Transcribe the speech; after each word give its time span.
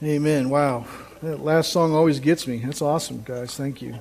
Amen. 0.00 0.48
Wow. 0.48 0.86
That 1.22 1.40
last 1.40 1.72
song 1.72 1.92
always 1.92 2.20
gets 2.20 2.46
me. 2.46 2.58
That's 2.58 2.80
awesome, 2.80 3.24
guys. 3.24 3.56
Thank 3.56 3.82
you. 3.82 3.96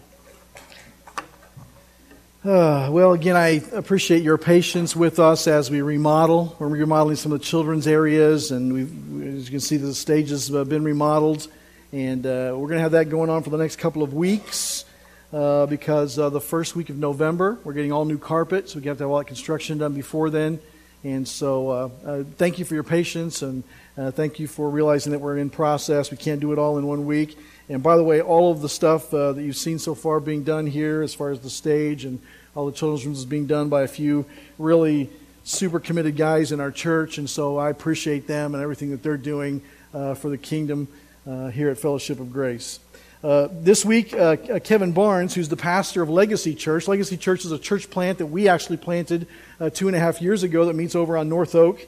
Uh, 2.46 2.90
well, 2.92 3.14
again, 3.14 3.36
I 3.36 3.64
appreciate 3.74 4.22
your 4.22 4.38
patience 4.38 4.96
with 4.96 5.18
us 5.18 5.48
as 5.48 5.72
we 5.72 5.82
remodel. 5.82 6.56
We're 6.60 6.68
remodeling 6.68 7.16
some 7.16 7.32
of 7.32 7.40
the 7.40 7.46
children's 7.46 7.88
areas, 7.88 8.52
and 8.52 9.34
as 9.36 9.46
you 9.46 9.50
can 9.50 9.60
see, 9.60 9.78
the 9.78 9.96
stages 9.96 10.50
have 10.50 10.70
been 10.70 10.84
remodeled. 10.84 11.48
And 11.92 12.28
uh, 12.28 12.54
we're 12.54 12.68
going 12.68 12.78
to 12.78 12.82
have 12.82 12.92
that 12.92 13.10
going 13.10 13.32
on 13.32 13.42
for 13.42 13.50
the 13.50 13.58
next 13.58 13.78
couple 13.78 14.04
of 14.04 14.14
weeks 14.14 14.86
uh, 15.34 15.66
because 15.66 16.20
uh, 16.20 16.30
the 16.30 16.40
first 16.40 16.76
week 16.76 16.92
of 16.92 16.98
November, 16.98 17.58
we're 17.64 17.74
getting 17.74 17.92
all 17.92 18.06
new 18.06 18.20
carpet, 18.20 18.70
so 18.70 18.78
we 18.78 18.86
have 18.86 19.00
to 19.00 19.06
have 19.06 19.10
all 19.10 19.18
that 19.18 19.26
construction 19.26 19.80
done 19.80 19.96
before 19.96 20.30
then. 20.30 20.60
And 21.04 21.28
so, 21.28 21.70
uh, 21.70 21.90
uh, 22.06 22.24
thank 22.38 22.58
you 22.58 22.66
for 22.66 22.74
your 22.74 22.84
patience, 22.84 23.42
and 23.42 23.64
uh, 23.98 24.12
thank 24.12 24.40
you 24.40 24.48
for 24.48 24.70
realizing 24.70 25.12
that 25.12 25.20
we're 25.20 25.38
in 25.38 25.50
process. 25.50 26.10
We 26.10 26.18
can't 26.18 26.40
do 26.40 26.52
it 26.54 26.60
all 26.60 26.78
in 26.78 26.88
one 26.88 27.06
week. 27.06 27.38
And 27.70 27.84
by 27.84 27.98
the 27.98 28.04
way, 28.04 28.20
all 28.20 28.52
of 28.52 28.62
the 28.62 28.70
stuff 28.70 29.14
uh, 29.14 29.34
that 29.34 29.42
you've 29.42 29.58
seen 29.58 29.78
so 29.78 29.94
far 29.94 30.20
being 30.20 30.44
done 30.44 30.66
here, 30.66 31.02
as 31.04 31.14
far 31.14 31.30
as 31.30 31.40
the 31.40 31.50
stage 31.50 32.04
and 32.04 32.20
all 32.56 32.66
the 32.66 32.72
children's 32.72 33.06
rooms, 33.06 33.20
is 33.20 33.26
being 33.26 33.46
done 33.46 33.70
by 33.70 33.84
a 33.84 33.88
few 33.88 34.26
really 34.58 35.10
super 35.44 35.80
committed 35.80 36.18
guys 36.18 36.52
in 36.52 36.60
our 36.60 36.72
church. 36.72 37.18
And 37.20 37.30
so, 37.30 37.58
I 37.58 37.70
appreciate 37.70 38.28
them 38.28 38.56
and 38.56 38.64
everything 38.64 38.90
that 38.90 39.04
they're 39.04 39.18
doing 39.18 39.62
uh, 39.94 40.16
for 40.16 40.30
the 40.30 40.38
kingdom 40.38 40.88
uh, 41.28 41.50
here 41.50 41.70
at 41.70 41.78
Fellowship 41.78 42.20
of 42.20 42.34
Grace. 42.34 42.80
Uh, 43.24 43.48
this 43.52 43.84
week, 43.84 44.14
uh, 44.14 44.38
uh, 44.52 44.60
Kevin 44.60 44.92
Barnes, 44.92 45.34
who's 45.34 45.50
the 45.50 45.58
pastor 45.58 46.04
of 46.04 46.10
Legacy 46.10 46.54
Church, 46.54 46.88
Legacy 46.88 47.18
Church 47.18 47.46
is 47.46 47.52
a 47.52 47.58
church 47.58 47.90
plant 47.90 48.20
that 48.20 48.28
we 48.28 48.48
actually 48.48 48.78
planted 48.78 49.28
uh, 49.60 49.72
two 49.72 49.88
and 49.88 49.98
a 49.98 50.00
half 50.00 50.22
years 50.22 50.44
ago 50.44 50.66
that 50.66 50.76
meets 50.76 50.94
over 50.94 51.18
on 51.18 51.28
North 51.28 51.56
Oak 51.56 51.80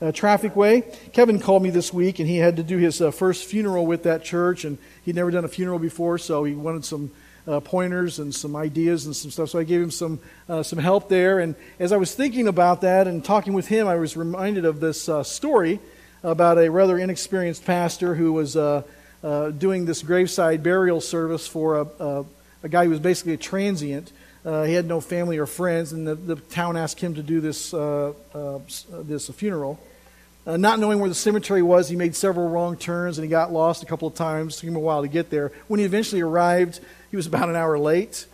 uh, 0.00 0.12
Traffic 0.12 0.56
Way. 0.56 0.84
Kevin 1.12 1.40
called 1.40 1.62
me 1.62 1.68
this 1.68 1.92
week, 1.92 2.20
and 2.20 2.28
he 2.28 2.38
had 2.38 2.56
to 2.56 2.62
do 2.62 2.78
his 2.78 3.02
first 3.12 3.44
funeral 3.44 3.84
with 3.84 4.04
that 4.04 4.24
church, 4.24 4.64
and 4.64 4.78
he'd 5.04 5.14
never 5.14 5.30
done 5.30 5.44
a 5.44 5.48
funeral 5.48 5.78
before, 5.78 6.16
so 6.16 6.44
he 6.44 6.54
wanted 6.54 6.86
some 6.86 7.10
pointers 7.64 8.18
and 8.18 8.34
some 8.34 8.56
ideas 8.56 9.04
and 9.04 9.14
some 9.14 9.30
stuff. 9.30 9.50
So 9.50 9.58
I 9.58 9.64
gave 9.64 9.82
him 9.82 9.90
some 9.90 10.20
some 10.62 10.78
help 10.78 11.10
there. 11.10 11.38
And 11.38 11.54
as 11.78 11.92
I 11.92 11.96
was 11.98 12.14
thinking 12.14 12.48
about 12.48 12.80
that 12.82 13.06
and 13.06 13.22
talking 13.22 13.52
with 13.52 13.66
him, 13.66 13.88
I 13.88 13.96
was 13.96 14.16
reminded 14.16 14.64
of 14.64 14.80
this 14.80 15.08
story 15.22 15.80
about 16.22 16.58
a 16.58 16.70
rather 16.70 16.98
inexperienced 16.98 17.64
pastor 17.64 18.14
who 18.14 18.32
was 18.32 18.56
uh, 19.22 19.50
doing 19.50 19.84
this 19.84 20.02
graveside 20.02 20.62
burial 20.62 21.00
service 21.00 21.46
for 21.46 21.80
a, 21.80 21.86
a, 21.98 22.24
a, 22.62 22.68
guy 22.68 22.84
who 22.84 22.90
was 22.90 23.00
basically 23.00 23.32
a 23.32 23.36
transient. 23.36 24.12
Uh, 24.44 24.62
he 24.62 24.74
had 24.74 24.86
no 24.86 25.00
family 25.00 25.38
or 25.38 25.46
friends, 25.46 25.92
and 25.92 26.06
the, 26.06 26.14
the 26.14 26.36
town 26.36 26.76
asked 26.76 27.00
him 27.00 27.14
to 27.14 27.22
do 27.22 27.40
this, 27.40 27.74
uh, 27.74 28.12
uh 28.32 28.58
this 29.02 29.28
funeral. 29.30 29.80
Uh, 30.46 30.56
not 30.56 30.78
knowing 30.78 31.00
where 31.00 31.08
the 31.08 31.14
cemetery 31.14 31.62
was, 31.62 31.88
he 31.88 31.96
made 31.96 32.14
several 32.14 32.48
wrong 32.48 32.76
turns 32.76 33.18
and 33.18 33.24
he 33.24 33.28
got 33.28 33.52
lost 33.52 33.82
a 33.82 33.86
couple 33.86 34.06
of 34.06 34.14
times. 34.14 34.56
It 34.56 34.60
took 34.60 34.68
him 34.68 34.76
a 34.76 34.80
while 34.80 35.02
to 35.02 35.08
get 35.08 35.30
there. 35.30 35.52
When 35.66 35.80
he 35.80 35.84
eventually 35.84 36.22
arrived, 36.22 36.80
he 37.10 37.16
was 37.16 37.26
about 37.26 37.48
an 37.48 37.56
hour 37.56 37.76
late, 37.76 38.24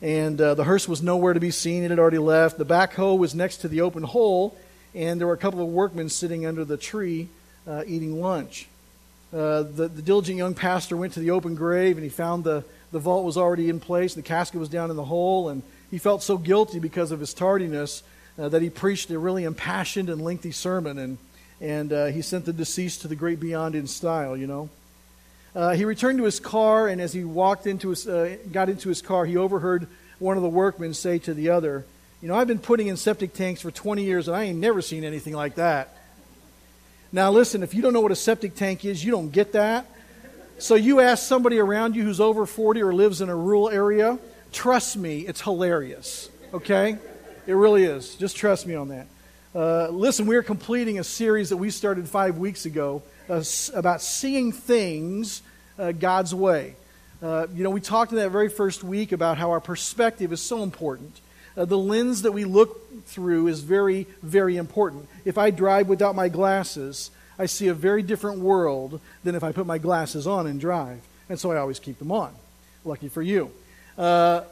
and 0.00 0.38
the 0.38 0.64
hearse 0.64 0.88
was 0.88 1.02
nowhere 1.02 1.34
to 1.34 1.40
be 1.40 1.50
seen. 1.50 1.84
It 1.84 1.90
had 1.90 1.98
already 1.98 2.18
left. 2.18 2.56
The 2.56 2.64
backhoe 2.64 3.16
was 3.16 3.34
next 3.34 3.58
to 3.58 3.68
the 3.68 3.82
open 3.82 4.02
hole, 4.02 4.56
and 4.94 5.20
there 5.20 5.26
were 5.28 5.34
a 5.34 5.38
couple 5.38 5.60
of 5.60 5.68
workmen 5.68 6.08
sitting 6.08 6.46
under 6.46 6.64
the 6.64 6.78
tree 6.78 7.28
eating 7.86 8.20
lunch. 8.20 8.69
Uh, 9.32 9.62
the, 9.62 9.88
the 9.88 10.02
diligent 10.02 10.36
young 10.38 10.54
pastor 10.54 10.96
went 10.96 11.12
to 11.12 11.20
the 11.20 11.30
open 11.30 11.54
grave 11.54 11.96
and 11.96 12.02
he 12.02 12.10
found 12.10 12.42
the, 12.42 12.64
the 12.90 12.98
vault 12.98 13.24
was 13.24 13.36
already 13.36 13.68
in 13.68 13.78
place. 13.78 14.14
The 14.14 14.22
casket 14.22 14.58
was 14.58 14.68
down 14.68 14.90
in 14.90 14.96
the 14.96 15.04
hole, 15.04 15.48
and 15.48 15.62
he 15.90 15.98
felt 15.98 16.22
so 16.22 16.36
guilty 16.36 16.80
because 16.80 17.12
of 17.12 17.20
his 17.20 17.32
tardiness 17.32 18.02
uh, 18.38 18.48
that 18.48 18.62
he 18.62 18.70
preached 18.70 19.10
a 19.10 19.18
really 19.18 19.44
impassioned 19.44 20.08
and 20.08 20.20
lengthy 20.20 20.50
sermon. 20.50 20.98
And, 20.98 21.18
and 21.60 21.92
uh, 21.92 22.06
he 22.06 22.22
sent 22.22 22.44
the 22.44 22.52
deceased 22.52 23.02
to 23.02 23.08
the 23.08 23.14
great 23.14 23.38
beyond 23.38 23.74
in 23.74 23.86
style, 23.86 24.36
you 24.36 24.46
know. 24.46 24.70
Uh, 25.54 25.72
he 25.72 25.84
returned 25.84 26.18
to 26.18 26.24
his 26.24 26.40
car, 26.40 26.88
and 26.88 27.00
as 27.00 27.12
he 27.12 27.24
walked 27.24 27.66
into 27.66 27.90
his, 27.90 28.06
uh, 28.06 28.36
got 28.52 28.68
into 28.68 28.88
his 28.88 29.02
car, 29.02 29.24
he 29.24 29.36
overheard 29.36 29.86
one 30.18 30.36
of 30.36 30.42
the 30.42 30.48
workmen 30.48 30.94
say 30.94 31.18
to 31.18 31.34
the 31.34 31.50
other, 31.50 31.84
You 32.22 32.28
know, 32.28 32.34
I've 32.34 32.46
been 32.46 32.60
putting 32.60 32.86
in 32.86 32.96
septic 32.96 33.34
tanks 33.34 33.60
for 33.60 33.70
20 33.70 34.04
years, 34.04 34.28
and 34.28 34.36
I 34.36 34.44
ain't 34.44 34.58
never 34.58 34.80
seen 34.80 35.02
anything 35.02 35.34
like 35.34 35.56
that. 35.56 35.96
Now, 37.12 37.30
listen, 37.32 37.62
if 37.62 37.74
you 37.74 37.82
don't 37.82 37.92
know 37.92 38.00
what 38.00 38.12
a 38.12 38.16
septic 38.16 38.54
tank 38.54 38.84
is, 38.84 39.04
you 39.04 39.10
don't 39.10 39.30
get 39.30 39.52
that. 39.52 39.86
So 40.58 40.76
you 40.76 41.00
ask 41.00 41.26
somebody 41.26 41.58
around 41.58 41.96
you 41.96 42.04
who's 42.04 42.20
over 42.20 42.46
40 42.46 42.82
or 42.82 42.94
lives 42.94 43.20
in 43.20 43.28
a 43.28 43.34
rural 43.34 43.68
area, 43.68 44.18
trust 44.52 44.96
me, 44.96 45.20
it's 45.20 45.40
hilarious. 45.40 46.28
Okay? 46.54 46.98
It 47.46 47.54
really 47.54 47.84
is. 47.84 48.14
Just 48.14 48.36
trust 48.36 48.66
me 48.66 48.74
on 48.74 48.88
that. 48.88 49.06
Uh, 49.52 49.88
listen, 49.88 50.26
we're 50.26 50.44
completing 50.44 51.00
a 51.00 51.04
series 51.04 51.48
that 51.48 51.56
we 51.56 51.70
started 51.70 52.08
five 52.08 52.38
weeks 52.38 52.66
ago 52.66 53.02
uh, 53.28 53.42
about 53.74 54.02
seeing 54.02 54.52
things 54.52 55.42
uh, 55.78 55.90
God's 55.90 56.32
way. 56.32 56.76
Uh, 57.20 57.48
you 57.54 57.64
know, 57.64 57.70
we 57.70 57.80
talked 57.80 58.12
in 58.12 58.18
that 58.18 58.30
very 58.30 58.48
first 58.48 58.84
week 58.84 59.10
about 59.10 59.36
how 59.36 59.50
our 59.50 59.60
perspective 59.60 60.32
is 60.32 60.40
so 60.40 60.62
important. 60.62 61.20
Uh, 61.56 61.64
the 61.64 61.78
lens 61.78 62.22
that 62.22 62.32
we 62.32 62.44
look 62.44 63.04
through 63.06 63.48
is 63.48 63.60
very, 63.60 64.06
very 64.22 64.56
important. 64.56 65.08
If 65.24 65.38
I 65.38 65.50
drive 65.50 65.88
without 65.88 66.14
my 66.14 66.28
glasses, 66.28 67.10
I 67.38 67.46
see 67.46 67.68
a 67.68 67.74
very 67.74 68.02
different 68.02 68.40
world 68.40 69.00
than 69.24 69.34
if 69.34 69.42
I 69.42 69.52
put 69.52 69.66
my 69.66 69.78
glasses 69.78 70.26
on 70.26 70.46
and 70.46 70.60
drive. 70.60 71.00
And 71.28 71.38
so 71.38 71.52
I 71.52 71.56
always 71.56 71.78
keep 71.78 71.98
them 71.98 72.12
on. 72.12 72.34
Lucky 72.84 73.08
for 73.08 73.22
you. 73.22 73.50
Uh, 73.96 74.42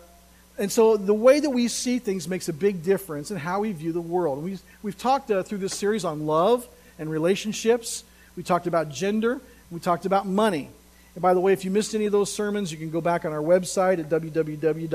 and 0.59 0.73
so 0.73 0.97
the 0.97 1.15
way 1.15 1.39
that 1.39 1.51
we 1.51 1.69
see 1.69 1.99
things 1.99 2.27
makes 2.27 2.49
a 2.49 2.53
big 2.53 2.83
difference 2.83 3.31
in 3.31 3.37
how 3.37 3.61
we 3.61 3.73
view 3.73 3.93
the 3.93 4.01
world. 4.01 4.43
We've, 4.43 4.61
we've 4.83 4.99
talked 4.99 5.31
uh, 5.31 5.43
through 5.43 5.59
this 5.59 5.75
series 5.75 6.05
on 6.05 6.27
love 6.27 6.67
and 6.99 7.09
relationships. 7.09 8.05
We 8.37 8.43
talked 8.43 8.67
about 8.67 8.91
gender. 8.91 9.41
We 9.71 9.81
talked 9.81 10.05
about 10.05 10.27
money. 10.27 10.71
And 11.19 11.23
by 11.25 11.35
the 11.35 11.41
way, 11.41 11.53
if 11.53 11.65
you 11.65 11.73
missed 11.73 11.97
any 11.97 12.07
of 12.07 12.13
those 12.13 12.33
sermons, 12.33 12.71
you 12.71 12.79
can 12.79 12.91
go 12.91 13.01
back 13.01 13.25
on 13.25 13.33
our 13.33 13.43
website 13.43 13.99
at 13.99 14.09
www.fogkc, 14.09 14.87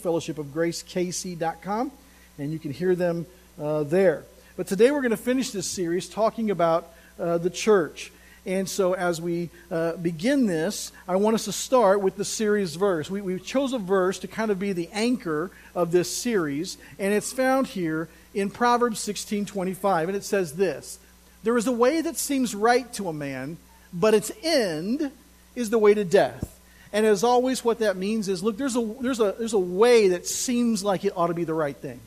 fellowshipofgracekc.com, 0.00 1.92
and 2.36 2.52
you 2.52 2.58
can 2.58 2.72
hear 2.72 2.96
them 2.96 3.24
uh, 3.62 3.84
there. 3.84 4.24
But 4.56 4.66
today 4.66 4.90
we're 4.90 5.02
going 5.02 5.12
to 5.12 5.16
finish 5.16 5.52
this 5.52 5.70
series 5.70 6.08
talking 6.08 6.50
about 6.50 6.92
uh, 7.16 7.38
the 7.38 7.48
church. 7.48 8.10
And 8.44 8.68
so, 8.68 8.94
as 8.94 9.20
we 9.20 9.50
uh, 9.70 9.92
begin 9.92 10.46
this, 10.46 10.90
I 11.06 11.14
want 11.14 11.34
us 11.34 11.44
to 11.44 11.52
start 11.52 12.00
with 12.00 12.16
the 12.16 12.24
series 12.24 12.74
verse. 12.74 13.08
We, 13.08 13.20
we 13.20 13.38
chose 13.38 13.72
a 13.72 13.78
verse 13.78 14.18
to 14.18 14.26
kind 14.26 14.50
of 14.50 14.58
be 14.58 14.72
the 14.72 14.88
anchor 14.92 15.52
of 15.76 15.92
this 15.92 16.12
series, 16.12 16.76
and 16.98 17.14
it's 17.14 17.32
found 17.32 17.68
here 17.68 18.08
in 18.34 18.50
Proverbs 18.50 18.98
16:25, 18.98 20.08
and 20.08 20.16
it 20.16 20.24
says 20.24 20.54
this: 20.54 20.98
"There 21.44 21.56
is 21.56 21.68
a 21.68 21.72
way 21.72 22.00
that 22.00 22.16
seems 22.16 22.52
right 22.52 22.92
to 22.94 23.08
a 23.08 23.12
man, 23.12 23.58
but 23.92 24.14
its 24.14 24.30
end 24.42 25.10
is 25.54 25.70
the 25.70 25.78
way 25.78 25.94
to 25.94 26.04
death. 26.04 26.58
And 26.92 27.04
as 27.04 27.22
always, 27.22 27.64
what 27.64 27.80
that 27.80 27.96
means 27.96 28.28
is 28.28 28.42
look, 28.42 28.56
there's 28.56 28.76
a, 28.76 28.94
there's, 29.00 29.20
a, 29.20 29.34
there's 29.38 29.52
a 29.52 29.58
way 29.58 30.08
that 30.08 30.26
seems 30.26 30.82
like 30.82 31.04
it 31.04 31.12
ought 31.16 31.26
to 31.26 31.34
be 31.34 31.44
the 31.44 31.54
right 31.54 31.76
thing. 31.76 32.00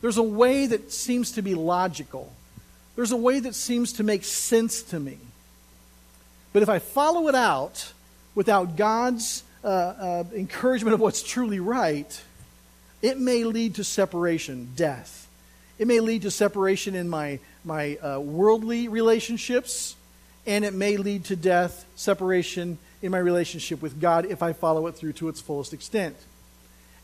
There's 0.00 0.18
a 0.18 0.22
way 0.22 0.66
that 0.66 0.92
seems 0.92 1.32
to 1.32 1.42
be 1.42 1.54
logical. 1.54 2.32
There's 2.94 3.12
a 3.12 3.16
way 3.16 3.40
that 3.40 3.54
seems 3.54 3.94
to 3.94 4.02
make 4.02 4.24
sense 4.24 4.82
to 4.84 5.00
me. 5.00 5.18
But 6.52 6.62
if 6.62 6.68
I 6.68 6.78
follow 6.78 7.28
it 7.28 7.34
out 7.34 7.92
without 8.34 8.76
God's 8.76 9.42
uh, 9.64 9.66
uh, 9.68 10.24
encouragement 10.34 10.94
of 10.94 11.00
what's 11.00 11.22
truly 11.22 11.60
right, 11.60 12.22
it 13.02 13.18
may 13.18 13.44
lead 13.44 13.74
to 13.76 13.84
separation, 13.84 14.70
death. 14.76 15.28
It 15.78 15.86
may 15.86 16.00
lead 16.00 16.22
to 16.22 16.30
separation 16.30 16.94
in 16.94 17.08
my, 17.08 17.40
my 17.64 17.96
uh, 17.96 18.20
worldly 18.20 18.88
relationships 18.88 19.95
and 20.46 20.64
it 20.64 20.74
may 20.74 20.96
lead 20.96 21.24
to 21.24 21.36
death, 21.36 21.84
separation 21.96 22.78
in 23.02 23.10
my 23.10 23.18
relationship 23.18 23.82
with 23.82 24.00
God 24.00 24.26
if 24.26 24.42
I 24.42 24.52
follow 24.52 24.86
it 24.86 24.92
through 24.92 25.14
to 25.14 25.28
its 25.28 25.40
fullest 25.40 25.72
extent. 25.72 26.16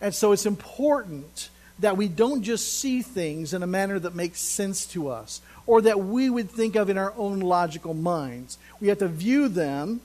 And 0.00 0.14
so 0.14 0.32
it's 0.32 0.46
important 0.46 1.48
that 1.78 1.96
we 1.96 2.08
don't 2.08 2.42
just 2.42 2.80
see 2.80 3.02
things 3.02 3.54
in 3.54 3.62
a 3.62 3.66
manner 3.66 3.98
that 3.98 4.14
makes 4.14 4.40
sense 4.40 4.86
to 4.86 5.08
us 5.08 5.40
or 5.66 5.80
that 5.82 6.00
we 6.00 6.28
would 6.28 6.50
think 6.50 6.76
of 6.76 6.90
in 6.90 6.98
our 6.98 7.12
own 7.16 7.40
logical 7.40 7.94
minds. 7.94 8.58
We 8.80 8.88
have 8.88 8.98
to 8.98 9.08
view 9.08 9.48
them, 9.48 10.00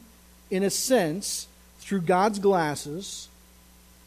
in 0.49 0.63
a 0.63 0.69
sense, 0.69 1.47
through 1.79 2.01
God's 2.01 2.39
glasses 2.39 3.27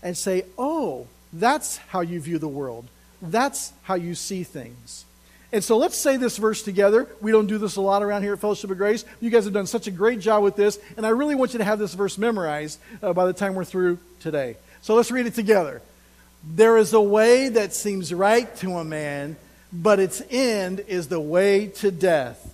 and 0.02 0.16
say, 0.16 0.44
oh, 0.58 1.06
that's 1.32 1.76
how 1.76 2.00
you 2.00 2.20
view 2.20 2.38
the 2.38 2.48
world. 2.48 2.86
That's 3.20 3.72
how 3.82 3.94
you 3.94 4.14
see 4.14 4.44
things. 4.44 5.04
And 5.52 5.64
so 5.64 5.76
let's 5.76 5.96
say 5.96 6.16
this 6.16 6.36
verse 6.36 6.62
together. 6.62 7.08
We 7.20 7.32
don't 7.32 7.46
do 7.46 7.58
this 7.58 7.76
a 7.76 7.80
lot 7.80 8.02
around 8.02 8.22
here 8.22 8.34
at 8.34 8.38
Fellowship 8.38 8.70
of 8.70 8.78
Grace. 8.78 9.04
You 9.20 9.30
guys 9.30 9.44
have 9.44 9.52
done 9.52 9.66
such 9.66 9.86
a 9.88 9.90
great 9.90 10.20
job 10.20 10.44
with 10.44 10.54
this, 10.54 10.78
and 10.96 11.04
I 11.04 11.08
really 11.08 11.34
want 11.34 11.52
you 11.52 11.58
to 11.58 11.64
have 11.64 11.78
this 11.78 11.94
verse 11.94 12.18
memorized 12.18 12.78
uh, 13.02 13.12
by 13.12 13.26
the 13.26 13.32
time 13.32 13.54
we're 13.54 13.64
through 13.64 13.98
today. 14.20 14.56
So 14.82 14.94
let's 14.94 15.10
read 15.10 15.26
it 15.26 15.34
together. 15.34 15.82
There 16.44 16.76
is 16.76 16.92
a 16.92 17.00
way 17.00 17.48
that 17.50 17.74
seems 17.74 18.14
right 18.14 18.54
to 18.56 18.78
a 18.78 18.84
man, 18.84 19.36
but 19.72 19.98
its 19.98 20.22
end 20.30 20.84
is 20.86 21.08
the 21.08 21.20
way 21.20 21.66
to 21.66 21.90
death. 21.90 22.46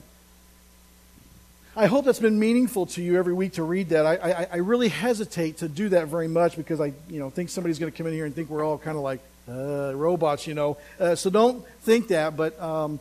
I 1.78 1.86
hope 1.86 2.06
that's 2.06 2.18
been 2.18 2.38
meaningful 2.38 2.86
to 2.86 3.02
you 3.02 3.18
every 3.18 3.34
week 3.34 3.52
to 3.54 3.62
read 3.62 3.90
that. 3.90 4.06
I, 4.06 4.14
I, 4.14 4.48
I 4.52 4.56
really 4.56 4.88
hesitate 4.88 5.58
to 5.58 5.68
do 5.68 5.90
that 5.90 6.08
very 6.08 6.26
much 6.26 6.56
because 6.56 6.80
I 6.80 6.94
you 7.10 7.18
know, 7.20 7.28
think 7.28 7.50
somebody's 7.50 7.78
going 7.78 7.92
to 7.92 7.96
come 7.96 8.06
in 8.06 8.14
here 8.14 8.24
and 8.24 8.34
think 8.34 8.48
we're 8.48 8.64
all 8.64 8.78
kind 8.78 8.96
of 8.96 9.02
like, 9.02 9.20
uh, 9.48 9.94
robots, 9.94 10.46
you 10.46 10.54
know. 10.54 10.76
Uh, 10.98 11.14
so 11.14 11.30
don't 11.30 11.66
think 11.82 12.08
that, 12.08 12.36
but 12.36 12.60
um, 12.60 12.98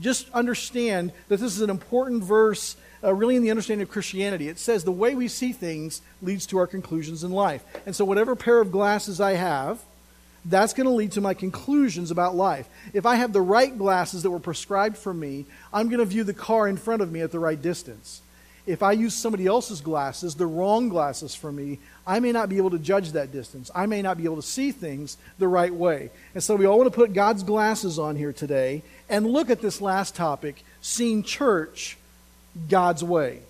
just 0.00 0.30
understand 0.30 1.12
that 1.28 1.38
this 1.38 1.54
is 1.54 1.60
an 1.60 1.70
important 1.70 2.22
verse 2.22 2.76
uh, 3.02 3.14
really 3.14 3.36
in 3.36 3.42
the 3.42 3.50
understanding 3.50 3.82
of 3.82 3.90
Christianity. 3.90 4.48
It 4.48 4.58
says 4.58 4.84
the 4.84 4.92
way 4.92 5.14
we 5.14 5.28
see 5.28 5.52
things 5.52 6.02
leads 6.20 6.46
to 6.46 6.58
our 6.58 6.66
conclusions 6.66 7.24
in 7.24 7.30
life. 7.30 7.64
And 7.86 7.94
so, 7.94 8.04
whatever 8.04 8.34
pair 8.34 8.60
of 8.60 8.72
glasses 8.72 9.20
I 9.20 9.32
have, 9.32 9.80
that's 10.44 10.72
going 10.72 10.86
to 10.86 10.92
lead 10.92 11.12
to 11.12 11.20
my 11.20 11.34
conclusions 11.34 12.10
about 12.10 12.34
life. 12.34 12.68
If 12.92 13.06
I 13.06 13.16
have 13.16 13.32
the 13.32 13.40
right 13.40 13.76
glasses 13.76 14.22
that 14.22 14.30
were 14.30 14.38
prescribed 14.38 14.96
for 14.96 15.12
me, 15.12 15.46
I'm 15.72 15.88
going 15.88 16.00
to 16.00 16.04
view 16.04 16.24
the 16.24 16.34
car 16.34 16.68
in 16.68 16.76
front 16.76 17.02
of 17.02 17.12
me 17.12 17.20
at 17.20 17.32
the 17.32 17.38
right 17.38 17.60
distance. 17.60 18.22
If 18.66 18.82
I 18.82 18.92
use 18.92 19.14
somebody 19.14 19.46
else's 19.46 19.80
glasses, 19.80 20.34
the 20.34 20.46
wrong 20.46 20.88
glasses 20.90 21.34
for 21.34 21.50
me, 21.50 21.78
I 22.08 22.20
may 22.20 22.32
not 22.32 22.48
be 22.48 22.56
able 22.56 22.70
to 22.70 22.78
judge 22.78 23.12
that 23.12 23.32
distance. 23.32 23.70
I 23.74 23.84
may 23.84 24.00
not 24.00 24.16
be 24.16 24.24
able 24.24 24.36
to 24.36 24.42
see 24.42 24.72
things 24.72 25.18
the 25.38 25.46
right 25.46 25.72
way. 25.72 26.10
And 26.34 26.42
so 26.42 26.56
we 26.56 26.64
all 26.64 26.78
want 26.78 26.90
to 26.90 26.96
put 26.96 27.12
God's 27.12 27.42
glasses 27.42 27.98
on 27.98 28.16
here 28.16 28.32
today 28.32 28.82
and 29.10 29.26
look 29.26 29.50
at 29.50 29.60
this 29.60 29.82
last 29.82 30.16
topic 30.16 30.64
seeing 30.80 31.22
church 31.22 31.98
God's 32.70 33.04
way. 33.04 33.40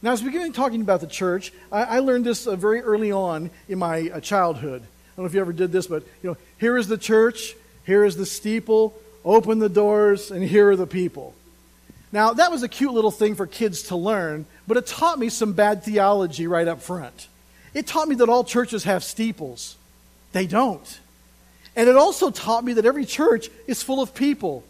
Now, 0.00 0.12
as 0.12 0.22
we 0.22 0.30
begin 0.30 0.52
talking 0.52 0.80
about 0.80 1.00
the 1.00 1.08
church, 1.08 1.52
I, 1.72 1.82
I 1.82 1.98
learned 1.98 2.24
this 2.24 2.46
uh, 2.46 2.54
very 2.54 2.82
early 2.82 3.10
on 3.10 3.50
in 3.68 3.80
my 3.80 4.10
uh, 4.10 4.20
childhood. 4.20 4.82
I 4.82 5.16
don't 5.16 5.24
know 5.24 5.26
if 5.26 5.34
you 5.34 5.40
ever 5.40 5.52
did 5.52 5.72
this, 5.72 5.88
but 5.88 6.04
you 6.22 6.30
know, 6.30 6.36
here 6.58 6.76
is 6.76 6.86
the 6.86 6.98
church, 6.98 7.56
here 7.84 8.04
is 8.04 8.16
the 8.16 8.26
steeple, 8.26 8.96
open 9.24 9.58
the 9.58 9.68
doors, 9.68 10.30
and 10.30 10.44
here 10.44 10.70
are 10.70 10.76
the 10.76 10.86
people. 10.86 11.34
Now, 12.12 12.32
that 12.34 12.52
was 12.52 12.62
a 12.62 12.68
cute 12.68 12.92
little 12.92 13.10
thing 13.10 13.34
for 13.34 13.48
kids 13.48 13.84
to 13.84 13.96
learn, 13.96 14.46
but 14.68 14.76
it 14.76 14.86
taught 14.86 15.18
me 15.18 15.30
some 15.30 15.52
bad 15.52 15.82
theology 15.82 16.46
right 16.46 16.68
up 16.68 16.80
front. 16.80 17.26
It 17.76 17.86
taught 17.86 18.08
me 18.08 18.14
that 18.16 18.30
all 18.30 18.42
churches 18.42 18.84
have 18.84 19.04
steeples. 19.04 19.76
They 20.32 20.46
don't. 20.46 20.98
And 21.76 21.90
it 21.90 21.96
also 21.96 22.30
taught 22.30 22.64
me 22.64 22.72
that 22.72 22.86
every 22.86 23.04
church 23.04 23.50
is 23.66 23.82
full 23.82 24.00
of 24.00 24.14
people. 24.14 24.64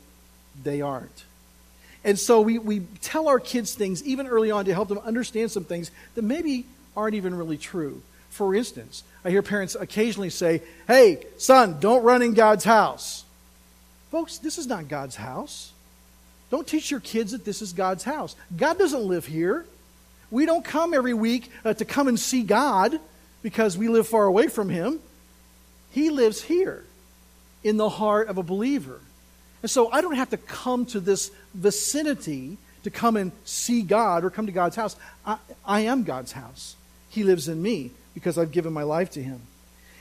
They 0.64 0.81
aren't. 0.81 1.25
And 2.03 2.19
so 2.19 2.41
we, 2.41 2.58
we 2.58 2.81
tell 3.03 3.29
our 3.29 3.38
kids 3.38 3.76
things 3.76 4.03
even 4.05 4.26
early 4.26 4.50
on 4.50 4.64
to 4.64 4.75
help 4.75 4.88
them 4.88 4.99
understand 4.99 5.53
some 5.53 5.62
things 5.62 5.93
that 6.17 6.23
maybe 6.23 6.67
aren't 6.97 7.14
even 7.14 7.32
really 7.37 7.56
true. 7.56 8.03
For 8.31 8.56
instance, 8.56 9.05
I 9.25 9.31
hear 9.31 9.41
parents 9.41 9.76
occasionally 9.76 10.31
say, 10.31 10.61
Hey, 10.88 11.25
son, 11.38 11.79
don't 11.79 12.02
run 12.02 12.23
in 12.23 12.35
God's 12.35 12.64
house. 12.64 13.25
Folks, 14.11 14.38
this 14.38 14.59
is 14.59 14.67
not 14.67 14.88
God's 14.88 15.14
house. 15.14 15.70
Don't 16.50 16.67
teach 16.67 16.91
your 16.91 17.00
kids 17.00 17.31
that 17.31 17.44
this 17.44 17.62
is 17.62 17.73
God's 17.73 18.02
house. 18.02 18.35
God 18.56 18.81
doesn't 18.81 19.02
live 19.02 19.26
here. 19.26 19.64
We 20.31 20.46
don't 20.46 20.64
come 20.64 20.94
every 20.94 21.14
week 21.14 21.50
uh, 21.64 21.75
to 21.75 21.84
come 21.84 22.08
and 22.08 22.19
see 22.19 22.43
God 22.43 22.99
because 23.43 23.78
we 23.78 23.88
live 23.88 24.08
far 24.08 24.25
away 24.25 24.49
from 24.49 24.69
Him. 24.69 25.00
He 25.90 26.11
lives 26.11 26.43
here 26.43 26.84
in 27.62 27.76
the 27.76 27.88
heart 27.88 28.28
of 28.28 28.38
a 28.38 28.43
believer. 28.43 29.00
And 29.62 29.70
so 29.70 29.90
I 29.90 30.00
don't 30.00 30.17
have 30.17 30.31
to 30.31 30.37
come 30.37 30.87
to 30.87 31.00
this 31.00 31.31
vicinity 31.55 32.58
to 32.84 32.90
come 32.90 33.17
and 33.17 33.32
see 33.44 33.82
God 33.82 34.25
or 34.25 34.31
come 34.31 34.46
to 34.46 34.52
God's 34.52 34.76
house. 34.76 34.94
I, 35.25 35.38
I 35.64 35.81
am 35.81 36.05
God's 36.05 36.32
house. 36.32 36.76
He 37.08 37.25
lives 37.25 37.49
in 37.49 37.61
me 37.61 37.90
because 38.14 38.38
I've 38.38 38.52
given 38.52 38.73
my 38.73 38.84
life 38.84 39.11
to 39.12 39.23
him. 39.23 39.40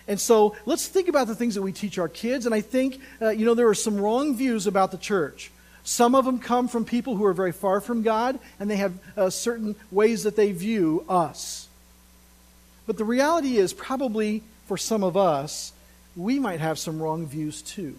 And 0.07 0.19
so 0.19 0.55
let's 0.65 0.87
think 0.87 1.07
about 1.07 1.27
the 1.27 1.35
things 1.35 1.55
that 1.55 1.63
we 1.63 1.71
teach 1.71 1.97
our 1.97 2.07
kids. 2.07 2.45
And 2.45 2.53
I 2.53 2.61
think, 2.61 2.99
uh, 3.21 3.29
you 3.29 3.45
know, 3.45 3.55
there 3.55 3.67
are 3.67 3.73
some 3.73 3.99
wrong 3.99 4.35
views 4.35 4.67
about 4.67 4.91
the 4.91 4.97
church. 4.97 5.51
Some 5.85 6.15
of 6.15 6.25
them 6.25 6.39
come 6.39 6.67
from 6.67 6.83
people 6.83 7.15
who 7.15 7.25
are 7.25 7.33
very 7.33 7.51
far 7.51 7.79
from 7.79 8.01
God, 8.01 8.39
and 8.59 8.69
they 8.69 8.77
have 8.77 8.93
uh, 9.15 9.29
certain 9.29 9.75
ways 9.91 10.23
that 10.23 10.35
they 10.35 10.51
view 10.51 11.05
us. 11.07 11.67
But 12.87 12.97
the 12.97 13.05
reality 13.05 13.57
is, 13.57 13.71
probably 13.71 14.41
for 14.65 14.77
some 14.77 15.03
of 15.03 15.15
us, 15.15 15.73
we 16.15 16.39
might 16.39 16.59
have 16.59 16.79
some 16.79 16.99
wrong 16.99 17.27
views 17.27 17.61
too. 17.61 17.95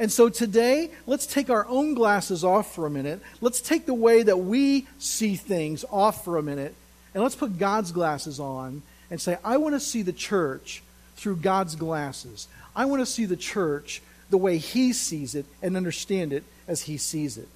And 0.00 0.10
so 0.10 0.28
today, 0.28 0.90
let's 1.06 1.24
take 1.24 1.50
our 1.50 1.64
own 1.68 1.94
glasses 1.94 2.42
off 2.42 2.74
for 2.74 2.84
a 2.84 2.90
minute. 2.90 3.22
Let's 3.40 3.60
take 3.60 3.86
the 3.86 3.94
way 3.94 4.24
that 4.24 4.38
we 4.38 4.88
see 4.98 5.36
things 5.36 5.84
off 5.88 6.24
for 6.24 6.36
a 6.36 6.42
minute, 6.42 6.74
and 7.14 7.22
let's 7.22 7.36
put 7.36 7.58
God's 7.58 7.92
glasses 7.92 8.40
on 8.40 8.82
and 9.08 9.20
say, 9.20 9.38
I 9.44 9.56
want 9.58 9.76
to 9.76 9.80
see 9.80 10.02
the 10.02 10.12
church 10.12 10.82
through 11.14 11.36
God's 11.36 11.76
glasses. 11.76 12.48
I 12.74 12.86
want 12.86 13.02
to 13.02 13.06
see 13.06 13.26
the 13.26 13.36
church 13.36 14.02
the 14.30 14.38
way 14.38 14.58
He 14.58 14.92
sees 14.92 15.36
it 15.36 15.46
and 15.62 15.76
understand 15.76 16.32
it 16.32 16.42
as 16.66 16.82
He 16.82 16.96
sees 16.96 17.38
it. 17.38 17.48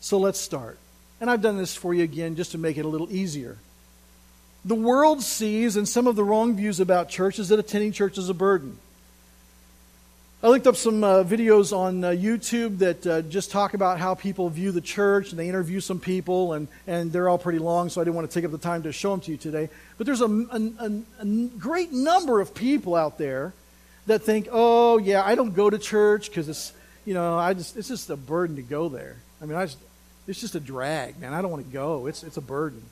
So 0.00 0.18
let's 0.18 0.40
start. 0.40 0.78
And 1.20 1.30
I've 1.30 1.42
done 1.42 1.58
this 1.58 1.74
for 1.74 1.92
you 1.92 2.02
again 2.02 2.36
just 2.36 2.52
to 2.52 2.58
make 2.58 2.78
it 2.78 2.84
a 2.84 2.88
little 2.88 3.12
easier. 3.12 3.58
The 4.64 4.74
world 4.74 5.22
sees, 5.22 5.76
and 5.76 5.88
some 5.88 6.06
of 6.06 6.16
the 6.16 6.24
wrong 6.24 6.56
views 6.56 6.80
about 6.80 7.08
church, 7.08 7.38
is 7.38 7.48
that 7.48 7.58
attending 7.58 7.92
church 7.92 8.18
is 8.18 8.28
a 8.28 8.34
burden. 8.34 8.78
I 10.42 10.48
looked 10.48 10.66
up 10.66 10.76
some 10.76 11.04
uh, 11.04 11.22
videos 11.22 11.76
on 11.76 12.02
uh, 12.02 12.10
YouTube 12.10 12.78
that 12.78 13.06
uh, 13.06 13.20
just 13.22 13.50
talk 13.50 13.74
about 13.74 13.98
how 13.98 14.14
people 14.14 14.48
view 14.48 14.72
the 14.72 14.80
church, 14.80 15.30
and 15.30 15.38
they 15.38 15.50
interview 15.50 15.80
some 15.80 16.00
people, 16.00 16.54
and, 16.54 16.66
and 16.86 17.12
they're 17.12 17.28
all 17.28 17.36
pretty 17.36 17.58
long, 17.58 17.90
so 17.90 18.00
I 18.00 18.04
didn't 18.04 18.16
want 18.16 18.30
to 18.30 18.34
take 18.34 18.46
up 18.46 18.50
the 18.50 18.56
time 18.58 18.82
to 18.84 18.92
show 18.92 19.10
them 19.10 19.20
to 19.20 19.30
you 19.32 19.36
today. 19.36 19.68
But 19.98 20.06
there's 20.06 20.22
a, 20.22 20.24
a, 20.24 21.02
a 21.20 21.28
great 21.58 21.92
number 21.92 22.40
of 22.40 22.54
people 22.54 22.94
out 22.94 23.18
there 23.18 23.52
that 24.06 24.22
think, 24.22 24.48
oh, 24.50 24.96
yeah, 24.96 25.22
I 25.22 25.34
don't 25.34 25.54
go 25.54 25.68
to 25.68 25.78
church 25.78 26.30
because 26.30 26.48
it's, 26.48 26.72
you 27.04 27.14
know, 27.14 27.38
I 27.38 27.54
just, 27.54 27.76
it's 27.76 27.88
just 27.88 28.10
a 28.10 28.16
burden 28.16 28.56
to 28.56 28.62
go 28.62 28.88
there. 28.88 29.16
I 29.40 29.46
mean, 29.46 29.56
I 29.56 29.64
just, 29.66 29.78
it's 30.26 30.40
just 30.40 30.54
a 30.54 30.60
drag, 30.60 31.18
man. 31.18 31.34
I 31.34 31.42
don't 31.42 31.50
want 31.50 31.66
to 31.66 31.72
go. 31.72 32.06
It's, 32.06 32.22
it's 32.22 32.36
a 32.36 32.42
burden. 32.42 32.82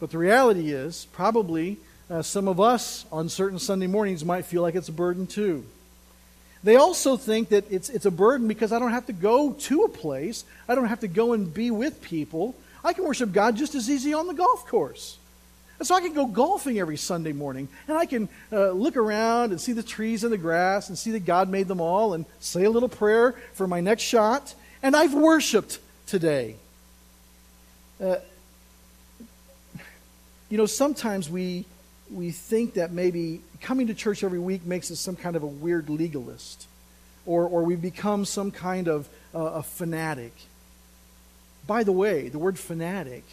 But 0.00 0.10
the 0.10 0.18
reality 0.18 0.72
is, 0.72 1.06
probably 1.12 1.78
uh, 2.10 2.22
some 2.22 2.48
of 2.48 2.60
us 2.60 3.06
on 3.10 3.28
certain 3.28 3.58
Sunday 3.58 3.86
mornings 3.86 4.24
might 4.24 4.44
feel 4.44 4.62
like 4.62 4.74
it's 4.74 4.88
a 4.88 4.92
burden 4.92 5.26
too. 5.26 5.64
They 6.62 6.76
also 6.76 7.16
think 7.16 7.50
that 7.50 7.70
it's, 7.70 7.90
it's 7.90 8.06
a 8.06 8.10
burden 8.10 8.48
because 8.48 8.72
I 8.72 8.78
don't 8.78 8.92
have 8.92 9.06
to 9.06 9.12
go 9.12 9.52
to 9.52 9.82
a 9.82 9.88
place. 9.88 10.44
I 10.66 10.74
don't 10.74 10.86
have 10.86 11.00
to 11.00 11.08
go 11.08 11.34
and 11.34 11.52
be 11.52 11.70
with 11.70 12.00
people. 12.00 12.56
I 12.82 12.94
can 12.94 13.04
worship 13.04 13.32
God 13.32 13.56
just 13.56 13.74
as 13.74 13.90
easy 13.90 14.14
on 14.14 14.26
the 14.26 14.34
golf 14.34 14.66
course. 14.66 15.18
And 15.78 15.86
so 15.86 15.94
I 15.94 16.00
can 16.00 16.14
go 16.14 16.26
golfing 16.26 16.78
every 16.78 16.96
Sunday 16.96 17.32
morning, 17.32 17.68
and 17.88 17.98
I 17.98 18.06
can 18.06 18.28
uh, 18.52 18.70
look 18.70 18.96
around 18.96 19.50
and 19.50 19.60
see 19.60 19.72
the 19.72 19.82
trees 19.82 20.22
and 20.22 20.32
the 20.32 20.38
grass 20.38 20.88
and 20.88 20.96
see 20.96 21.10
that 21.12 21.24
God 21.24 21.48
made 21.48 21.66
them 21.66 21.80
all 21.80 22.14
and 22.14 22.24
say 22.38 22.64
a 22.64 22.70
little 22.70 22.88
prayer 22.88 23.32
for 23.54 23.66
my 23.66 23.80
next 23.80 24.02
shot. 24.02 24.54
And 24.82 24.94
I've 24.94 25.14
worshiped 25.14 25.78
today. 26.06 26.56
Uh, 28.00 28.16
you 30.48 30.58
know, 30.58 30.66
sometimes 30.66 31.28
we 31.28 31.64
we 32.10 32.30
think 32.30 32.74
that 32.74 32.92
maybe 32.92 33.40
coming 33.60 33.86
to 33.86 33.94
church 33.94 34.22
every 34.22 34.38
week 34.38 34.64
makes 34.64 34.90
us 34.90 35.00
some 35.00 35.16
kind 35.16 35.36
of 35.36 35.42
a 35.42 35.46
weird 35.46 35.88
legalist, 35.88 36.66
or, 37.26 37.44
or 37.44 37.64
we 37.64 37.76
become 37.76 38.24
some 38.24 38.50
kind 38.50 38.88
of 38.88 39.08
uh, 39.34 39.38
a 39.38 39.62
fanatic. 39.62 40.32
By 41.66 41.82
the 41.82 41.92
way, 41.92 42.28
the 42.28 42.38
word 42.38 42.58
fanatic 42.58 43.24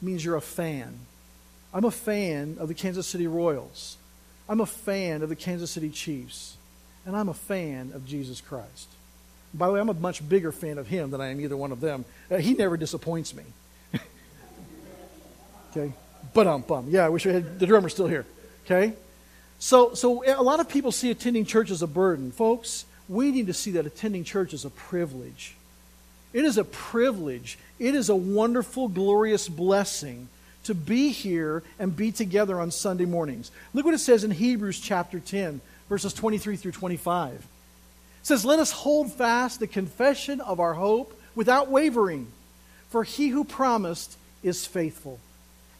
means 0.00 0.24
you're 0.24 0.36
a 0.36 0.40
fan. 0.40 0.98
I'm 1.72 1.84
a 1.84 1.90
fan 1.90 2.56
of 2.58 2.68
the 2.68 2.74
Kansas 2.74 3.06
City 3.06 3.26
Royals. 3.26 3.96
I'm 4.48 4.60
a 4.60 4.66
fan 4.66 5.22
of 5.22 5.28
the 5.28 5.36
Kansas 5.36 5.70
City 5.70 5.90
Chiefs. 5.90 6.56
And 7.06 7.16
I'm 7.16 7.28
a 7.28 7.34
fan 7.34 7.92
of 7.94 8.06
Jesus 8.06 8.40
Christ. 8.40 8.88
By 9.54 9.66
the 9.66 9.72
way, 9.74 9.80
I'm 9.80 9.88
a 9.88 9.94
much 9.94 10.26
bigger 10.26 10.52
fan 10.52 10.78
of 10.78 10.86
him 10.86 11.10
than 11.10 11.20
I 11.20 11.28
am 11.28 11.40
either 11.40 11.56
one 11.56 11.72
of 11.72 11.80
them. 11.80 12.04
Uh, 12.30 12.36
he 12.36 12.54
never 12.54 12.76
disappoints 12.76 13.34
me. 13.34 13.44
okay? 15.70 15.92
But 16.34 16.46
um 16.46 16.62
bum. 16.62 16.86
Yeah, 16.90 17.06
I 17.06 17.08
wish 17.08 17.26
I 17.26 17.32
had 17.32 17.58
the 17.58 17.66
drummer 17.66 17.88
still 17.88 18.06
here. 18.06 18.26
Okay? 18.66 18.92
So 19.58 19.94
so 19.94 20.22
a 20.26 20.42
lot 20.42 20.60
of 20.60 20.68
people 20.68 20.92
see 20.92 21.10
attending 21.10 21.44
church 21.44 21.70
as 21.70 21.82
a 21.82 21.86
burden. 21.86 22.30
Folks, 22.30 22.84
we 23.08 23.30
need 23.30 23.46
to 23.46 23.54
see 23.54 23.72
that 23.72 23.86
attending 23.86 24.24
church 24.24 24.52
is 24.52 24.64
a 24.64 24.70
privilege. 24.70 25.56
It 26.32 26.44
is 26.44 26.58
a 26.58 26.64
privilege. 26.64 27.58
It 27.78 27.94
is 27.94 28.10
a 28.10 28.16
wonderful, 28.16 28.88
glorious 28.88 29.48
blessing 29.48 30.28
to 30.68 30.74
be 30.74 31.08
here 31.08 31.62
and 31.78 31.96
be 31.96 32.12
together 32.12 32.60
on 32.60 32.70
Sunday 32.70 33.06
mornings. 33.06 33.50
Look 33.72 33.86
what 33.86 33.94
it 33.94 34.00
says 34.00 34.22
in 34.22 34.30
Hebrews 34.30 34.78
chapter 34.78 35.18
10, 35.18 35.62
verses 35.88 36.12
23 36.12 36.56
through 36.56 36.72
25. 36.72 37.32
It 37.36 37.42
says, 38.20 38.44
Let 38.44 38.58
us 38.58 38.70
hold 38.70 39.10
fast 39.10 39.60
the 39.60 39.66
confession 39.66 40.42
of 40.42 40.60
our 40.60 40.74
hope 40.74 41.18
without 41.34 41.70
wavering, 41.70 42.26
for 42.90 43.02
he 43.02 43.28
who 43.28 43.44
promised 43.44 44.18
is 44.42 44.66
faithful. 44.66 45.18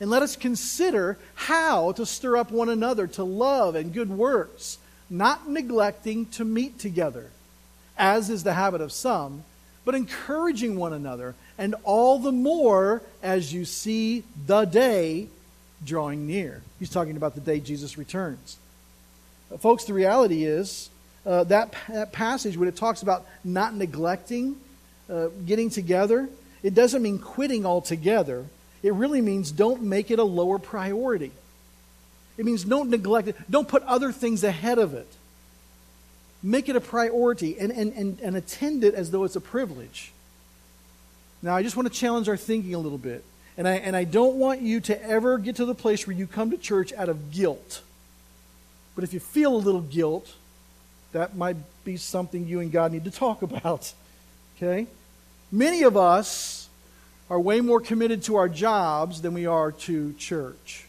And 0.01 0.09
let 0.09 0.23
us 0.23 0.37
consider 0.37 1.19
how 1.35 1.93
to 1.93 2.07
stir 2.07 2.39
up 2.39 2.51
one 2.51 2.71
another 2.71 3.07
to 3.09 3.25
love 3.25 3.75
and 3.75 3.93
good 3.93 4.09
works, 4.09 4.79
not 5.11 5.51
neglecting 5.51 6.25
to 6.31 6.47
meet 6.47 6.79
together, 6.79 7.29
as 7.99 8.31
is 8.31 8.43
the 8.43 8.55
habit 8.55 8.81
of 8.81 8.91
some, 8.91 9.45
but 9.85 9.95
encouraging 9.95 10.79
one 10.79 10.95
another, 10.95 11.35
and 11.59 11.75
all 11.85 12.19
the 12.19 12.33
more 12.33 13.03
as 13.23 13.53
you 13.53 13.65
see 13.65 14.23
the 14.47 14.65
day 14.65 15.29
drawing 15.85 16.27
near. 16.27 16.63
He's 16.79 16.91
talking 16.91 17.17
about 17.17 17.35
the 17.35 17.41
day 17.41 17.61
Jesus 17.61 17.99
returns. 17.99 18.57
Uh, 19.53 19.59
folks, 19.59 19.85
the 19.85 19.95
reality 19.95 20.45
is 20.45 20.89
uh, 21.27 21.45
that, 21.45 21.75
that 21.89 22.13
passage, 22.13 22.57
when 22.57 22.69
it 22.69 22.77
talks 22.77 23.03
about 23.03 23.27
not 23.45 23.75
neglecting, 23.75 24.57
uh, 25.11 25.29
getting 25.45 25.69
together, 25.69 26.29
it 26.63 26.75
doesn't 26.75 27.03
mean 27.03 27.19
quitting 27.19 27.67
altogether 27.67 28.47
it 28.83 28.95
really 28.95 29.21
means 29.21 29.51
don't 29.51 29.83
make 29.83 30.11
it 30.11 30.19
a 30.19 30.25
lower 30.25 30.59
priority. 30.59 31.33
It 32.37 32.45
means 32.45 32.65
don't 32.65 32.91
neglect 32.91 33.29
it. 33.29 33.37
Don't 33.51 33.67
put 33.67 33.83
other 33.85 34.13
things 34.13 34.45
ahead 34.45 34.79
of 34.79 34.95
it. 34.95 35.09
Make 36.43 36.69
it 36.69 36.77
a 36.77 36.81
priority 36.81 37.59
and, 37.59 37.73
and, 37.73 37.93
and, 37.95 38.21
and 38.21 38.37
attend 38.37 38.85
it 38.85 38.95
as 38.95 39.11
though 39.11 39.25
it's 39.25 39.35
a 39.35 39.41
privilege. 39.41 40.13
Now, 41.43 41.57
I 41.57 41.63
just 41.63 41.77
want 41.77 41.93
to 41.93 41.95
challenge 41.95 42.29
our 42.29 42.37
thinking 42.37 42.75
a 42.75 42.79
little 42.79 42.99
bit. 42.99 43.25
And 43.57 43.67
I, 43.67 43.75
and 43.75 43.97
I 43.97 44.05
don't 44.05 44.37
want 44.37 44.63
you 44.63 44.81
to 44.83 45.03
ever 45.03 45.39
get 45.39 45.57
to 45.57 45.65
the 45.65 45.75
place 45.75 46.07
where 46.07 46.17
you 46.17 46.27
come 46.27 46.51
to 46.53 46.57
church 46.57 46.93
out 46.93 47.09
of 47.09 47.33
guilt. 47.33 47.83
But 48.95 49.05
if 49.05 49.13
you 49.13 49.21
feel 49.21 49.55
a 49.55 49.59
little 49.59 49.81
guilt, 49.81 50.33
that 51.13 51.37
might 51.37 51.57
be 51.85 51.97
something 51.97 52.47
you 52.47 52.61
and 52.61 52.71
God 52.71 52.93
need 52.93 53.05
to 53.05 53.11
talk 53.11 53.43
about. 53.43 53.93
Okay? 54.61 54.89
Many 55.53 55.85
of 55.85 55.97
us 55.97 56.69
are 57.31 57.39
way 57.39 57.61
more 57.61 57.81
committed 57.81 58.25
to 58.25 58.35
our 58.35 58.49
jobs 58.49 59.23
than 59.23 59.33
we 59.33 59.47
are 59.47 59.71
to 59.71 60.15
church. 60.15 60.85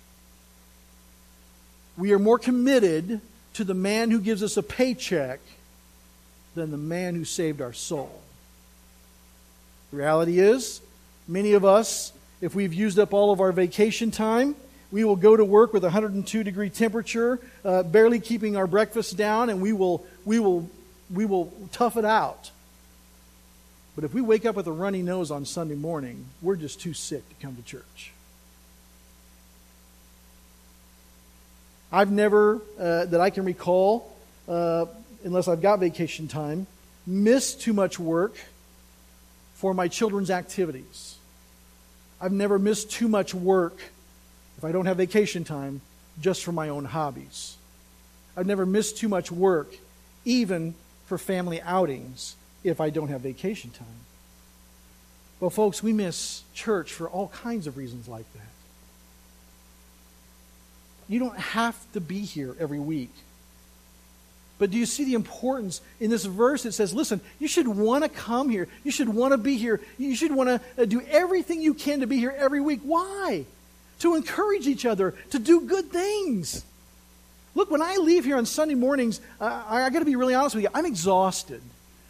We 1.95 2.13
are 2.13 2.17
more 2.17 2.39
committed 2.39 3.21
to 3.53 3.63
the 3.63 3.75
man 3.75 4.09
who 4.09 4.19
gives 4.19 4.41
us 4.41 4.57
a 4.57 4.63
paycheck 4.63 5.39
than 6.55 6.71
the 6.71 6.77
man 6.77 7.13
who 7.13 7.25
saved 7.25 7.61
our 7.61 7.73
soul. 7.73 8.21
The 9.91 9.97
reality 9.97 10.39
is, 10.39 10.81
many 11.27 11.53
of 11.53 11.65
us 11.65 12.13
if 12.41 12.55
we've 12.55 12.73
used 12.73 12.97
up 12.99 13.13
all 13.13 13.31
of 13.31 13.41
our 13.41 13.51
vacation 13.51 14.11
time, 14.11 14.55
we 14.91 15.03
will 15.03 15.17
go 15.17 15.35
to 15.35 15.43
work 15.43 15.73
with 15.73 15.83
102 15.83 16.43
degree 16.43 16.69
temperature, 16.69 17.39
uh, 17.65 17.83
barely 17.83 18.19
keeping 18.19 18.55
our 18.55 18.65
breakfast 18.65 19.17
down, 19.17 19.49
and 19.49 19.61
we 19.61 19.73
will, 19.73 20.05
we, 20.25 20.39
will, 20.39 20.69
we 21.13 21.25
will 21.25 21.51
tough 21.71 21.97
it 21.97 22.05
out. 22.05 22.51
But 23.95 24.05
if 24.05 24.13
we 24.13 24.21
wake 24.21 24.45
up 24.45 24.55
with 24.55 24.67
a 24.67 24.71
runny 24.71 25.01
nose 25.01 25.31
on 25.31 25.45
Sunday 25.45 25.75
morning, 25.75 26.25
we're 26.41 26.55
just 26.55 26.79
too 26.79 26.93
sick 26.93 27.27
to 27.27 27.35
come 27.41 27.55
to 27.57 27.61
church. 27.61 28.13
I've 31.91 32.11
never, 32.11 32.61
uh, 32.79 33.05
that 33.05 33.19
I 33.19 33.31
can 33.31 33.43
recall, 33.43 34.15
uh, 34.47 34.85
unless 35.25 35.47
I've 35.47 35.61
got 35.61 35.79
vacation 35.79 36.27
time, 36.29 36.67
missed 37.05 37.61
too 37.61 37.73
much 37.73 37.99
work 37.99 38.37
for 39.59 39.73
my 39.73 39.89
children's 39.89 40.31
activities. 40.31 41.17
I've 42.21 42.31
never 42.31 42.57
missed 42.57 42.91
too 42.91 43.09
much 43.09 43.33
work 43.33 43.77
if 44.57 44.63
I 44.63 44.71
don't 44.71 44.85
have 44.85 44.95
vacation 44.95 45.43
time 45.43 45.81
just 46.21 46.45
for 46.45 46.53
my 46.53 46.69
own 46.69 46.85
hobbies. 46.85 47.57
I've 48.37 48.47
never 48.47 48.65
missed 48.65 48.97
too 48.97 49.09
much 49.09 49.33
work 49.33 49.75
even 50.23 50.75
for 51.07 51.17
family 51.17 51.61
outings 51.61 52.37
if 52.63 52.79
I 52.79 52.89
don't 52.89 53.09
have 53.09 53.19
vacation 53.19 53.71
time. 53.71 53.87
Well, 55.41 55.49
folks, 55.49 55.83
we 55.83 55.91
miss 55.91 56.43
church 56.53 56.93
for 56.93 57.09
all 57.09 57.27
kinds 57.27 57.67
of 57.67 57.75
reasons 57.75 58.07
like 58.07 58.31
that. 58.35 58.53
You 61.09 61.19
don't 61.19 61.37
have 61.37 61.75
to 61.91 61.99
be 61.99 62.19
here 62.21 62.55
every 62.61 62.79
week 62.79 63.11
but 64.59 64.69
do 64.69 64.77
you 64.77 64.85
see 64.85 65.05
the 65.05 65.13
importance 65.15 65.81
in 65.99 66.11
this 66.11 66.25
verse? 66.25 66.65
It 66.65 66.73
says, 66.73 66.93
listen, 66.93 67.21
you 67.39 67.47
should 67.47 67.67
want 67.67 68.03
to 68.03 68.09
come 68.09 68.49
here. 68.49 68.67
You 68.83 68.91
should 68.91 69.09
want 69.09 69.31
to 69.31 69.37
be 69.37 69.55
here. 69.55 69.81
You 69.97 70.15
should 70.15 70.35
want 70.35 70.49
to 70.49 70.83
uh, 70.83 70.85
do 70.85 71.01
everything 71.09 71.61
you 71.61 71.73
can 71.73 72.01
to 72.01 72.07
be 72.07 72.17
here 72.17 72.35
every 72.37 72.59
week. 72.59 72.81
Why? 72.83 73.45
To 73.99 74.15
encourage 74.15 74.67
each 74.67 74.85
other, 74.85 75.15
to 75.31 75.39
do 75.39 75.61
good 75.61 75.89
things. 75.91 76.63
Look, 77.55 77.71
when 77.71 77.81
I 77.81 77.95
leave 77.95 78.25
here 78.25 78.37
on 78.37 78.45
Sunday 78.45 78.75
mornings, 78.75 79.21
uh, 79.41 79.63
I, 79.67 79.83
I 79.83 79.89
got 79.89 79.99
to 79.99 80.05
be 80.05 80.15
really 80.15 80.35
honest 80.35 80.55
with 80.55 80.63
you, 80.65 80.69
I'm 80.73 80.85
exhausted. 80.85 81.61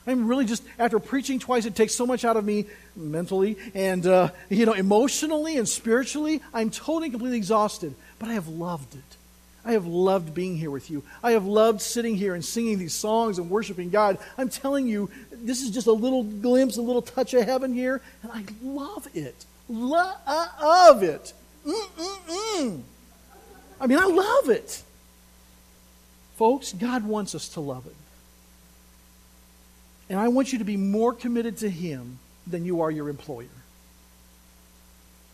I'm 0.07 0.27
really 0.27 0.45
just, 0.45 0.63
after 0.79 0.97
preaching 0.97 1.39
twice, 1.39 1.65
it 1.65 1.75
takes 1.75 1.93
so 1.93 2.07
much 2.07 2.25
out 2.25 2.35
of 2.35 2.43
me 2.43 2.65
mentally 2.95 3.57
and, 3.75 4.05
uh, 4.07 4.29
you 4.49 4.65
know, 4.65 4.73
emotionally 4.73 5.57
and 5.57 5.69
spiritually. 5.69 6.41
I'm 6.51 6.71
totally, 6.71 7.11
completely 7.11 7.37
exhausted. 7.37 7.93
But 8.17 8.29
I 8.29 8.33
have 8.33 8.47
loved 8.47 8.95
it. 8.95 9.17
I 9.69 9.73
have 9.73 9.85
loved 9.85 10.33
being 10.33 10.57
here 10.57 10.71
with 10.71 10.89
you. 10.89 11.03
I 11.21 11.33
have 11.33 11.45
loved 11.45 11.79
sitting 11.79 12.15
here 12.15 12.33
and 12.33 12.43
singing 12.43 12.79
these 12.79 12.95
songs 12.95 13.37
and 13.37 13.51
worshiping 13.51 13.91
God. 13.91 14.17
I'm 14.35 14.49
telling 14.49 14.87
you, 14.87 15.11
this 15.31 15.61
is 15.61 15.69
just 15.69 15.85
a 15.85 15.91
little 15.91 16.23
glimpse, 16.23 16.77
a 16.77 16.81
little 16.81 17.03
touch 17.03 17.35
of 17.35 17.43
heaven 17.43 17.71
here, 17.71 18.01
and 18.23 18.31
I 18.31 18.45
love 18.63 19.07
it. 19.13 19.45
Love 19.69 20.17
uh, 20.25 21.05
it. 21.05 21.33
Mm-mm-mm. 21.67 22.81
I 23.79 23.85
mean, 23.85 23.99
I 23.99 24.05
love 24.05 24.49
it. 24.49 24.81
Folks, 26.35 26.73
God 26.73 27.05
wants 27.05 27.35
us 27.35 27.49
to 27.49 27.59
love 27.59 27.85
it. 27.85 27.95
And 30.09 30.19
I 30.19 30.29
want 30.29 30.51
you 30.51 30.57
to 30.57 30.65
be 30.65 30.77
more 30.77 31.13
committed 31.13 31.57
to 31.57 31.69
Him 31.69 32.17
than 32.47 32.65
you 32.65 32.81
are 32.81 32.89
your 32.89 33.07
employer. 33.07 33.45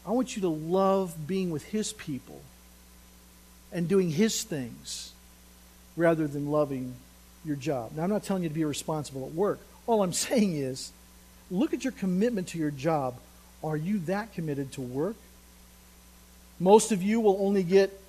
I 0.06 0.12
want 0.12 0.36
you 0.36 0.42
to 0.42 0.50
love 0.50 1.26
being 1.26 1.52
with 1.52 1.64
His 1.68 1.94
people 1.94 2.42
and 3.76 3.90
doing 3.90 4.10
His 4.10 4.44
things 4.44 5.12
rather 5.98 6.28
than 6.28 6.50
loving 6.50 6.96
your 7.44 7.58
job. 7.58 7.92
Now, 7.96 8.04
I'm 8.04 8.10
not 8.10 8.24
telling 8.24 8.42
you 8.42 8.50
to 8.50 8.56
be 8.56 8.64
responsible 8.64 9.26
at 9.26 9.34
work. 9.34 9.60
All 9.86 10.02
I'm 10.02 10.14
saying 10.28 10.56
is 10.56 10.92
look 11.52 11.74
at 11.74 11.84
your 11.84 11.94
commitment 11.94 12.48
to 12.50 12.58
your 12.58 12.72
job. 12.72 13.16
Are 13.64 13.78
you 13.78 14.00
that 14.00 14.34
committed 14.34 14.72
to 14.74 14.82
work? 14.82 15.16
Most 16.58 16.94
of 16.94 17.04
you 17.04 17.20
will 17.20 17.38
only 17.42 17.64
get 17.64 18.00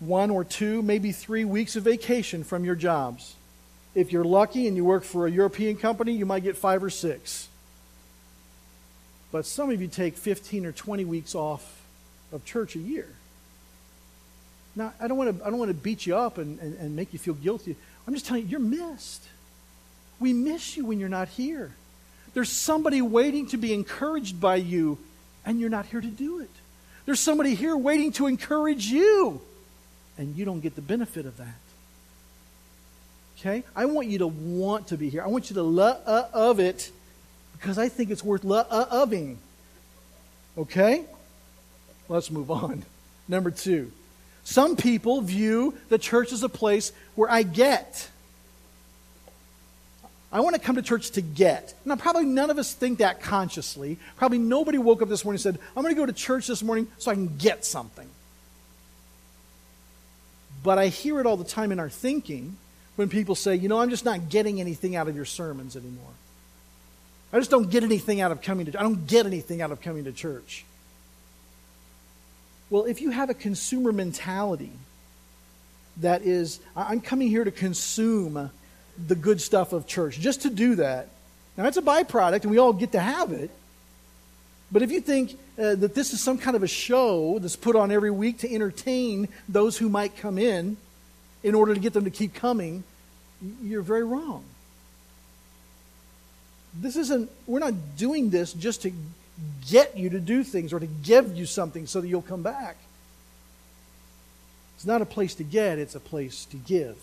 one 0.00 0.30
or 0.30 0.42
two, 0.42 0.82
maybe 0.82 1.12
three 1.12 1.44
weeks 1.44 1.76
of 1.76 1.84
vacation 1.84 2.42
from 2.42 2.64
your 2.64 2.74
jobs. 2.74 3.34
If 3.94 4.10
you're 4.10 4.24
lucky 4.24 4.66
and 4.66 4.76
you 4.76 4.84
work 4.84 5.04
for 5.04 5.26
a 5.26 5.30
European 5.30 5.76
company, 5.76 6.12
you 6.12 6.26
might 6.26 6.42
get 6.42 6.56
five 6.56 6.82
or 6.82 6.90
six. 6.90 7.48
But 9.30 9.46
some 9.46 9.70
of 9.70 9.80
you 9.80 9.86
take 9.86 10.16
15 10.16 10.66
or 10.66 10.72
20 10.72 11.04
weeks 11.04 11.36
off 11.36 11.82
of 12.32 12.44
church 12.44 12.74
a 12.74 12.80
year. 12.80 13.08
Now, 14.74 14.92
I 15.00 15.08
don't 15.08 15.18
want 15.18 15.38
to, 15.38 15.44
I 15.44 15.50
don't 15.50 15.58
want 15.58 15.70
to 15.70 15.74
beat 15.74 16.06
you 16.06 16.16
up 16.16 16.38
and, 16.38 16.58
and, 16.60 16.76
and 16.78 16.96
make 16.96 17.12
you 17.12 17.18
feel 17.18 17.34
guilty. 17.34 17.76
I'm 18.06 18.14
just 18.14 18.26
telling 18.26 18.44
you, 18.44 18.48
you're 18.48 18.60
missed. 18.60 19.22
We 20.18 20.32
miss 20.32 20.76
you 20.76 20.86
when 20.86 20.98
you're 20.98 21.08
not 21.08 21.28
here. 21.28 21.72
There's 22.34 22.48
somebody 22.48 23.02
waiting 23.02 23.48
to 23.48 23.58
be 23.58 23.74
encouraged 23.74 24.40
by 24.40 24.56
you, 24.56 24.98
and 25.44 25.60
you're 25.60 25.70
not 25.70 25.86
here 25.86 26.00
to 26.00 26.06
do 26.06 26.40
it. 26.40 26.50
There's 27.04 27.20
somebody 27.20 27.54
here 27.54 27.76
waiting 27.76 28.12
to 28.12 28.26
encourage 28.26 28.86
you, 28.86 29.40
and 30.16 30.36
you 30.36 30.44
don't 30.44 30.60
get 30.60 30.74
the 30.74 30.82
benefit 30.82 31.26
of 31.26 31.36
that. 31.36 31.54
Okay? 33.38 33.64
I 33.74 33.86
want 33.86 34.06
you 34.08 34.18
to 34.18 34.28
want 34.28 34.88
to 34.88 34.96
be 34.96 35.10
here. 35.10 35.22
I 35.22 35.26
want 35.26 35.50
you 35.50 35.54
to 35.54 35.62
love 35.62 36.00
of 36.06 36.60
it 36.60 36.90
because 37.52 37.76
I 37.76 37.88
think 37.88 38.10
it's 38.10 38.22
worth 38.22 38.44
loving. 38.44 39.38
Okay? 40.56 41.04
Let's 42.08 42.30
move 42.30 42.50
on. 42.50 42.84
Number 43.28 43.50
two. 43.50 43.90
Some 44.44 44.76
people 44.76 45.20
view 45.20 45.74
the 45.88 45.98
church 45.98 46.32
as 46.32 46.42
a 46.42 46.48
place 46.48 46.92
where 47.14 47.30
I 47.30 47.42
get. 47.42 48.08
I 50.32 50.40
want 50.40 50.56
to 50.56 50.60
come 50.60 50.76
to 50.76 50.82
church 50.82 51.10
to 51.12 51.20
get. 51.20 51.74
Now, 51.84 51.96
probably 51.96 52.24
none 52.24 52.50
of 52.50 52.58
us 52.58 52.72
think 52.72 52.98
that 52.98 53.20
consciously. 53.20 53.98
Probably 54.16 54.38
nobody 54.38 54.78
woke 54.78 55.02
up 55.02 55.08
this 55.08 55.24
morning 55.24 55.36
and 55.36 55.42
said, 55.42 55.58
I'm 55.76 55.82
going 55.82 55.94
to 55.94 56.00
go 56.00 56.06
to 56.06 56.12
church 56.12 56.46
this 56.46 56.62
morning 56.62 56.88
so 56.98 57.10
I 57.10 57.14
can 57.14 57.36
get 57.36 57.64
something. 57.64 58.08
But 60.62 60.78
I 60.78 60.88
hear 60.88 61.20
it 61.20 61.26
all 61.26 61.36
the 61.36 61.44
time 61.44 61.70
in 61.70 61.78
our 61.78 61.90
thinking 61.90 62.56
when 62.96 63.08
people 63.10 63.34
say, 63.34 63.56
you 63.56 63.68
know, 63.68 63.80
I'm 63.80 63.90
just 63.90 64.04
not 64.04 64.30
getting 64.30 64.60
anything 64.60 64.96
out 64.96 65.06
of 65.06 65.16
your 65.16 65.24
sermons 65.24 65.76
anymore. 65.76 66.12
I 67.32 67.38
just 67.38 67.50
don't 67.50 67.70
get 67.70 67.82
anything 67.82 68.20
out 68.20 68.32
of 68.32 68.42
coming 68.42 68.66
to 68.66 68.78
I 68.78 68.82
don't 68.82 69.06
get 69.06 69.26
anything 69.26 69.62
out 69.62 69.70
of 69.70 69.80
coming 69.80 70.04
to 70.04 70.12
church. 70.12 70.64
Well, 72.72 72.86
if 72.86 73.02
you 73.02 73.10
have 73.10 73.28
a 73.28 73.34
consumer 73.34 73.92
mentality 73.92 74.72
that 75.98 76.22
is, 76.22 76.58
I'm 76.74 77.02
coming 77.02 77.28
here 77.28 77.44
to 77.44 77.50
consume 77.50 78.50
the 78.96 79.14
good 79.14 79.42
stuff 79.42 79.74
of 79.74 79.86
church, 79.86 80.18
just 80.18 80.40
to 80.42 80.48
do 80.48 80.76
that, 80.76 81.08
now 81.58 81.66
it's 81.66 81.76
a 81.76 81.82
byproduct 81.82 82.44
and 82.44 82.50
we 82.50 82.56
all 82.56 82.72
get 82.72 82.92
to 82.92 82.98
have 82.98 83.30
it. 83.30 83.50
But 84.72 84.80
if 84.80 84.90
you 84.90 85.02
think 85.02 85.32
uh, 85.58 85.74
that 85.74 85.94
this 85.94 86.14
is 86.14 86.22
some 86.22 86.38
kind 86.38 86.56
of 86.56 86.62
a 86.62 86.66
show 86.66 87.38
that's 87.40 87.56
put 87.56 87.76
on 87.76 87.92
every 87.92 88.10
week 88.10 88.38
to 88.38 88.50
entertain 88.50 89.28
those 89.50 89.76
who 89.76 89.90
might 89.90 90.16
come 90.16 90.38
in 90.38 90.78
in 91.42 91.54
order 91.54 91.74
to 91.74 91.80
get 91.80 91.92
them 91.92 92.04
to 92.04 92.10
keep 92.10 92.32
coming, 92.32 92.84
you're 93.62 93.82
very 93.82 94.04
wrong. 94.04 94.44
This 96.80 96.96
isn't, 96.96 97.30
we're 97.46 97.58
not 97.58 97.74
doing 97.98 98.30
this 98.30 98.54
just 98.54 98.80
to 98.80 98.92
get 99.68 99.96
you 99.96 100.10
to 100.10 100.20
do 100.20 100.44
things 100.44 100.72
or 100.72 100.80
to 100.80 100.86
give 100.86 101.36
you 101.36 101.46
something 101.46 101.86
so 101.86 102.00
that 102.00 102.08
you'll 102.08 102.22
come 102.22 102.42
back. 102.42 102.76
It's 104.76 104.86
not 104.86 105.02
a 105.02 105.06
place 105.06 105.34
to 105.36 105.44
get, 105.44 105.78
it's 105.78 105.94
a 105.94 106.00
place 106.00 106.44
to 106.46 106.56
give. 106.56 106.96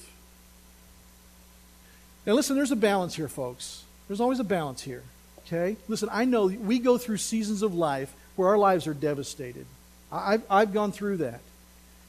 Now, 2.25 2.33
listen, 2.33 2.55
there's 2.55 2.71
a 2.71 2.75
balance 2.75 3.15
here, 3.15 3.27
folks. 3.27 3.83
There's 4.07 4.21
always 4.21 4.39
a 4.39 4.43
balance 4.43 4.81
here. 4.81 5.03
Okay? 5.45 5.77
Listen, 5.87 6.09
I 6.11 6.25
know 6.25 6.47
we 6.47 6.79
go 6.79 6.97
through 6.97 7.17
seasons 7.17 7.61
of 7.61 7.73
life 7.73 8.13
where 8.35 8.49
our 8.49 8.57
lives 8.57 8.85
are 8.85 8.93
devastated. 8.93 9.65
I've, 10.11 10.43
I've 10.49 10.73
gone 10.73 10.91
through 10.91 11.17
that. 11.17 11.39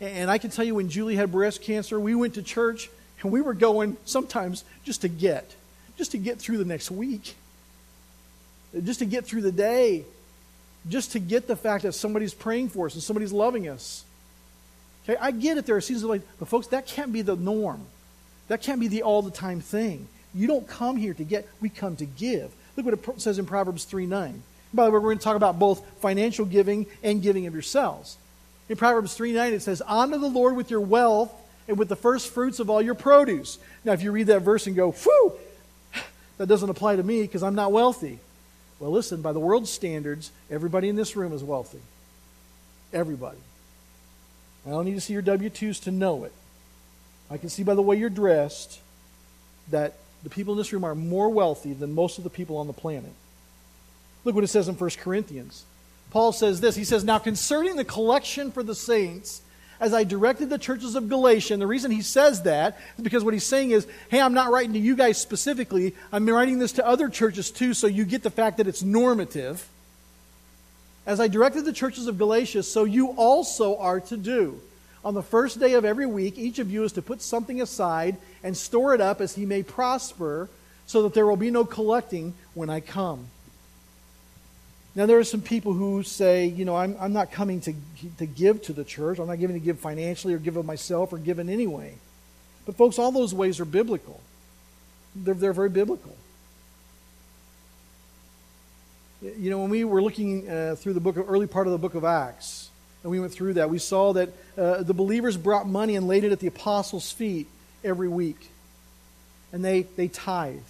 And 0.00 0.31
I 0.31 0.39
can 0.39 0.50
tell 0.50 0.65
you 0.65 0.75
when 0.75 0.89
Julie 0.89 1.17
had 1.17 1.31
breast 1.31 1.62
cancer, 1.62 2.00
we 2.00 2.15
went 2.15 2.35
to 2.35 2.43
church 2.43 2.91
and 3.23 3.31
we 3.31 3.41
were 3.41 3.55
going 3.55 3.97
sometimes 4.05 4.65
just 4.85 5.03
to 5.03 5.09
get, 5.09 5.55
just 5.97 6.12
to 6.12 6.19
get 6.19 6.39
through 6.39 6.59
the 6.59 6.65
next 6.65 6.91
week 6.91 7.35
just 8.85 9.00
to 9.00 9.05
get 9.05 9.27
through 9.27 9.43
the 9.43 9.53
day, 9.53 10.05
just 10.89 11.12
to 11.12 11.19
get 11.19 11.47
the 11.47 11.57
fact 11.57 11.83
that 11.83 11.93
somebody's 11.93 12.35
praying 12.35 12.69
for 12.69 12.87
us 12.87 12.95
and 12.95 13.03
somebody's 13.03 13.33
loving 13.33 13.69
us. 13.69 14.05
Okay, 15.05 15.17
I 15.21 15.31
get 15.31 15.59
it. 15.59 15.67
There 15.67 15.77
are 15.77 15.81
seasons 15.81 16.05
like, 16.05 16.23
but 16.39 16.49
folks, 16.49 16.69
that 16.69 16.87
can't 16.87 17.12
be 17.12 17.23
the 17.23 17.37
norm. 17.37 17.85
That 18.49 18.62
can't 18.62 18.81
be 18.81 18.89
the 18.89 19.03
all 19.03 19.23
the 19.23 19.31
time 19.31 19.61
thing. 19.61 20.09
You 20.35 20.47
don't 20.47 20.67
come 20.67 20.97
here 20.97 21.15
to 21.15 21.25
get, 21.25 21.49
we 21.61 21.69
come 21.69 21.97
to 21.97 22.07
give. 22.07 22.50
Look 22.77 22.87
what 22.87 22.95
it 22.95 23.21
says 23.21 23.39
in 23.39 23.47
Proverbs 23.47 23.85
3 23.85 24.07
9. 24.07 24.43
By 24.73 24.85
the 24.85 24.91
way, 24.91 24.95
we're 24.95 25.09
going 25.09 25.19
to 25.19 25.25
talk 25.25 25.37
about 25.37 25.59
both 25.59 25.85
financial 26.00 26.45
giving 26.45 26.87
and 27.03 27.21
giving 27.21 27.47
of 27.47 27.53
yourselves. 27.53 28.17
In 28.69 28.77
Proverbs 28.77 29.15
3 29.15 29.33
9, 29.33 29.53
it 29.53 29.62
says, 29.62 29.83
Honor 29.83 30.19
the 30.19 30.29
Lord 30.29 30.57
with 30.57 30.71
your 30.71 30.81
wealth 30.81 31.33
and 31.67 31.77
with 31.77 31.89
the 31.89 31.97
first 31.97 32.33
fruits 32.33 32.61
of 32.61 32.71
all 32.71 32.81
your 32.81 32.95
produce. 32.95 33.59
Now, 33.85 33.93
if 33.93 34.03
you 34.03 34.12
read 34.12 34.29
that 34.29 34.41
verse 34.41 34.67
and 34.67 34.77
go, 34.77 34.93
Whew, 34.93 35.33
that 36.39 36.47
doesn't 36.47 36.71
apply 36.71 36.97
to 36.97 37.03
me 37.03 37.23
because 37.23 37.43
I'm 37.43 37.55
not 37.57 37.73
wealthy. 37.73 38.21
Well, 38.81 38.91
listen, 38.91 39.21
by 39.21 39.33
the 39.33 39.41
world's 39.41 39.71
standards, 39.71 40.33
everybody 40.51 40.89
in 40.89 40.97
this 40.97 41.15
room 41.15 41.33
is 41.33 41.45
wealthy. 41.45 41.81
Everybody. 42.93 43.39
I 44.67 44.71
don't 44.71 44.87
need 44.87 44.95
to 44.95 45.01
see 45.01 45.13
your 45.13 45.23
W 45.23 45.51
2s 45.51 45.83
to 45.85 45.91
know 45.91 46.25
it. 46.25 46.33
I 47.31 47.37
can 47.37 47.49
see 47.49 47.63
by 47.63 47.75
the 47.75 47.83
way 47.83 47.97
you're 47.97 48.11
dressed 48.11 48.81
that 49.71 49.95
the 50.23 50.31
people 50.31 50.55
in 50.55 50.59
this 50.59 50.73
room 50.73 50.85
are 50.85 50.95
more 50.95 51.29
wealthy 51.29 51.73
than 51.73 51.95
most 51.95 52.19
of 52.19 52.25
the 52.25 52.31
people 52.31 52.57
on 52.57 52.67
the 52.67 52.73
planet. 52.73 53.13
Look 54.25 54.35
what 54.35 54.45
it 54.45 54.49
says 54.49 54.69
in 54.69 54.75
1 54.75 54.91
Corinthians. 54.99 55.65
Paul 56.11 56.33
says 56.33 56.61
this 56.61 56.75
He 56.75 56.85
says, 56.85 57.05
Now 57.05 57.19
concerning 57.19 57.77
the 57.77 57.85
collection 57.85 58.51
for 58.51 58.63
the 58.63 58.75
saints, 58.75 59.43
as 59.81 59.95
I 59.95 60.05
directed 60.05 60.51
the 60.51 60.59
churches 60.59 60.95
of 60.95 61.09
Galatia, 61.09 61.55
and 61.55 61.63
the 61.63 61.67
reason 61.67 61.91
he 61.91 62.03
says 62.03 62.43
that 62.43 62.79
is 62.99 63.03
because 63.03 63.25
what 63.25 63.33
he's 63.33 63.47
saying 63.47 63.71
is, 63.71 63.87
hey, 64.11 64.21
I'm 64.21 64.35
not 64.35 64.51
writing 64.51 64.75
to 64.75 64.79
you 64.79 64.95
guys 64.95 65.19
specifically. 65.19 65.95
I'm 66.13 66.29
writing 66.29 66.59
this 66.59 66.73
to 66.73 66.87
other 66.87 67.09
churches 67.09 67.51
too, 67.51 67.73
so 67.73 67.87
you 67.87 68.05
get 68.05 68.23
the 68.23 68.31
fact 68.31 68.59
that 68.59 68.69
it's 68.69 68.83
normative. 68.83 69.67
As 71.07 71.19
I 71.19 71.29
directed 71.29 71.65
the 71.65 71.73
churches 71.73 72.07
of 72.07 72.19
Galatia, 72.19 72.63
so 72.63 72.85
you 72.85 73.09
also 73.13 73.79
are 73.79 74.01
to 74.01 74.17
do. 74.19 74.61
On 75.03 75.15
the 75.15 75.23
first 75.23 75.59
day 75.59 75.73
of 75.73 75.87
every 75.87 76.07
week, 76.07 76.39
each 76.39 76.59
of 76.59 76.71
you 76.71 76.85
is 76.85 76.93
to 76.93 77.03
put 77.03 77.23
something 77.23 77.63
aside 77.63 78.19
and 78.45 78.55
store 78.55 78.95
it 78.95 79.01
up 79.01 79.23
as 79.23 79.35
he 79.35 79.47
may 79.47 79.63
prosper, 79.63 80.51
so 80.87 81.03
that 81.03 81.15
there 81.15 81.27
will 81.27 81.37
be 81.37 81.51
no 81.51 81.65
collecting 81.65 82.35
when 82.53 82.69
I 82.69 82.81
come. 82.81 83.29
Now, 84.95 85.07
there 85.07 85.19
are 85.19 85.25
some 85.25 85.41
people 85.41 85.73
who 85.73 86.03
say, 86.03 86.47
you 86.47 86.65
know, 86.65 86.77
I'm, 86.77 86.97
I'm 87.01 87.13
not 87.13 87.31
coming 87.31 87.61
to, 87.63 87.75
to 88.19 88.27
give 88.27 88.63
to 88.63 88.73
the 88.73 88.83
church. 88.83 89.19
I'm 89.19 89.29
not 89.29 89.39
giving 89.39 89.55
to 89.55 89.65
give 89.65 89.79
financially 89.79 90.35
or 90.35 90.39
give 90.39 90.57
of 90.57 90.67
myself 90.67 91.13
or 91.13 91.19
give 91.19 91.39
in 91.39 91.49
any 91.49 91.67
way. 91.67 91.95
But, 92.67 92.77
folks, 92.77 92.99
all 92.99 93.13
those 93.13 93.33
ways 93.33 93.61
are 93.61 93.65
biblical. 93.65 94.21
They're, 95.15 95.35
they're 95.35 95.53
very 95.53 95.69
biblical. 95.69 96.17
You 99.23 99.51
know, 99.51 99.61
when 99.61 99.71
we 99.71 99.85
were 99.85 100.03
looking 100.03 100.49
uh, 100.49 100.75
through 100.77 100.95
the 100.95 101.01
book 101.01 101.17
of, 101.17 101.31
early 101.31 101.47
part 101.47 101.67
of 101.67 101.73
the 101.73 101.79
book 101.79 101.95
of 101.95 102.05
Acts, 102.05 102.71
and 103.03 103.11
we 103.11 103.21
went 103.21 103.33
through 103.33 103.55
that, 103.55 103.71
we 103.71 103.79
saw 103.79 104.13
that 104.15 104.31
uh, 104.59 104.83
the 104.83 104.95
believers 104.95 105.37
brought 105.37 105.69
money 105.69 105.95
and 105.97 106.09
laid 106.09 106.25
it 106.25 106.33
at 106.33 106.41
the 106.41 106.47
apostles' 106.47 107.13
feet 107.13 107.47
every 107.85 108.09
week. 108.09 108.51
And 109.53 109.65
they, 109.65 109.83
they 109.83 110.09
tithed. 110.09 110.63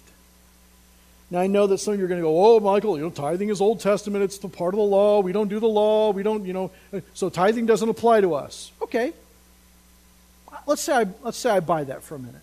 Now, 1.31 1.39
I 1.39 1.47
know 1.47 1.65
that 1.67 1.77
some 1.77 1.93
of 1.93 1.99
you 1.99 2.05
are 2.05 2.09
going 2.09 2.19
to 2.19 2.25
go, 2.25 2.45
oh, 2.45 2.59
Michael, 2.59 2.97
you 2.97 3.03
know, 3.03 3.09
tithing 3.09 3.49
is 3.49 3.61
Old 3.61 3.79
Testament. 3.79 4.21
It's 4.21 4.37
the 4.37 4.49
part 4.49 4.73
of 4.73 4.77
the 4.77 4.83
law. 4.83 5.21
We 5.21 5.31
don't 5.31 5.47
do 5.47 5.61
the 5.61 5.67
law. 5.67 6.11
We 6.11 6.23
don't, 6.23 6.45
you 6.45 6.51
know, 6.51 6.71
so 7.13 7.29
tithing 7.29 7.65
doesn't 7.65 7.87
apply 7.87 8.19
to 8.19 8.35
us. 8.35 8.73
Okay. 8.81 9.13
Let's 10.67 10.81
say 10.81 10.93
I, 10.93 11.05
let's 11.23 11.37
say 11.37 11.49
I 11.49 11.61
buy 11.61 11.85
that 11.85 12.03
for 12.03 12.15
a 12.15 12.19
minute. 12.19 12.41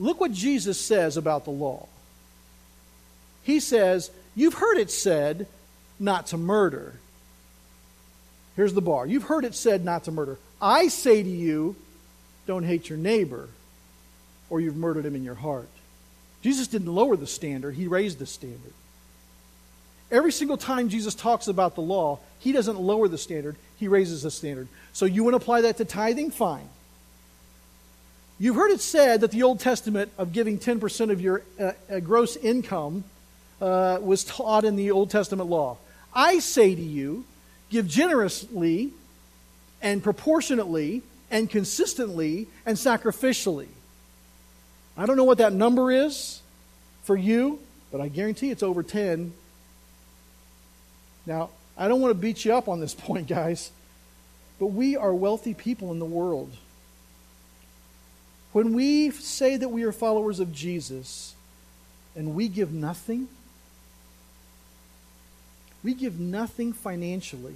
Look 0.00 0.20
what 0.20 0.32
Jesus 0.32 0.80
says 0.80 1.16
about 1.16 1.44
the 1.44 1.50
law. 1.50 1.86
He 3.44 3.60
says, 3.60 4.10
You've 4.34 4.54
heard 4.54 4.76
it 4.76 4.90
said 4.90 5.46
not 5.98 6.26
to 6.28 6.36
murder. 6.36 6.94
Here's 8.56 8.74
the 8.74 8.80
bar. 8.80 9.06
You've 9.06 9.24
heard 9.24 9.44
it 9.44 9.54
said 9.54 9.84
not 9.84 10.04
to 10.04 10.12
murder. 10.12 10.38
I 10.60 10.88
say 10.88 11.22
to 11.22 11.28
you, 11.28 11.76
don't 12.46 12.64
hate 12.64 12.88
your 12.88 12.98
neighbor, 12.98 13.48
or 14.50 14.60
you've 14.60 14.76
murdered 14.76 15.06
him 15.06 15.14
in 15.14 15.22
your 15.24 15.36
heart. 15.36 15.68
Jesus 16.42 16.68
didn't 16.68 16.92
lower 16.94 17.16
the 17.16 17.26
standard, 17.26 17.74
he 17.74 17.86
raised 17.86 18.18
the 18.18 18.26
standard. 18.26 18.72
Every 20.10 20.32
single 20.32 20.56
time 20.56 20.88
Jesus 20.88 21.14
talks 21.14 21.48
about 21.48 21.74
the 21.74 21.82
law, 21.82 22.18
he 22.38 22.52
doesn't 22.52 22.78
lower 22.80 23.08
the 23.08 23.18
standard, 23.18 23.56
he 23.78 23.88
raises 23.88 24.22
the 24.22 24.30
standard. 24.30 24.68
So 24.92 25.04
you 25.04 25.22
want 25.22 25.32
to 25.32 25.38
apply 25.38 25.62
that 25.62 25.76
to 25.78 25.84
tithing? 25.84 26.30
Fine. 26.30 26.68
You've 28.38 28.56
heard 28.56 28.70
it 28.70 28.80
said 28.80 29.20
that 29.20 29.32
the 29.32 29.42
Old 29.42 29.60
Testament 29.60 30.12
of 30.16 30.32
giving 30.32 30.58
10% 30.58 31.10
of 31.10 31.20
your 31.20 31.42
uh, 31.58 31.72
uh, 31.90 32.00
gross 32.00 32.36
income 32.36 33.04
uh, 33.60 33.98
was 34.00 34.22
taught 34.24 34.64
in 34.64 34.76
the 34.76 34.92
Old 34.92 35.10
Testament 35.10 35.50
law. 35.50 35.76
I 36.14 36.38
say 36.38 36.74
to 36.74 36.80
you, 36.80 37.24
give 37.68 37.88
generously 37.88 38.92
and 39.82 40.02
proportionately 40.02 41.02
and 41.30 41.50
consistently 41.50 42.46
and 42.64 42.76
sacrificially. 42.76 43.68
I 44.98 45.06
don't 45.06 45.16
know 45.16 45.24
what 45.24 45.38
that 45.38 45.52
number 45.52 45.92
is 45.92 46.42
for 47.04 47.16
you, 47.16 47.60
but 47.92 48.00
I 48.00 48.08
guarantee 48.08 48.50
it's 48.50 48.64
over 48.64 48.82
10. 48.82 49.32
Now, 51.24 51.50
I 51.76 51.86
don't 51.86 52.00
want 52.00 52.10
to 52.10 52.18
beat 52.18 52.44
you 52.44 52.52
up 52.52 52.68
on 52.68 52.80
this 52.80 52.94
point, 53.06 53.28
guys, 53.28 53.70
but 54.58 54.66
we 54.66 54.96
are 54.96 55.14
wealthy 55.14 55.54
people 55.54 55.92
in 55.92 56.00
the 56.00 56.04
world. 56.04 56.50
When 58.52 58.74
we 58.74 59.12
say 59.12 59.56
that 59.56 59.68
we 59.68 59.84
are 59.84 59.92
followers 59.92 60.40
of 60.40 60.52
Jesus 60.52 61.34
and 62.16 62.34
we 62.34 62.48
give 62.48 62.72
nothing, 62.72 63.28
we 65.84 65.94
give 65.94 66.18
nothing 66.18 66.72
financially 66.72 67.54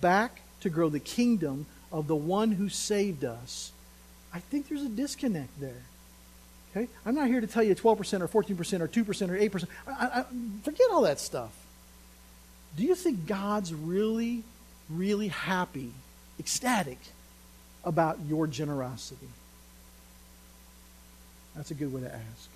back 0.00 0.40
to 0.62 0.70
grow 0.70 0.88
the 0.88 1.00
kingdom 1.00 1.66
of 1.92 2.06
the 2.06 2.16
one 2.16 2.52
who 2.52 2.70
saved 2.70 3.24
us, 3.24 3.72
I 4.32 4.40
think 4.40 4.68
there's 4.68 4.82
a 4.82 4.88
disconnect 4.88 5.60
there. 5.60 5.82
Okay? 6.70 6.88
I'm 7.06 7.14
not 7.14 7.28
here 7.28 7.40
to 7.40 7.46
tell 7.46 7.62
you 7.62 7.74
12% 7.74 8.20
or 8.20 8.42
14% 8.42 8.80
or 8.80 8.88
2% 8.88 9.28
or 9.30 9.58
8%. 9.58 9.68
I, 9.86 9.92
I, 10.20 10.24
forget 10.62 10.86
all 10.92 11.02
that 11.02 11.20
stuff. 11.20 11.52
Do 12.76 12.84
you 12.84 12.94
think 12.94 13.26
God's 13.26 13.72
really, 13.72 14.42
really 14.90 15.28
happy, 15.28 15.92
ecstatic 16.38 16.98
about 17.84 18.18
your 18.28 18.46
generosity? 18.46 19.28
That's 21.56 21.70
a 21.70 21.74
good 21.74 21.92
way 21.92 22.02
to 22.02 22.14
ask. 22.14 22.48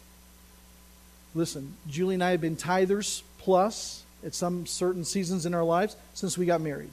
Listen, 1.35 1.75
Julie 1.89 2.15
and 2.15 2.23
I 2.23 2.33
have 2.33 2.41
been 2.41 2.57
tithers 2.57 3.23
plus 3.39 4.05
at 4.25 4.35
some 4.35 4.67
certain 4.67 5.05
seasons 5.05 5.47
in 5.47 5.55
our 5.55 5.65
lives 5.65 5.97
since 6.15 6.37
we 6.37 6.47
got 6.47 6.61
married. 6.61 6.91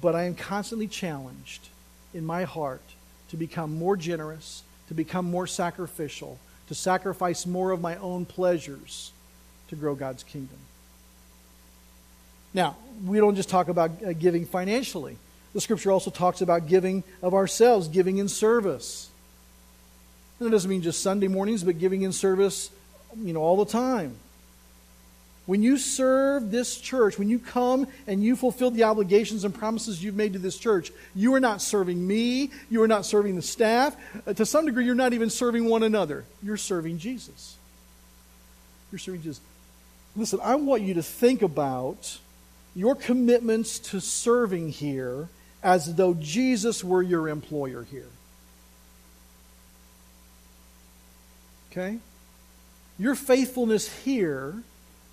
But 0.00 0.14
I 0.14 0.24
am 0.24 0.34
constantly 0.34 0.86
challenged 0.86 1.68
in 2.14 2.24
my 2.24 2.44
heart 2.44 2.82
to 3.30 3.36
become 3.36 3.76
more 3.76 3.96
generous 3.96 4.62
to 4.92 4.94
become 4.94 5.24
more 5.24 5.46
sacrificial, 5.46 6.38
to 6.68 6.74
sacrifice 6.74 7.46
more 7.46 7.70
of 7.70 7.80
my 7.80 7.96
own 7.96 8.26
pleasures 8.26 9.10
to 9.68 9.74
grow 9.74 9.94
God's 9.94 10.22
kingdom. 10.22 10.58
Now, 12.52 12.76
we 13.06 13.16
don't 13.16 13.34
just 13.34 13.48
talk 13.48 13.68
about 13.68 13.90
uh, 14.04 14.12
giving 14.12 14.44
financially. 14.44 15.16
The 15.54 15.62
scripture 15.62 15.90
also 15.90 16.10
talks 16.10 16.42
about 16.42 16.66
giving 16.66 17.04
of 17.22 17.32
ourselves, 17.32 17.88
giving 17.88 18.18
in 18.18 18.28
service. 18.28 19.08
And 20.38 20.48
it 20.48 20.50
doesn't 20.50 20.68
mean 20.68 20.82
just 20.82 21.02
Sunday 21.02 21.28
mornings, 21.28 21.64
but 21.64 21.78
giving 21.78 22.02
in 22.02 22.12
service, 22.12 22.70
you 23.16 23.32
know, 23.32 23.40
all 23.40 23.56
the 23.64 23.70
time. 23.72 24.16
When 25.46 25.62
you 25.62 25.76
serve 25.76 26.52
this 26.52 26.78
church, 26.78 27.18
when 27.18 27.28
you 27.28 27.38
come 27.40 27.88
and 28.06 28.22
you 28.22 28.36
fulfill 28.36 28.70
the 28.70 28.84
obligations 28.84 29.44
and 29.44 29.52
promises 29.52 30.02
you've 30.02 30.14
made 30.14 30.34
to 30.34 30.38
this 30.38 30.56
church, 30.56 30.92
you 31.16 31.34
are 31.34 31.40
not 31.40 31.60
serving 31.60 32.06
me. 32.06 32.50
You 32.70 32.82
are 32.82 32.88
not 32.88 33.04
serving 33.04 33.34
the 33.34 33.42
staff. 33.42 33.96
Uh, 34.26 34.34
to 34.34 34.46
some 34.46 34.66
degree, 34.66 34.84
you're 34.84 34.94
not 34.94 35.12
even 35.12 35.30
serving 35.30 35.64
one 35.64 35.82
another. 35.82 36.24
You're 36.42 36.56
serving 36.56 36.98
Jesus. 36.98 37.56
You're 38.92 39.00
serving 39.00 39.22
Jesus. 39.22 39.40
Listen, 40.14 40.38
I 40.42 40.54
want 40.54 40.82
you 40.82 40.94
to 40.94 41.02
think 41.02 41.42
about 41.42 42.18
your 42.76 42.94
commitments 42.94 43.78
to 43.78 44.00
serving 44.00 44.68
here 44.70 45.28
as 45.62 45.94
though 45.96 46.14
Jesus 46.14 46.84
were 46.84 47.02
your 47.02 47.28
employer 47.28 47.84
here. 47.90 48.08
Okay? 51.70 51.98
Your 52.98 53.14
faithfulness 53.14 53.92
here 54.04 54.62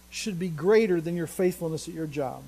should 0.10 0.40
be 0.40 0.50
greater 0.50 1.00
than 1.00 1.16
your 1.16 1.28
faithfulness 1.28 1.88
at 1.88 1.94
your 1.94 2.08
job. 2.08 2.44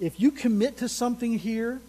If 0.00 0.20
you 0.20 0.30
commit 0.30 0.78
to 0.78 0.88
something 0.88 1.38
here, 1.38 1.80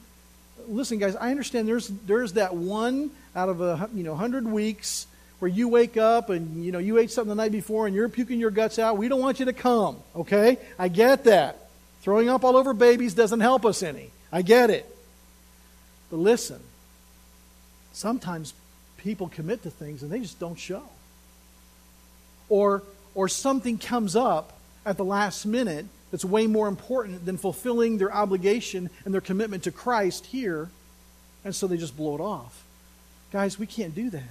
listen, 0.67 0.99
guys, 0.99 1.15
I 1.15 1.31
understand 1.31 1.67
there's, 1.67 1.87
there's 1.87 2.33
that 2.33 2.55
one 2.55 3.11
out 3.35 3.49
of 3.49 3.61
a 3.61 3.89
you 3.93 4.03
know, 4.03 4.11
100 4.11 4.45
weeks 4.45 5.07
where 5.39 5.49
you 5.49 5.67
wake 5.67 5.97
up 5.97 6.29
and 6.29 6.63
you 6.63 6.71
know 6.71 6.79
you 6.79 6.97
ate 6.97 7.11
something 7.11 7.29
the 7.29 7.35
night 7.35 7.51
before 7.51 7.87
and 7.87 7.95
you're 7.95 8.07
puking 8.07 8.39
your 8.39 8.51
guts 8.51 8.79
out. 8.79 8.97
We 8.97 9.09
don't 9.09 9.19
want 9.19 9.39
you 9.39 9.45
to 9.45 9.53
come, 9.53 9.97
okay? 10.15 10.57
I 10.79 10.87
get 10.87 11.25
that. 11.25 11.69
Throwing 12.01 12.29
up 12.29 12.43
all 12.43 12.55
over 12.55 12.73
babies 12.73 13.13
doesn't 13.13 13.41
help 13.41 13.65
us 13.65 13.83
any. 13.83 14.11
I 14.31 14.43
get 14.43 14.69
it. 14.69 14.85
But 16.09 16.17
listen, 16.17 16.61
sometimes 17.91 18.53
people 18.97 19.27
commit 19.27 19.63
to 19.63 19.69
things 19.69 20.03
and 20.03 20.11
they 20.11 20.19
just 20.19 20.39
don't 20.39 20.57
show 20.57 20.83
or, 22.49 22.83
or 23.13 23.27
something 23.27 23.77
comes 23.77 24.15
up 24.15 24.57
at 24.85 24.97
the 24.97 25.05
last 25.05 25.45
minute 25.45 25.85
that's 26.11 26.25
way 26.25 26.47
more 26.47 26.67
important 26.67 27.25
than 27.25 27.37
fulfilling 27.37 27.97
their 27.97 28.13
obligation 28.13 28.89
and 29.03 29.13
their 29.13 29.21
commitment 29.21 29.63
to 29.63 29.71
Christ 29.71 30.27
here, 30.27 30.69
and 31.43 31.53
so 31.53 31.67
they 31.67 31.77
just 31.77 31.97
blow 31.97 32.15
it 32.15 32.21
off. 32.21 32.63
Guys, 33.31 33.59
we 33.59 33.65
can't 33.65 33.93
do 33.93 34.09
that. 34.11 34.23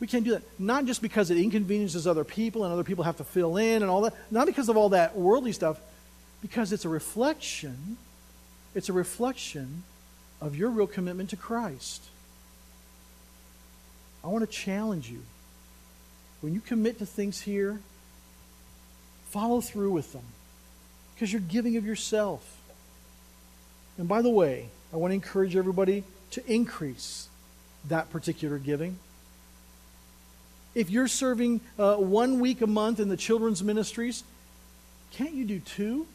We 0.00 0.06
can't 0.06 0.24
do 0.24 0.32
that. 0.32 0.42
Not 0.58 0.84
just 0.84 1.00
because 1.00 1.30
it 1.30 1.38
inconveniences 1.38 2.06
other 2.06 2.24
people 2.24 2.64
and 2.64 2.72
other 2.72 2.84
people 2.84 3.04
have 3.04 3.18
to 3.18 3.24
fill 3.24 3.56
in 3.56 3.82
and 3.82 3.90
all 3.90 4.00
that. 4.02 4.14
Not 4.30 4.46
because 4.46 4.68
of 4.68 4.76
all 4.76 4.88
that 4.90 5.16
worldly 5.16 5.52
stuff, 5.52 5.80
because 6.42 6.72
it's 6.72 6.84
a 6.84 6.88
reflection. 6.88 7.96
It's 8.74 8.88
a 8.88 8.92
reflection 8.92 9.84
of 10.40 10.56
your 10.56 10.70
real 10.70 10.88
commitment 10.88 11.30
to 11.30 11.36
Christ. 11.36 12.02
I 14.24 14.26
want 14.26 14.44
to 14.44 14.50
challenge 14.50 15.08
you. 15.08 15.22
When 16.42 16.52
you 16.52 16.60
commit 16.60 16.98
to 16.98 17.06
things 17.06 17.40
here, 17.40 17.80
follow 19.30 19.60
through 19.60 19.92
with 19.92 20.12
them 20.12 20.24
because 21.14 21.32
you're 21.32 21.40
giving 21.40 21.76
of 21.76 21.86
yourself. 21.86 22.58
And 23.96 24.08
by 24.08 24.22
the 24.22 24.30
way, 24.30 24.68
I 24.92 24.96
want 24.96 25.12
to 25.12 25.14
encourage 25.14 25.56
everybody 25.56 26.04
to 26.32 26.52
increase 26.52 27.28
that 27.88 28.10
particular 28.10 28.58
giving. 28.58 28.98
If 30.74 30.90
you're 30.90 31.08
serving 31.08 31.60
uh, 31.78 31.96
one 31.96 32.40
week 32.40 32.60
a 32.60 32.66
month 32.66 32.98
in 32.98 33.08
the 33.08 33.16
children's 33.16 33.62
ministries, 33.62 34.24
can't 35.12 35.34
you 35.34 35.44
do 35.44 35.60
two? 35.60 36.06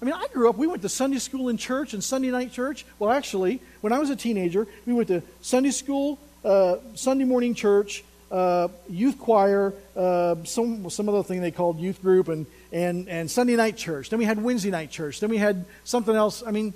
I 0.00 0.04
mean, 0.04 0.14
I 0.14 0.26
grew 0.32 0.48
up, 0.48 0.56
we 0.56 0.66
went 0.66 0.82
to 0.82 0.88
Sunday 0.88 1.18
school 1.18 1.48
in 1.48 1.56
church 1.56 1.92
and 1.92 2.02
Sunday 2.02 2.30
night 2.30 2.52
church. 2.52 2.86
Well, 2.98 3.10
actually, 3.10 3.60
when 3.80 3.92
I 3.92 3.98
was 3.98 4.08
a 4.08 4.16
teenager, 4.16 4.66
we 4.86 4.92
went 4.92 5.08
to 5.08 5.22
Sunday 5.42 5.70
school, 5.70 6.18
uh, 6.44 6.76
Sunday 6.94 7.24
morning 7.24 7.54
church, 7.54 8.04
uh, 8.30 8.68
youth 8.88 9.18
choir, 9.18 9.72
uh, 9.96 10.36
some, 10.44 10.90
some 10.90 11.08
other 11.08 11.22
thing 11.22 11.40
they 11.40 11.50
called 11.50 11.78
youth 11.78 12.02
group, 12.02 12.28
and, 12.28 12.46
and, 12.72 13.08
and 13.08 13.30
Sunday 13.30 13.56
night 13.56 13.76
church. 13.76 14.10
Then 14.10 14.18
we 14.18 14.24
had 14.24 14.42
Wednesday 14.42 14.70
night 14.70 14.90
church. 14.90 15.20
Then 15.20 15.30
we 15.30 15.38
had 15.38 15.64
something 15.84 16.14
else. 16.14 16.42
I 16.46 16.50
mean, 16.50 16.74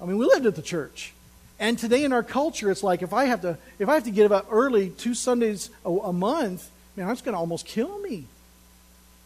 I 0.00 0.04
mean, 0.04 0.18
we 0.18 0.26
lived 0.26 0.46
at 0.46 0.56
the 0.56 0.62
church. 0.62 1.12
And 1.58 1.78
today 1.78 2.04
in 2.04 2.12
our 2.12 2.22
culture, 2.22 2.70
it's 2.70 2.82
like 2.82 3.02
if 3.02 3.12
I 3.12 3.26
have 3.26 3.42
to, 3.42 3.58
if 3.78 3.88
I 3.88 3.94
have 3.94 4.04
to 4.04 4.10
get 4.10 4.32
up 4.32 4.46
early 4.50 4.90
two 4.90 5.14
Sundays 5.14 5.70
a, 5.84 5.90
a 5.90 6.12
month, 6.12 6.68
man, 6.96 7.06
that's 7.06 7.20
going 7.22 7.34
to 7.34 7.38
almost 7.38 7.66
kill 7.66 7.98
me. 8.00 8.24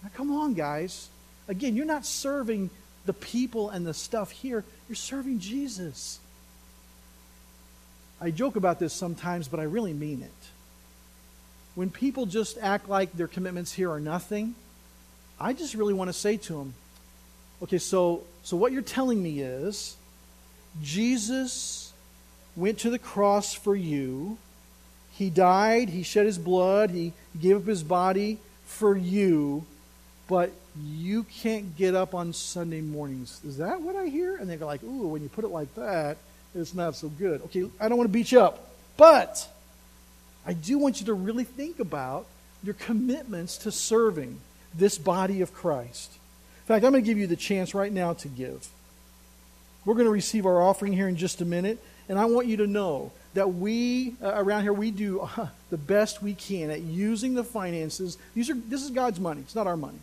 Now, 0.03 0.11
come 0.15 0.33
on, 0.33 0.55
guys. 0.55 1.09
Again, 1.47 1.77
you're 1.77 1.87
not 1.87 2.05
serving 2.05 2.71
the 3.07 3.13
people 3.13 3.71
and 3.71 3.87
the 3.87 3.95
stuff 3.95 4.31
here, 4.31 4.65
you're 4.89 4.97
serving 4.97 5.39
Jesus. 5.39 6.19
I 8.21 8.31
joke 8.31 8.57
about 8.57 8.79
this 8.79 8.93
sometimes, 8.93 9.49
but 9.49 9.61
I 9.61 9.65
really 9.65 9.93
mean 9.93 10.23
it. 10.23 10.54
When 11.75 11.91
people 11.91 12.27
just 12.27 12.57
act 12.61 12.89
like 12.89 13.13
their 13.13 13.27
commitments 13.27 13.73
here 13.73 13.91
are 13.91 14.01
nothing, 14.01 14.55
I 15.41 15.53
just 15.53 15.75
really 15.75 15.95
want 15.95 16.09
to 16.09 16.13
say 16.13 16.37
to 16.37 16.53
them, 16.55 16.75
okay, 17.63 17.79
so, 17.79 18.23
so 18.43 18.57
what 18.57 18.73
you're 18.73 18.83
telling 18.83 19.23
me 19.23 19.41
is 19.41 19.97
Jesus 20.83 21.93
went 22.57 22.79
to 22.81 22.91
the 22.91 22.99
cross 22.99 23.53
for 23.55 23.75
you. 23.75 24.39
He 25.13 25.31
died, 25.31 25.89
he 25.89 26.03
shed 26.03 26.27
his 26.27 26.39
blood, 26.39 26.91
he 26.91 27.13
gave 27.41 27.57
up 27.57 27.67
his 27.67 27.83
body 27.83 28.39
for 28.67 28.97
you, 28.97 29.65
but 30.29 30.53
you 30.81 31.25
can't 31.25 31.77
get 31.77 31.95
up 31.95 32.15
on 32.15 32.33
Sunday 32.33 32.81
mornings. 32.81 33.41
Is 33.45 33.59
that 33.59 33.81
what 33.81 33.95
I 33.97 34.07
hear? 34.07 34.37
And 34.37 34.49
they're 34.49 34.59
like, 34.59 34.83
ooh, 34.83 35.09
when 35.09 35.23
you 35.23 35.29
put 35.29 35.45
it 35.45 35.49
like 35.49 35.73
that, 35.75 36.17
it's 36.55 36.75
not 36.75 36.97
so 36.97 37.09
good. 37.09 37.43
Okay, 37.43 37.69
I 37.81 37.89
don't 37.89 37.99
want 37.99 38.09
to 38.09 38.13
beat 38.13 38.33
you 38.33 38.41
up, 38.41 38.71
but 38.97 39.49
I 40.47 40.53
do 40.53 40.79
want 40.79 41.01
you 41.01 41.07
to 41.07 41.15
really 41.15 41.45
think 41.45 41.81
about 41.81 42.27
your 42.63 42.75
commitments 42.75 43.59
to 43.59 43.73
serving 43.73 44.41
this 44.75 44.99
body 44.99 45.41
of 45.41 45.55
Christ. 45.55 46.13
In 46.63 46.67
fact, 46.67 46.85
I'm 46.85 46.93
going 46.93 47.05
to 47.05 47.07
give 47.07 47.19
you 47.19 47.27
the 47.27 47.37
chance 47.37 47.75
right 47.75 47.93
now 47.93 48.15
to 48.15 48.29
give. 48.29 48.69
We're 49.85 49.95
going 49.95 50.07
to 50.07 50.11
receive 50.11 50.47
our 50.47 50.63
offering 50.63 50.93
here 50.93 51.09
in 51.09 51.17
just 51.17 51.41
a 51.41 51.45
minute, 51.45 51.79
and 52.09 52.19
I 52.19 52.25
want 52.25 52.47
you 52.47 52.57
to 52.59 52.67
know 52.67 53.13
that 53.35 53.53
we 53.53 54.15
uh, 54.23 54.33
around 54.35 54.63
here 54.63 54.73
we 54.73 54.91
do 54.91 55.21
uh, 55.21 55.49
the 55.71 55.77
best 55.77 56.23
we 56.23 56.35
can 56.35 56.71
at 56.71 56.81
using 56.81 57.35
the 57.35 57.45
finances. 57.45 58.17
These 58.35 58.49
are 58.51 58.55
this 58.55 58.83
is 58.83 58.91
God's 58.91 59.21
money. 59.21 59.43
It's 59.43 59.55
not 59.55 59.67
our 59.67 59.77
money. 59.77 59.99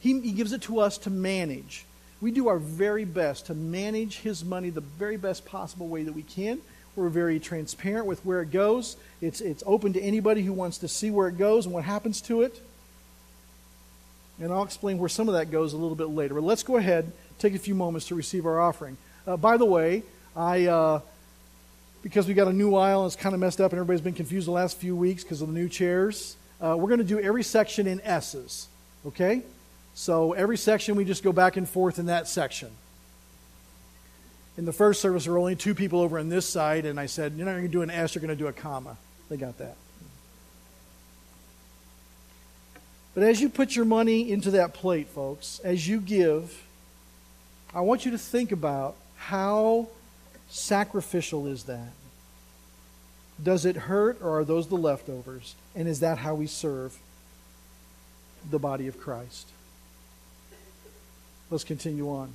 He, 0.00 0.20
he 0.20 0.32
gives 0.32 0.52
it 0.52 0.62
to 0.62 0.80
us 0.80 0.98
to 0.98 1.10
manage. 1.10 1.84
We 2.20 2.30
do 2.30 2.48
our 2.48 2.58
very 2.58 3.04
best 3.04 3.46
to 3.46 3.54
manage 3.54 4.18
His 4.18 4.44
money 4.44 4.70
the 4.70 4.80
very 4.80 5.16
best 5.16 5.44
possible 5.44 5.88
way 5.88 6.02
that 6.02 6.12
we 6.12 6.22
can. 6.22 6.60
We're 6.96 7.10
very 7.10 7.38
transparent 7.38 8.06
with 8.06 8.24
where 8.24 8.40
it 8.40 8.50
goes. 8.50 8.96
It's, 9.20 9.40
it's 9.40 9.62
open 9.66 9.92
to 9.92 10.00
anybody 10.00 10.42
who 10.42 10.52
wants 10.52 10.78
to 10.78 10.88
see 10.88 11.10
where 11.10 11.28
it 11.28 11.38
goes 11.38 11.66
and 11.66 11.74
what 11.74 11.84
happens 11.84 12.20
to 12.22 12.42
it. 12.42 12.60
And 14.40 14.52
I'll 14.52 14.64
explain 14.64 14.98
where 14.98 15.08
some 15.08 15.28
of 15.28 15.34
that 15.34 15.50
goes 15.50 15.72
a 15.72 15.76
little 15.76 15.94
bit 15.94 16.08
later. 16.08 16.34
But 16.34 16.44
let's 16.44 16.62
go 16.62 16.76
ahead, 16.76 17.12
take 17.38 17.54
a 17.54 17.58
few 17.58 17.74
moments 17.74 18.08
to 18.08 18.14
receive 18.14 18.46
our 18.46 18.60
offering. 18.60 18.96
Uh, 19.26 19.36
by 19.36 19.56
the 19.56 19.64
way, 19.64 20.02
I 20.34 20.66
uh, 20.66 21.00
because 22.02 22.28
we 22.28 22.34
got 22.34 22.46
a 22.46 22.52
new 22.52 22.76
aisle 22.76 23.02
and 23.02 23.12
it's 23.12 23.20
kind 23.20 23.34
of 23.34 23.40
messed 23.40 23.60
up 23.60 23.72
and 23.72 23.80
everybody's 23.80 24.00
been 24.00 24.14
confused 24.14 24.46
the 24.46 24.52
last 24.52 24.76
few 24.76 24.94
weeks 24.94 25.22
because 25.22 25.42
of 25.42 25.48
the 25.48 25.54
new 25.54 25.68
chairs. 25.68 26.36
Uh, 26.60 26.76
we're 26.78 26.88
going 26.88 26.98
to 26.98 27.04
do 27.04 27.18
every 27.18 27.42
section 27.42 27.86
in 27.86 28.00
S's. 28.02 28.68
Okay? 29.06 29.42
So 29.94 30.32
every 30.32 30.56
section, 30.56 30.94
we 30.94 31.04
just 31.04 31.24
go 31.24 31.32
back 31.32 31.56
and 31.56 31.68
forth 31.68 31.98
in 31.98 32.06
that 32.06 32.28
section. 32.28 32.70
In 34.56 34.64
the 34.64 34.72
first 34.72 35.00
service, 35.02 35.24
there 35.24 35.32
were 35.32 35.38
only 35.38 35.56
two 35.56 35.74
people 35.74 36.00
over 36.00 36.18
on 36.18 36.28
this 36.28 36.48
side, 36.48 36.86
and 36.86 36.98
I 36.98 37.06
said, 37.06 37.34
You're 37.36 37.44
not 37.46 37.52
going 37.52 37.64
to 37.64 37.68
do 37.68 37.82
an 37.82 37.90
S, 37.90 38.14
you're 38.14 38.22
going 38.22 38.36
to 38.36 38.42
do 38.42 38.48
a 38.48 38.52
comma. 38.52 38.96
They 39.28 39.36
got 39.36 39.58
that. 39.58 39.76
But 43.14 43.24
as 43.24 43.40
you 43.40 43.48
put 43.48 43.74
your 43.74 43.86
money 43.86 44.30
into 44.30 44.50
that 44.52 44.74
plate, 44.74 45.08
folks, 45.08 45.58
as 45.64 45.88
you 45.88 46.00
give, 46.00 46.64
I 47.74 47.80
want 47.80 48.04
you 48.04 48.10
to 48.10 48.18
think 48.18 48.52
about 48.52 48.94
how 49.16 49.88
sacrificial 50.48 51.46
is 51.46 51.64
that? 51.64 51.92
Does 53.42 53.64
it 53.64 53.76
hurt, 53.76 54.18
or 54.22 54.40
are 54.40 54.44
those 54.44 54.68
the 54.68 54.76
leftovers? 54.76 55.54
And 55.74 55.88
is 55.88 56.00
that 56.00 56.18
how 56.18 56.34
we 56.34 56.46
serve 56.46 56.96
the 58.50 58.58
body 58.58 58.86
of 58.86 58.98
Christ? 58.98 59.48
Let's 61.50 61.64
continue 61.64 62.08
on. 62.08 62.34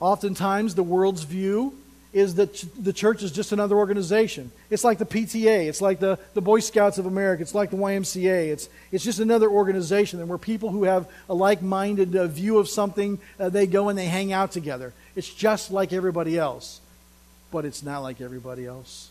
Oftentimes, 0.00 0.74
the 0.74 0.82
world's 0.82 1.24
view 1.24 1.74
is 2.12 2.36
that 2.36 2.64
the 2.82 2.92
church 2.92 3.22
is 3.22 3.30
just 3.30 3.52
another 3.52 3.76
organization. 3.76 4.50
It's 4.70 4.82
like 4.82 4.98
the 4.98 5.04
PTA, 5.04 5.68
it's 5.68 5.82
like 5.82 6.00
the, 6.00 6.18
the 6.34 6.40
Boy 6.40 6.60
Scouts 6.60 6.98
of 6.98 7.06
America, 7.06 7.42
it's 7.42 7.54
like 7.54 7.70
the 7.70 7.76
YMCA. 7.76 8.48
It's, 8.48 8.68
it's 8.90 9.04
just 9.04 9.20
another 9.20 9.48
organization. 9.48 10.20
And 10.20 10.28
where 10.28 10.38
people 10.38 10.70
who 10.70 10.84
have 10.84 11.08
a 11.28 11.34
like 11.34 11.60
minded 11.60 12.16
uh, 12.16 12.26
view 12.26 12.58
of 12.58 12.68
something, 12.68 13.18
uh, 13.38 13.50
they 13.50 13.66
go 13.66 13.88
and 13.88 13.98
they 13.98 14.06
hang 14.06 14.32
out 14.32 14.52
together. 14.52 14.94
It's 15.16 15.32
just 15.32 15.70
like 15.70 15.92
everybody 15.92 16.38
else. 16.38 16.80
But 17.50 17.64
it's 17.64 17.82
not 17.82 18.00
like 18.00 18.20
everybody 18.20 18.66
else. 18.66 19.10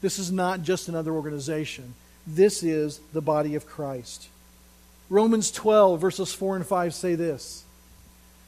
This 0.00 0.18
is 0.18 0.30
not 0.30 0.62
just 0.62 0.88
another 0.88 1.12
organization, 1.12 1.94
this 2.26 2.62
is 2.62 3.00
the 3.12 3.22
body 3.22 3.54
of 3.54 3.66
Christ. 3.66 4.28
Romans 5.08 5.50
12, 5.50 6.00
verses 6.00 6.32
4 6.34 6.56
and 6.56 6.66
5 6.66 6.94
say 6.94 7.14
this 7.14 7.64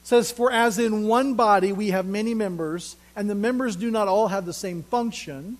says, 0.07 0.31
For 0.31 0.49
as 0.49 0.79
in 0.79 1.05
one 1.05 1.33
body 1.33 1.73
we 1.73 1.89
have 1.89 2.05
many 2.05 2.33
members, 2.33 2.95
and 3.13 3.29
the 3.29 3.35
members 3.35 3.75
do 3.75 3.91
not 3.91 4.07
all 4.07 4.29
have 4.29 4.45
the 4.45 4.53
same 4.53 4.83
function, 4.83 5.57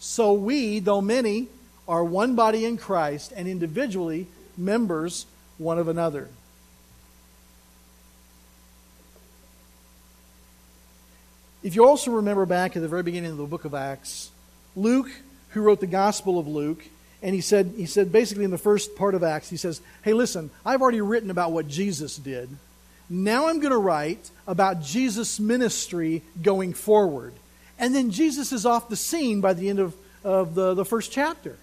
so 0.00 0.32
we, 0.32 0.80
though 0.80 1.00
many, 1.00 1.46
are 1.86 2.02
one 2.02 2.34
body 2.34 2.64
in 2.64 2.76
Christ, 2.76 3.32
and 3.36 3.46
individually 3.46 4.26
members 4.56 5.26
one 5.58 5.78
of 5.78 5.86
another. 5.86 6.28
If 11.62 11.76
you 11.76 11.86
also 11.86 12.10
remember 12.10 12.46
back 12.46 12.74
at 12.74 12.82
the 12.82 12.88
very 12.88 13.04
beginning 13.04 13.30
of 13.30 13.36
the 13.36 13.44
book 13.44 13.64
of 13.64 13.74
Acts, 13.74 14.32
Luke, 14.74 15.08
who 15.50 15.62
wrote 15.62 15.78
the 15.78 15.86
Gospel 15.86 16.40
of 16.40 16.48
Luke, 16.48 16.84
and 17.22 17.32
he 17.32 17.40
said, 17.40 17.74
he 17.76 17.86
said 17.86 18.10
basically 18.10 18.42
in 18.42 18.50
the 18.50 18.58
first 18.58 18.96
part 18.96 19.14
of 19.14 19.22
Acts, 19.22 19.50
he 19.50 19.56
says, 19.56 19.80
Hey, 20.02 20.14
listen, 20.14 20.50
I've 20.66 20.82
already 20.82 21.00
written 21.00 21.30
about 21.30 21.52
what 21.52 21.68
Jesus 21.68 22.16
did. 22.16 22.48
Now 23.08 23.48
I'm 23.48 23.60
going 23.60 23.72
to 23.72 23.78
write 23.78 24.30
about 24.46 24.82
Jesus' 24.82 25.38
ministry 25.38 26.22
going 26.42 26.72
forward. 26.74 27.34
And 27.78 27.94
then 27.94 28.10
Jesus 28.10 28.52
is 28.52 28.64
off 28.64 28.88
the 28.88 28.96
scene 28.96 29.40
by 29.40 29.52
the 29.52 29.68
end 29.68 29.78
of, 29.78 29.94
of 30.22 30.54
the, 30.54 30.74
the 30.74 30.84
first 30.84 31.12
chapter. 31.12 31.56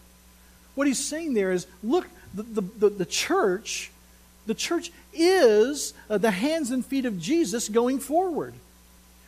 What 0.76 0.88
he's 0.88 1.04
saying 1.04 1.34
there 1.34 1.52
is 1.52 1.68
look, 1.84 2.08
the, 2.34 2.44
the, 2.44 2.62
the, 2.62 2.90
the 2.90 3.06
church, 3.06 3.92
the 4.46 4.54
church 4.54 4.92
is 5.14 5.94
uh, 6.10 6.18
the 6.18 6.32
hands 6.32 6.72
and 6.72 6.86
feet 6.86 7.06
of 7.06 7.20
Jesus 7.20 7.70
going 7.70 8.00
forward. 8.00 8.54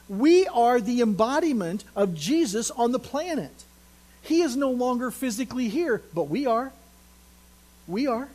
We 0.09 0.47
are 0.47 0.81
the 0.81 1.01
embodiment 1.01 1.83
of 1.95 2.13
Jesus 2.13 2.69
on 2.71 2.91
the 2.91 2.99
planet. 2.99 3.51
He 4.21 4.41
is 4.41 4.55
no 4.55 4.71
longer 4.71 5.11
physically 5.11 5.69
here, 5.69 6.01
but 6.13 6.29
we 6.29 6.45
are. 6.45 6.71
We 7.87 8.07
are. 8.07 8.29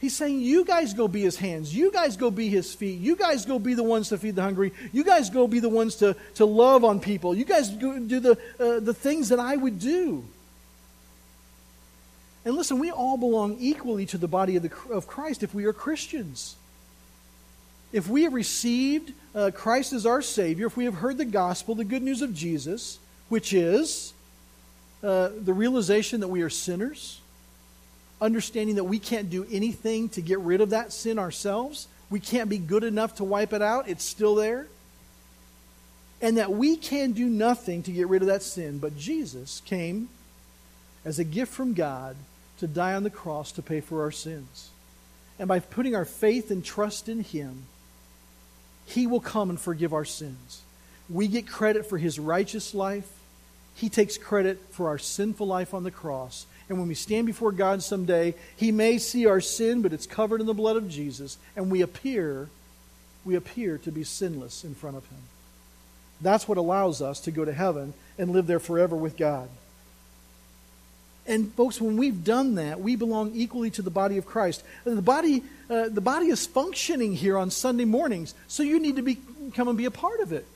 He's 0.00 0.16
saying, 0.16 0.40
You 0.40 0.64
guys 0.64 0.94
go 0.94 1.08
be 1.08 1.22
his 1.22 1.36
hands. 1.36 1.74
You 1.74 1.90
guys 1.90 2.16
go 2.16 2.30
be 2.30 2.48
his 2.48 2.74
feet. 2.74 3.00
You 3.00 3.16
guys 3.16 3.44
go 3.44 3.58
be 3.58 3.74
the 3.74 3.82
ones 3.82 4.10
to 4.10 4.18
feed 4.18 4.36
the 4.36 4.42
hungry. 4.42 4.72
You 4.92 5.04
guys 5.04 5.28
go 5.28 5.48
be 5.48 5.60
the 5.60 5.68
ones 5.68 5.96
to, 5.96 6.14
to 6.36 6.44
love 6.44 6.84
on 6.84 7.00
people. 7.00 7.34
You 7.34 7.44
guys 7.44 7.70
go 7.70 7.98
do 7.98 8.20
the, 8.20 8.38
uh, 8.60 8.80
the 8.80 8.94
things 8.94 9.30
that 9.30 9.40
I 9.40 9.56
would 9.56 9.80
do. 9.80 10.24
And 12.44 12.56
listen, 12.56 12.78
we 12.78 12.90
all 12.90 13.16
belong 13.16 13.56
equally 13.58 14.06
to 14.06 14.18
the 14.18 14.28
body 14.28 14.56
of, 14.56 14.62
the, 14.62 14.70
of 14.90 15.06
Christ 15.06 15.42
if 15.42 15.52
we 15.52 15.64
are 15.64 15.72
Christians. 15.72 16.56
If 17.92 18.08
we 18.08 18.22
have 18.22 18.34
received 18.34 19.12
uh, 19.34 19.50
Christ 19.54 19.92
as 19.92 20.06
our 20.06 20.22
Savior, 20.22 20.66
if 20.66 20.76
we 20.76 20.84
have 20.84 20.94
heard 20.94 21.18
the 21.18 21.24
gospel, 21.24 21.74
the 21.74 21.84
good 21.84 22.02
news 22.02 22.22
of 22.22 22.34
Jesus, 22.34 22.98
which 23.28 23.52
is 23.52 24.12
uh, 25.02 25.30
the 25.38 25.52
realization 25.52 26.20
that 26.20 26.28
we 26.28 26.42
are 26.42 26.50
sinners, 26.50 27.20
understanding 28.20 28.76
that 28.76 28.84
we 28.84 28.98
can't 28.98 29.30
do 29.30 29.46
anything 29.50 30.08
to 30.10 30.22
get 30.22 30.38
rid 30.40 30.60
of 30.60 30.70
that 30.70 30.92
sin 30.92 31.18
ourselves. 31.18 31.88
We 32.10 32.20
can't 32.20 32.48
be 32.48 32.58
good 32.58 32.84
enough 32.84 33.16
to 33.16 33.24
wipe 33.24 33.52
it 33.52 33.62
out, 33.62 33.88
it's 33.88 34.04
still 34.04 34.34
there. 34.34 34.66
And 36.20 36.38
that 36.38 36.50
we 36.50 36.76
can 36.76 37.12
do 37.12 37.26
nothing 37.26 37.82
to 37.84 37.92
get 37.92 38.08
rid 38.08 38.22
of 38.22 38.28
that 38.28 38.42
sin, 38.42 38.78
but 38.78 38.96
Jesus 38.96 39.62
came 39.64 40.08
as 41.04 41.18
a 41.18 41.24
gift 41.24 41.52
from 41.52 41.74
God 41.74 42.16
to 42.58 42.66
die 42.66 42.94
on 42.94 43.04
the 43.04 43.10
cross 43.10 43.52
to 43.52 43.62
pay 43.62 43.80
for 43.80 44.02
our 44.02 44.10
sins. 44.10 44.70
And 45.38 45.46
by 45.46 45.60
putting 45.60 45.94
our 45.94 46.04
faith 46.04 46.50
and 46.50 46.64
trust 46.64 47.08
in 47.08 47.20
Him, 47.20 47.64
He 48.84 49.06
will 49.06 49.20
come 49.20 49.50
and 49.50 49.60
forgive 49.60 49.92
our 49.92 50.04
sins. 50.04 50.62
We 51.08 51.28
get 51.28 51.46
credit 51.46 51.86
for 51.86 51.98
His 51.98 52.18
righteous 52.18 52.74
life, 52.74 53.08
He 53.78 53.88
takes 53.88 54.18
credit 54.18 54.58
for 54.70 54.88
our 54.88 54.98
sinful 54.98 55.46
life 55.46 55.72
on 55.72 55.84
the 55.84 55.92
cross. 55.92 56.46
And 56.68 56.78
when 56.78 56.88
we 56.88 56.94
stand 56.94 57.28
before 57.28 57.52
God 57.52 57.80
someday, 57.80 58.34
He 58.56 58.72
may 58.72 58.98
see 58.98 59.26
our 59.26 59.40
sin, 59.40 59.82
but 59.82 59.92
it's 59.92 60.04
covered 60.04 60.40
in 60.40 60.48
the 60.48 60.54
blood 60.54 60.76
of 60.76 60.88
Jesus, 60.88 61.38
and 61.54 61.70
we 61.70 61.80
appear, 61.80 62.48
we 63.24 63.36
appear 63.36 63.78
to 63.78 63.92
be 63.92 64.02
sinless 64.02 64.64
in 64.64 64.74
front 64.74 64.96
of 64.96 65.06
Him. 65.06 65.20
That's 66.20 66.48
what 66.48 66.58
allows 66.58 67.00
us 67.00 67.20
to 67.20 67.30
go 67.30 67.44
to 67.44 67.52
heaven 67.52 67.94
and 68.18 68.32
live 68.32 68.48
there 68.48 68.58
forever 68.58 68.96
with 68.96 69.16
God. 69.16 69.48
And 71.24 71.54
folks, 71.54 71.80
when 71.80 71.96
we've 71.96 72.24
done 72.24 72.56
that, 72.56 72.80
we 72.80 72.96
belong 72.96 73.30
equally 73.36 73.70
to 73.70 73.82
the 73.82 73.90
body 73.90 74.18
of 74.18 74.26
Christ. 74.26 74.64
The 74.82 75.00
body, 75.00 75.44
uh, 75.70 75.88
the 75.88 76.00
body 76.00 76.26
is 76.26 76.48
functioning 76.48 77.14
here 77.14 77.38
on 77.38 77.52
Sunday 77.52 77.84
mornings, 77.84 78.34
so 78.48 78.64
you 78.64 78.80
need 78.80 78.96
to 78.96 79.02
be, 79.02 79.18
come 79.54 79.68
and 79.68 79.78
be 79.78 79.84
a 79.84 79.90
part 79.92 80.18
of 80.18 80.32
it. 80.32 80.46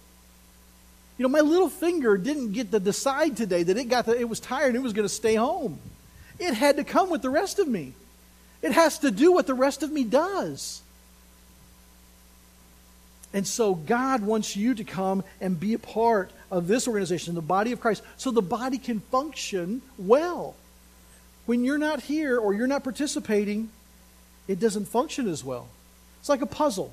You 1.19 1.25
know, 1.25 1.29
my 1.29 1.41
little 1.41 1.69
finger 1.69 2.17
didn't 2.17 2.53
get 2.53 2.71
to 2.73 2.81
decide 2.81 3.37
today 3.37 3.63
that 3.63 3.77
it 3.77 3.85
got 3.85 4.07
the, 4.07 4.19
it 4.19 4.29
was 4.29 4.41
tired 4.41 4.69
and 4.69 4.77
it 4.77 4.83
was 4.83 4.93
going 4.93 5.07
to 5.07 5.15
stay 5.15 5.35
home. 5.35 5.79
It 6.39 6.55
had 6.55 6.77
to 6.77 6.85
come 6.85 7.11
with 7.11 7.23
the 7.23 7.31
rest 7.31 7.59
of 7.59 7.69
me. 7.69 7.93
It 8.63 8.73
has 8.73 8.99
to 9.01 9.11
do 9.11 9.33
what 9.33 9.47
the 9.47 9.55
rest 9.55 9.83
of 9.83 9.93
me 9.93 10.05
does. 10.05 10.83
And 13.35 13.47
so 13.47 13.75
God 13.75 14.23
wants 14.23 14.57
you 14.57 14.75
to 14.75 14.85
come 14.85 15.25
and 15.41 15.59
be 15.59 15.75
a 15.75 15.79
part 15.79 16.31
of 16.51 16.69
this 16.69 16.87
organization, 16.87 17.35
the 17.35 17.41
body 17.41 17.73
of 17.73 17.81
Christ, 17.81 18.03
so 18.17 18.31
the 18.31 18.43
body 18.43 18.79
can 18.79 19.01
function 19.01 19.83
well. 19.99 20.55
When 21.47 21.65
you're 21.65 21.79
not 21.79 22.03
here 22.03 22.39
or 22.39 22.55
you're 22.55 22.67
not 22.67 22.85
participating, 22.85 23.71
it 24.49 24.61
doesn't 24.61 24.87
function 24.87 25.29
as 25.29 25.43
well. 25.43 25.69
It's 26.21 26.29
like 26.29 26.43
a 26.43 26.47
puzzle. 26.47 26.93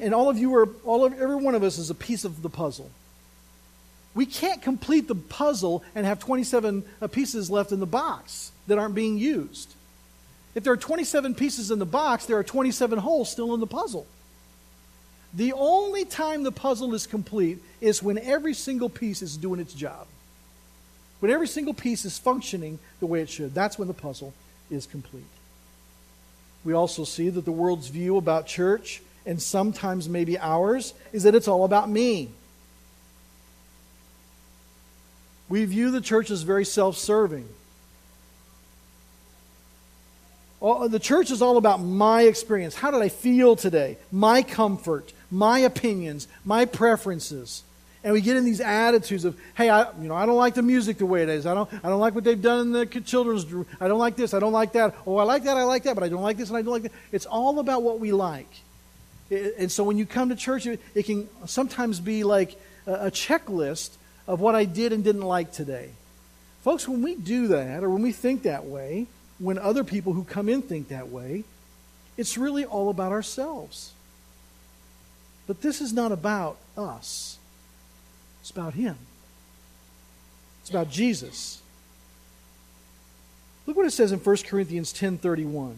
And 0.00 0.14
all 0.14 0.30
of 0.30 0.38
you 0.38 0.54
are, 0.54 0.68
all 0.84 1.04
of, 1.04 1.12
every 1.20 1.36
one 1.36 1.54
of 1.54 1.62
us 1.62 1.78
is 1.78 1.90
a 1.90 1.94
piece 1.94 2.24
of 2.24 2.42
the 2.42 2.48
puzzle. 2.48 2.90
We 4.14 4.26
can't 4.26 4.60
complete 4.60 5.06
the 5.06 5.14
puzzle 5.14 5.84
and 5.94 6.04
have 6.04 6.18
27 6.18 6.84
uh, 7.00 7.06
pieces 7.06 7.50
left 7.50 7.70
in 7.70 7.80
the 7.80 7.86
box 7.86 8.50
that 8.66 8.78
aren't 8.78 8.94
being 8.94 9.18
used. 9.18 9.74
If 10.54 10.64
there 10.64 10.72
are 10.72 10.78
27 10.78 11.34
pieces 11.34 11.70
in 11.70 11.78
the 11.78 11.86
box, 11.86 12.26
there 12.26 12.36
are 12.36 12.42
27 12.44 12.98
holes 12.98 13.30
still 13.30 13.54
in 13.54 13.60
the 13.60 13.66
puzzle. 13.66 14.06
The 15.32 15.52
only 15.52 16.04
time 16.04 16.42
the 16.42 16.50
puzzle 16.50 16.92
is 16.94 17.06
complete 17.06 17.62
is 17.80 18.02
when 18.02 18.18
every 18.18 18.54
single 18.54 18.88
piece 18.88 19.22
is 19.22 19.36
doing 19.36 19.60
its 19.60 19.74
job. 19.74 20.08
When 21.20 21.30
every 21.30 21.46
single 21.46 21.74
piece 21.74 22.04
is 22.04 22.18
functioning 22.18 22.80
the 22.98 23.06
way 23.06 23.20
it 23.20 23.28
should, 23.28 23.54
that's 23.54 23.78
when 23.78 23.86
the 23.86 23.94
puzzle 23.94 24.32
is 24.70 24.86
complete. 24.86 25.22
We 26.64 26.72
also 26.72 27.04
see 27.04 27.28
that 27.30 27.44
the 27.44 27.52
world's 27.52 27.88
view 27.88 28.16
about 28.16 28.46
church, 28.46 29.02
and 29.26 29.40
sometimes 29.40 30.08
maybe 30.08 30.38
ours, 30.38 30.94
is 31.12 31.24
that 31.24 31.34
it's 31.34 31.48
all 31.48 31.64
about 31.64 31.88
me. 31.88 32.30
We 35.48 35.64
view 35.64 35.90
the 35.90 36.00
church 36.00 36.30
as 36.30 36.42
very 36.42 36.64
self 36.64 36.96
serving. 36.96 37.48
The 40.60 41.00
church 41.00 41.30
is 41.30 41.40
all 41.40 41.56
about 41.56 41.80
my 41.80 42.22
experience. 42.22 42.74
How 42.74 42.90
did 42.90 43.00
I 43.00 43.08
feel 43.08 43.56
today? 43.56 43.96
My 44.12 44.42
comfort, 44.42 45.12
my 45.30 45.60
opinions, 45.60 46.28
my 46.44 46.66
preferences. 46.66 47.62
And 48.04 48.12
we 48.12 48.20
get 48.20 48.36
in 48.36 48.44
these 48.44 48.60
attitudes 48.60 49.24
of, 49.24 49.38
hey, 49.54 49.68
I, 49.68 49.90
you 50.00 50.08
know, 50.08 50.14
I 50.14 50.24
don't 50.24 50.36
like 50.36 50.54
the 50.54 50.62
music 50.62 50.98
the 50.98 51.06
way 51.06 51.22
it 51.22 51.28
is. 51.28 51.46
I 51.46 51.54
don't, 51.54 51.68
I 51.84 51.88
don't 51.88 52.00
like 52.00 52.14
what 52.14 52.24
they've 52.24 52.40
done 52.40 52.60
in 52.60 52.72
the 52.72 52.86
children's. 52.86 53.44
room. 53.46 53.66
I 53.78 53.88
don't 53.88 53.98
like 53.98 54.16
this. 54.16 54.32
I 54.32 54.38
don't 54.38 54.52
like 54.52 54.72
that. 54.72 54.94
Oh, 55.06 55.16
I 55.16 55.24
like 55.24 55.44
that. 55.44 55.56
I 55.56 55.64
like 55.64 55.82
that. 55.82 55.94
But 55.94 56.04
I 56.04 56.08
don't 56.08 56.22
like 56.22 56.36
this 56.36 56.48
and 56.48 56.56
I 56.56 56.62
don't 56.62 56.72
like 56.72 56.82
that. 56.84 56.92
It's 57.12 57.26
all 57.26 57.58
about 57.58 57.82
what 57.82 58.00
we 58.00 58.12
like. 58.12 58.48
And 59.30 59.70
so 59.70 59.84
when 59.84 59.96
you 59.96 60.06
come 60.06 60.30
to 60.30 60.36
church, 60.36 60.66
it, 60.66 60.80
can 61.04 61.28
sometimes 61.46 62.00
be 62.00 62.24
like 62.24 62.60
a, 62.86 62.92
a 63.06 63.10
checklist 63.10 63.90
of 64.26 64.40
what 64.40 64.54
I 64.54 64.64
did 64.64 64.92
and 64.92 65.04
didn't 65.04 65.22
like 65.22 65.52
today. 65.52 65.90
Folks, 66.62 66.88
when 66.88 67.02
we 67.02 67.14
do 67.14 67.48
that 67.48 67.84
or 67.84 67.90
when 67.90 68.02
we 68.02 68.12
think 68.12 68.42
that 68.42 68.66
way, 68.66 69.06
when 69.38 69.58
other 69.58 69.84
people 69.84 70.12
who 70.12 70.24
come 70.24 70.48
in 70.48 70.62
think 70.62 70.88
that 70.88 71.08
way, 71.08 71.44
it's 72.16 72.36
really 72.36 72.64
all 72.64 72.90
about 72.90 73.12
ourselves. 73.12 73.92
But 75.46 75.62
this 75.62 75.80
is 75.80 75.92
not 75.92 76.12
about 76.12 76.58
us. 76.76 77.38
It's 78.40 78.50
about 78.50 78.74
Him. 78.74 78.96
It's 80.60 80.70
about 80.70 80.90
Jesus. 80.90 81.62
Look 83.66 83.76
what 83.76 83.86
it 83.86 83.92
says 83.92 84.12
in 84.12 84.18
1 84.18 84.36
Corinthians 84.46 84.92
10:31. 84.92 85.76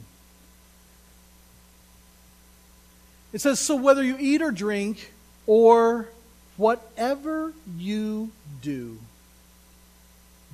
It 3.32 3.40
says, 3.40 3.58
"So 3.58 3.76
whether 3.76 4.02
you 4.02 4.16
eat 4.18 4.42
or 4.42 4.50
drink 4.50 5.12
or 5.46 6.08
whatever 6.56 7.52
you 7.78 8.30
do, 8.60 8.98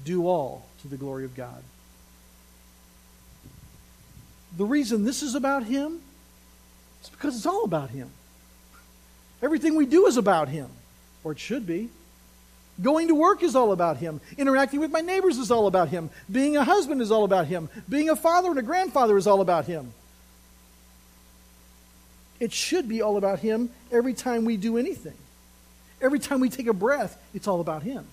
do 0.05 0.27
all 0.27 0.67
to 0.83 0.89
the 0.89 0.97
glory 0.97 1.25
of 1.25 1.35
God." 1.35 1.63
The 4.57 4.65
reason 4.65 5.05
this 5.05 5.23
is 5.23 5.35
about 5.35 5.65
Him 5.65 6.01
is 7.03 7.09
because 7.09 7.37
it's 7.37 7.47
all 7.47 7.65
about 7.65 7.91
Him. 7.91 8.11
Everything 9.43 9.77
we 9.77 9.87
do 9.87 10.07
is 10.07 10.17
about 10.17 10.49
Him, 10.49 10.71
or 11.25 11.33
it 11.33 11.39
should 11.39 11.67
be. 11.67 11.91
Going 12.81 13.09
to 13.09 13.15
work 13.15 13.43
is 13.43 13.57
all 13.57 13.73
about 13.73 13.97
him. 13.97 14.21
Interacting 14.37 14.79
with 14.79 14.93
my 14.93 15.01
neighbors 15.01 15.37
is 15.37 15.51
all 15.51 15.67
about 15.67 15.89
him. 15.89 16.11
Being 16.31 16.57
a 16.57 16.63
husband 16.63 17.01
is 17.01 17.11
all 17.11 17.25
about 17.25 17.49
him. 17.49 17.69
Being 17.89 18.09
a 18.09 18.15
father 18.15 18.51
and 18.51 18.59
a 18.59 18.63
grandfather 18.63 19.17
is 19.17 19.27
all 19.27 19.41
about 19.41 19.67
him. 19.67 19.93
It 22.41 22.53
should 22.53 22.89
be 22.89 23.03
all 23.03 23.17
about 23.17 23.41
him 23.41 23.71
every 23.91 24.15
time 24.15 24.45
we 24.45 24.57
do 24.57 24.77
anything. 24.77 25.17
Every 26.01 26.19
time 26.19 26.41
we 26.41 26.49
take 26.49 26.69
a 26.69 26.73
breath, 26.73 27.21
it's 27.35 27.49
all 27.49 27.61
about 27.61 27.83
him. 27.83 28.07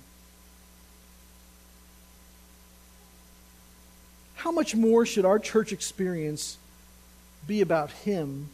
How 4.36 4.52
much 4.52 4.76
more 4.76 5.06
should 5.06 5.26
our 5.26 5.40
church 5.40 5.72
experience 5.72 6.58
be 7.48 7.62
about 7.62 7.92
him 7.92 8.50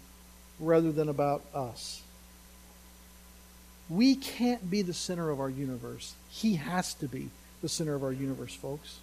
rather 0.60 0.91
than 0.91 1.10
about 1.10 1.43
us? 1.53 2.01
We 3.89 4.15
can't 4.15 4.69
be 4.69 4.81
the 4.81 4.93
center 4.93 5.29
of 5.29 5.39
our 5.39 5.49
universe. 5.49 6.13
He 6.29 6.55
has 6.55 6.93
to 6.95 7.07
be 7.07 7.29
the 7.62 7.69
center 7.69 7.93
of 7.93 8.03
our 8.03 8.13
universe, 8.13 8.53
folks. 8.53 8.99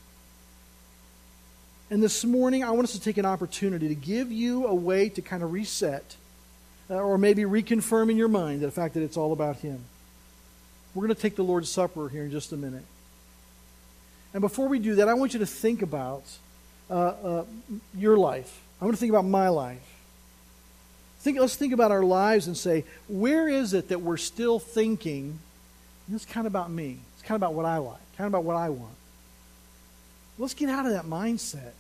And 1.91 2.03
this 2.03 2.25
morning, 2.25 2.65
I 2.65 2.71
want 2.71 2.85
us 2.85 2.93
to 2.93 3.01
take 3.01 3.19
an 3.19 3.27
opportunity 3.27 3.89
to 3.89 3.95
give 3.95 4.31
you 4.31 4.67
a 4.67 4.75
way 4.75 5.09
to 5.11 5.23
kind 5.23 5.43
of 5.43 5.53
reset 5.53 6.17
or 6.89 7.19
maybe 7.19 7.43
reconfirm 7.43 8.11
in 8.11 8.17
your 8.17 8.29
mind 8.29 8.61
the 8.61 8.71
fact 8.71 8.95
that 8.95 9.03
it's 9.03 9.17
all 9.17 9.33
about 9.33 9.57
Him. 9.57 9.81
We're 10.95 11.07
going 11.07 11.15
to 11.15 11.21
take 11.21 11.37
the 11.37 11.45
Lord's 11.45 11.71
Supper 11.71 12.09
here 12.09 12.25
in 12.25 12.31
just 12.31 12.53
a 12.53 12.57
minute. 12.57 12.85
And 14.33 14.41
before 14.41 14.69
we 14.69 14.79
do 14.79 14.97
that, 14.97 15.09
I 15.09 15.15
want 15.15 15.33
you 15.33 15.41
to 15.41 15.47
think 15.47 15.83
about 15.83 16.25
uh, 16.91 16.95
uh, 16.95 17.45
your 17.97 18.17
life. 18.17 18.61
I 18.81 18.85
want 18.85 18.97
to 18.97 19.01
think 19.01 19.11
about 19.11 19.25
my 19.25 19.49
life. 19.49 19.83
Think, 21.21 21.39
let's 21.39 21.57
think 21.57 21.73
about 21.73 21.91
our 21.91 22.05
lives 22.05 22.47
and 22.47 22.57
say, 22.57 22.85
where 23.09 23.49
is 23.49 23.75
it 23.75 23.89
that 23.89 24.01
we're 24.01 24.17
still 24.17 24.59
thinking, 24.59 25.41
is 26.13 26.25
kind 26.25 26.47
of 26.47 26.53
about 26.53 26.71
me. 26.71 26.99
It's 27.15 27.23
kind 27.23 27.37
of 27.37 27.43
about 27.43 27.55
what 27.55 27.67
I 27.67 27.79
like, 27.79 28.01
kind 28.17 28.27
of 28.27 28.33
about 28.33 28.45
what 28.45 28.57
I 28.57 28.69
want. 28.69 28.95
Let's 30.39 30.55
get 30.55 30.69
out 30.69 30.87
of 30.87 30.93
that 30.93 31.05
mindset 31.05 31.73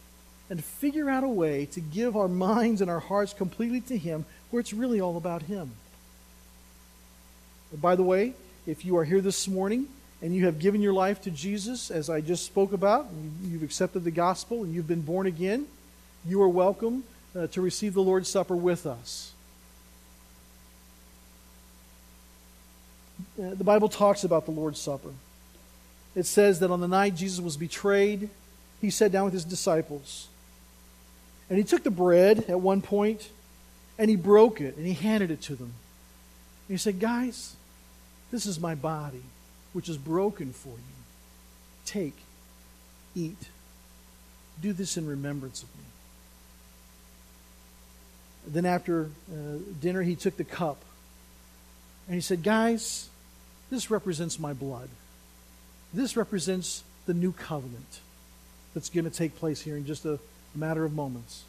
and 0.50 0.64
figure 0.64 1.08
out 1.08 1.22
a 1.22 1.28
way 1.28 1.66
to 1.66 1.80
give 1.80 2.16
our 2.16 2.28
minds 2.28 2.80
and 2.80 2.90
our 2.90 3.00
hearts 3.00 3.32
completely 3.32 3.80
to 3.82 3.96
Him 3.96 4.24
where 4.50 4.60
it's 4.60 4.72
really 4.72 5.00
all 5.00 5.16
about 5.16 5.42
Him. 5.42 5.72
By 7.72 7.96
the 7.96 8.02
way, 8.02 8.32
if 8.66 8.84
you 8.84 8.96
are 8.96 9.04
here 9.04 9.20
this 9.20 9.46
morning 9.46 9.88
and 10.22 10.34
you 10.34 10.46
have 10.46 10.58
given 10.58 10.80
your 10.80 10.92
life 10.92 11.20
to 11.22 11.30
Jesus, 11.30 11.90
as 11.90 12.08
I 12.08 12.20
just 12.20 12.44
spoke 12.44 12.72
about, 12.72 13.06
you've 13.42 13.62
accepted 13.62 14.04
the 14.04 14.10
gospel 14.10 14.64
and 14.64 14.74
you've 14.74 14.88
been 14.88 15.02
born 15.02 15.26
again, 15.26 15.66
you 16.26 16.40
are 16.42 16.48
welcome 16.48 17.04
uh, 17.36 17.46
to 17.48 17.60
receive 17.60 17.94
the 17.94 18.02
Lord's 18.02 18.28
Supper 18.28 18.56
with 18.56 18.86
us. 18.86 19.32
Uh, 23.40 23.54
the 23.54 23.64
Bible 23.64 23.88
talks 23.88 24.24
about 24.24 24.46
the 24.46 24.50
Lord's 24.50 24.80
Supper. 24.80 25.12
It 26.14 26.24
says 26.24 26.60
that 26.60 26.70
on 26.70 26.80
the 26.80 26.88
night 26.88 27.14
Jesus 27.14 27.40
was 27.40 27.56
betrayed, 27.56 28.30
he 28.80 28.90
sat 28.90 29.12
down 29.12 29.24
with 29.24 29.34
his 29.34 29.44
disciples. 29.44 30.28
And 31.48 31.58
he 31.58 31.64
took 31.64 31.84
the 31.84 31.90
bread 31.90 32.44
at 32.48 32.60
one 32.60 32.82
point 32.82 33.28
and 33.98 34.08
he 34.08 34.16
broke 34.16 34.60
it 34.60 34.76
and 34.76 34.86
he 34.86 34.94
handed 34.94 35.30
it 35.30 35.42
to 35.42 35.56
them. 35.56 35.72
And 36.68 36.74
he 36.74 36.76
said, 36.76 37.00
Guys, 37.00 37.56
this 38.30 38.46
is 38.46 38.60
my 38.60 38.74
body, 38.74 39.22
which 39.72 39.88
is 39.88 39.96
broken 39.96 40.52
for 40.52 40.70
you. 40.70 40.96
Take, 41.84 42.16
eat. 43.14 43.48
Do 44.60 44.72
this 44.72 44.96
in 44.96 45.06
remembrance 45.06 45.62
of 45.62 45.68
me. 45.76 45.84
Then, 48.46 48.64
after 48.64 49.10
uh, 49.30 49.58
dinner, 49.80 50.02
he 50.02 50.14
took 50.14 50.36
the 50.36 50.44
cup 50.44 50.78
and 52.06 52.14
he 52.14 52.20
said, 52.20 52.42
Guys, 52.42 53.08
this 53.70 53.90
represents 53.90 54.38
my 54.38 54.52
blood. 54.52 54.88
This 55.92 56.16
represents 56.16 56.82
the 57.06 57.14
new 57.14 57.32
covenant 57.32 58.00
that's 58.74 58.90
going 58.90 59.04
to 59.04 59.10
take 59.10 59.36
place 59.36 59.60
here 59.60 59.76
in 59.76 59.86
just 59.86 60.04
a 60.04 60.18
matter 60.54 60.84
of 60.84 60.92
moments. 60.92 61.44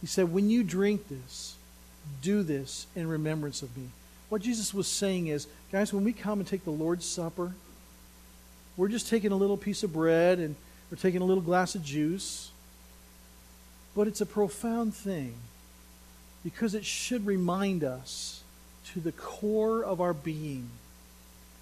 He 0.00 0.06
said, 0.06 0.32
When 0.32 0.48
you 0.48 0.62
drink 0.62 1.08
this, 1.08 1.56
do 2.22 2.42
this 2.42 2.86
in 2.94 3.08
remembrance 3.08 3.62
of 3.62 3.76
me. 3.76 3.88
What 4.28 4.42
Jesus 4.42 4.74
was 4.74 4.86
saying 4.86 5.28
is, 5.28 5.46
guys, 5.72 5.92
when 5.92 6.04
we 6.04 6.12
come 6.12 6.38
and 6.38 6.48
take 6.48 6.64
the 6.64 6.70
Lord's 6.70 7.06
Supper, 7.06 7.52
we're 8.76 8.88
just 8.88 9.08
taking 9.08 9.32
a 9.32 9.36
little 9.36 9.56
piece 9.56 9.82
of 9.82 9.92
bread 9.92 10.38
and 10.38 10.54
we're 10.90 10.98
taking 10.98 11.20
a 11.20 11.24
little 11.24 11.42
glass 11.42 11.74
of 11.74 11.82
juice. 11.82 12.50
But 13.94 14.06
it's 14.06 14.20
a 14.20 14.26
profound 14.26 14.94
thing 14.94 15.34
because 16.44 16.74
it 16.74 16.84
should 16.84 17.26
remind 17.26 17.82
us 17.82 18.42
to 18.92 19.00
the 19.00 19.12
core 19.12 19.82
of 19.82 20.00
our 20.00 20.14
being 20.14 20.70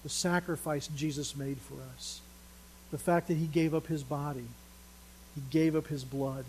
the 0.02 0.08
sacrifice 0.10 0.86
Jesus 0.88 1.34
made 1.34 1.58
for 1.58 1.74
us. 1.94 2.20
The 2.92 2.98
fact 2.98 3.26
that 3.28 3.36
he 3.36 3.46
gave 3.46 3.74
up 3.74 3.88
his 3.88 4.04
body, 4.04 4.44
he 5.34 5.42
gave 5.50 5.74
up 5.74 5.88
his 5.88 6.04
blood, 6.04 6.44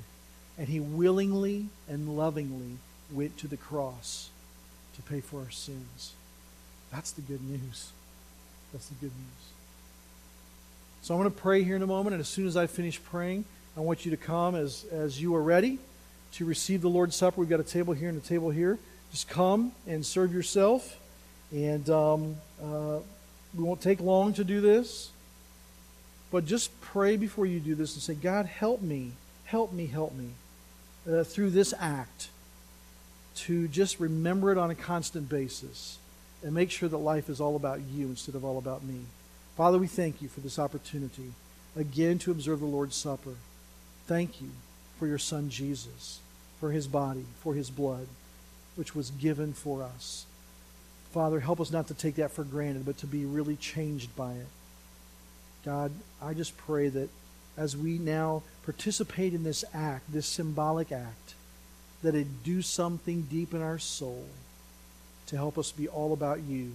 and 0.57 0.67
he 0.67 0.79
willingly 0.79 1.67
and 1.87 2.17
lovingly 2.17 2.77
went 3.11 3.37
to 3.37 3.47
the 3.47 3.57
cross 3.57 4.29
to 4.95 5.01
pay 5.03 5.21
for 5.21 5.39
our 5.39 5.51
sins. 5.51 6.13
That's 6.91 7.11
the 7.11 7.21
good 7.21 7.41
news. 7.43 7.91
That's 8.73 8.87
the 8.87 8.95
good 8.95 9.11
news. 9.11 9.51
So 11.01 11.13
I'm 11.13 11.21
going 11.21 11.31
to 11.31 11.39
pray 11.39 11.63
here 11.63 11.75
in 11.75 11.83
a 11.83 11.87
moment, 11.87 12.15
and 12.15 12.21
as 12.21 12.27
soon 12.27 12.47
as 12.47 12.57
I 12.57 12.67
finish 12.67 13.01
praying, 13.01 13.45
I 13.77 13.81
want 13.81 14.03
you 14.03 14.11
to 14.11 14.17
come 14.17 14.55
as, 14.55 14.85
as 14.91 15.21
you 15.21 15.35
are 15.35 15.41
ready 15.41 15.79
to 16.33 16.45
receive 16.45 16.81
the 16.81 16.89
Lord's 16.89 17.15
Supper. 17.15 17.39
We've 17.39 17.49
got 17.49 17.59
a 17.59 17.63
table 17.63 17.93
here 17.93 18.09
and 18.09 18.17
a 18.17 18.25
table 18.25 18.49
here. 18.49 18.79
Just 19.11 19.29
come 19.29 19.71
and 19.85 20.05
serve 20.05 20.33
yourself. 20.33 20.99
And 21.51 21.89
um, 21.89 22.35
uh, 22.61 22.99
we 23.55 23.63
won't 23.63 23.81
take 23.81 24.01
long 24.01 24.33
to 24.33 24.43
do 24.43 24.59
this. 24.59 25.11
But 26.29 26.45
just 26.45 26.81
pray 26.81 27.15
before 27.15 27.45
you 27.45 27.59
do 27.59 27.75
this 27.75 27.93
and 27.93 28.01
say, 28.01 28.15
God, 28.15 28.47
help 28.47 28.81
me, 28.81 29.11
help 29.45 29.71
me, 29.71 29.85
help 29.85 30.13
me 30.13 30.31
uh, 31.09 31.23
through 31.23 31.49
this 31.49 31.73
act 31.79 32.29
to 33.35 33.67
just 33.67 33.99
remember 33.99 34.51
it 34.51 34.57
on 34.57 34.69
a 34.69 34.75
constant 34.75 35.29
basis 35.29 35.99
and 36.43 36.53
make 36.53 36.71
sure 36.71 36.89
that 36.89 36.97
life 36.97 37.29
is 37.29 37.39
all 37.39 37.55
about 37.55 37.79
you 37.81 38.07
instead 38.07 38.35
of 38.35 38.43
all 38.43 38.57
about 38.57 38.83
me. 38.83 39.01
Father, 39.55 39.77
we 39.77 39.87
thank 39.87 40.21
you 40.21 40.27
for 40.27 40.39
this 40.39 40.59
opportunity 40.59 41.33
again 41.75 42.19
to 42.19 42.31
observe 42.31 42.59
the 42.59 42.65
Lord's 42.65 42.95
Supper. 42.95 43.35
Thank 44.07 44.41
you 44.41 44.49
for 44.97 45.07
your 45.07 45.17
Son 45.17 45.49
Jesus, 45.49 46.19
for 46.59 46.71
his 46.71 46.87
body, 46.87 47.25
for 47.41 47.53
his 47.53 47.69
blood, 47.69 48.07
which 48.75 48.95
was 48.95 49.11
given 49.11 49.53
for 49.53 49.83
us. 49.83 50.25
Father, 51.11 51.39
help 51.39 51.59
us 51.59 51.71
not 51.71 51.87
to 51.87 51.93
take 51.93 52.15
that 52.15 52.31
for 52.31 52.43
granted, 52.43 52.85
but 52.85 52.97
to 52.99 53.07
be 53.07 53.25
really 53.25 53.55
changed 53.55 54.15
by 54.15 54.33
it. 54.33 54.47
God, 55.65 55.91
I 56.21 56.33
just 56.33 56.57
pray 56.57 56.89
that 56.89 57.09
as 57.57 57.75
we 57.75 57.97
now 57.97 58.43
participate 58.63 59.33
in 59.33 59.43
this 59.43 59.65
act, 59.73 60.11
this 60.11 60.27
symbolic 60.27 60.91
act, 60.91 61.33
that 62.03 62.13
it 62.13 62.43
do 62.43 62.61
something 62.61 63.23
deep 63.23 63.53
in 63.53 63.61
our 63.61 63.79
soul 63.79 64.25
to 65.25 65.35
help 65.35 65.57
us 65.57 65.71
be 65.71 65.87
all 65.87 66.13
about 66.13 66.41
you 66.41 66.73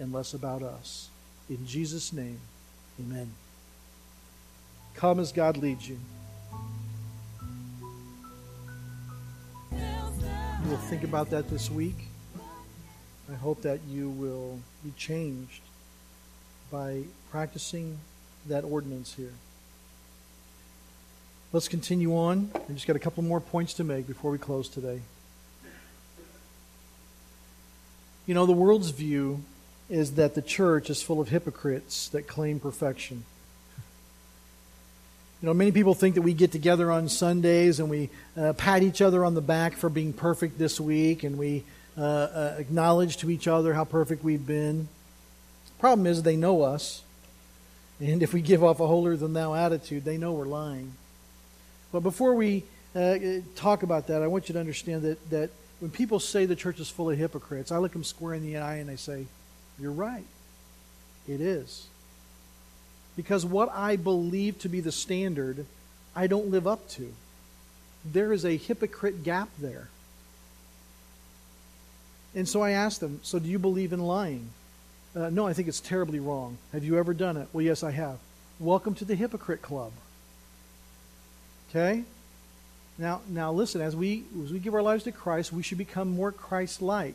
and 0.00 0.12
less 0.12 0.34
about 0.34 0.62
us. 0.62 1.08
In 1.48 1.64
Jesus' 1.66 2.12
name, 2.12 2.40
amen. 2.98 3.30
Come 4.94 5.20
as 5.20 5.32
God 5.32 5.56
leads 5.56 5.88
you. 5.88 5.98
You 9.72 10.68
will 10.68 10.76
think 10.76 11.04
about 11.04 11.30
that 11.30 11.48
this 11.48 11.70
week. 11.70 12.08
I 13.30 13.34
hope 13.34 13.62
that 13.62 13.80
you 13.88 14.10
will 14.10 14.58
be 14.84 14.92
changed 14.96 15.62
by 16.70 17.04
practicing 17.30 17.98
that 18.46 18.64
ordinance 18.64 19.14
here. 19.14 19.32
Let's 21.52 21.66
continue 21.66 22.16
on. 22.16 22.48
I 22.54 22.72
just 22.72 22.86
got 22.86 22.94
a 22.94 23.00
couple 23.00 23.24
more 23.24 23.40
points 23.40 23.74
to 23.74 23.84
make 23.84 24.06
before 24.06 24.30
we 24.30 24.38
close 24.38 24.68
today. 24.68 25.00
You 28.24 28.34
know, 28.34 28.46
the 28.46 28.52
world's 28.52 28.90
view 28.90 29.42
is 29.88 30.12
that 30.12 30.36
the 30.36 30.42
church 30.42 30.90
is 30.90 31.02
full 31.02 31.20
of 31.20 31.30
hypocrites 31.30 32.08
that 32.10 32.28
claim 32.28 32.60
perfection. 32.60 33.24
You 35.42 35.46
know, 35.46 35.54
many 35.54 35.72
people 35.72 35.94
think 35.94 36.14
that 36.14 36.22
we 36.22 36.34
get 36.34 36.52
together 36.52 36.92
on 36.92 37.08
Sundays 37.08 37.80
and 37.80 37.90
we 37.90 38.10
uh, 38.36 38.52
pat 38.52 38.84
each 38.84 39.02
other 39.02 39.24
on 39.24 39.34
the 39.34 39.40
back 39.40 39.72
for 39.72 39.88
being 39.88 40.12
perfect 40.12 40.56
this 40.56 40.78
week 40.78 41.24
and 41.24 41.36
we 41.36 41.64
uh, 41.98 42.02
uh, 42.02 42.54
acknowledge 42.58 43.16
to 43.16 43.30
each 43.30 43.48
other 43.48 43.74
how 43.74 43.84
perfect 43.84 44.22
we've 44.22 44.46
been. 44.46 44.86
The 45.66 45.80
problem 45.80 46.06
is 46.06 46.22
they 46.22 46.36
know 46.36 46.62
us. 46.62 47.02
And 47.98 48.22
if 48.22 48.32
we 48.32 48.40
give 48.40 48.62
off 48.62 48.78
a 48.78 48.86
holier 48.86 49.16
than 49.16 49.32
thou 49.32 49.56
attitude, 49.56 50.04
they 50.04 50.16
know 50.16 50.30
we're 50.30 50.44
lying. 50.44 50.92
But 51.92 52.00
before 52.00 52.34
we 52.34 52.64
uh, 52.94 53.18
talk 53.56 53.82
about 53.82 54.06
that, 54.08 54.22
I 54.22 54.26
want 54.26 54.48
you 54.48 54.52
to 54.54 54.60
understand 54.60 55.02
that, 55.02 55.30
that 55.30 55.50
when 55.80 55.90
people 55.90 56.20
say 56.20 56.46
the 56.46 56.56
church 56.56 56.78
is 56.78 56.88
full 56.88 57.10
of 57.10 57.18
hypocrites, 57.18 57.72
I 57.72 57.78
look 57.78 57.92
them 57.92 58.04
square 58.04 58.34
in 58.34 58.42
the 58.42 58.58
eye 58.58 58.76
and 58.76 58.90
I 58.90 58.96
say, 58.96 59.26
You're 59.78 59.92
right. 59.92 60.24
It 61.28 61.40
is. 61.40 61.86
Because 63.16 63.44
what 63.44 63.70
I 63.72 63.96
believe 63.96 64.58
to 64.60 64.68
be 64.68 64.80
the 64.80 64.92
standard, 64.92 65.66
I 66.14 66.26
don't 66.26 66.50
live 66.50 66.66
up 66.66 66.88
to. 66.90 67.12
There 68.04 68.32
is 68.32 68.44
a 68.44 68.56
hypocrite 68.56 69.22
gap 69.22 69.48
there. 69.58 69.88
And 72.34 72.48
so 72.48 72.62
I 72.62 72.70
asked 72.70 73.00
them, 73.00 73.20
So 73.22 73.38
do 73.38 73.48
you 73.48 73.58
believe 73.58 73.92
in 73.92 74.00
lying? 74.00 74.50
Uh, 75.14 75.28
no, 75.30 75.46
I 75.46 75.52
think 75.52 75.66
it's 75.66 75.80
terribly 75.80 76.20
wrong. 76.20 76.58
Have 76.72 76.84
you 76.84 76.96
ever 76.98 77.12
done 77.12 77.36
it? 77.36 77.48
Well, 77.52 77.64
yes, 77.64 77.82
I 77.82 77.90
have. 77.90 78.18
Welcome 78.60 78.94
to 78.96 79.04
the 79.04 79.16
hypocrite 79.16 79.62
club. 79.62 79.92
Okay? 81.70 82.04
Now, 82.98 83.22
now 83.28 83.52
listen, 83.52 83.80
as 83.80 83.96
we, 83.96 84.24
as 84.44 84.52
we 84.52 84.58
give 84.58 84.74
our 84.74 84.82
lives 84.82 85.04
to 85.04 85.12
Christ, 85.12 85.52
we 85.52 85.62
should 85.62 85.78
become 85.78 86.10
more 86.10 86.32
Christ 86.32 86.82
like. 86.82 87.14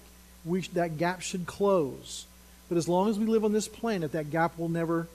That 0.73 0.97
gap 0.97 1.21
should 1.21 1.45
close. 1.45 2.25
But 2.69 2.77
as 2.77 2.87
long 2.87 3.09
as 3.09 3.19
we 3.19 3.25
live 3.25 3.45
on 3.45 3.51
this 3.51 3.67
planet, 3.67 4.11
that 4.13 4.31
gap 4.31 4.57
will 4.57 4.69
never 4.69 5.07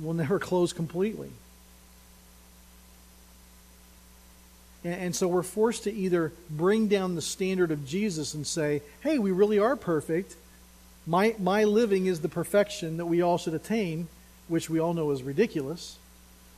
will 0.00 0.14
never 0.14 0.38
close 0.40 0.72
completely. 0.72 1.30
And, 4.84 4.94
and 4.94 5.16
so 5.16 5.28
we're 5.28 5.42
forced 5.42 5.84
to 5.84 5.92
either 5.92 6.32
bring 6.50 6.88
down 6.88 7.14
the 7.14 7.22
standard 7.22 7.70
of 7.70 7.86
Jesus 7.86 8.34
and 8.34 8.46
say, 8.46 8.82
hey, 9.00 9.18
we 9.18 9.32
really 9.32 9.58
are 9.58 9.76
perfect. 9.76 10.36
My, 11.06 11.34
my 11.38 11.64
living 11.64 12.06
is 12.06 12.20
the 12.20 12.28
perfection 12.28 12.96
that 12.96 13.06
we 13.06 13.22
all 13.22 13.38
should 13.38 13.54
attain, 13.54 14.08
which 14.48 14.70
we 14.70 14.78
all 14.78 14.94
know 14.94 15.10
is 15.10 15.22
ridiculous. 15.22 15.98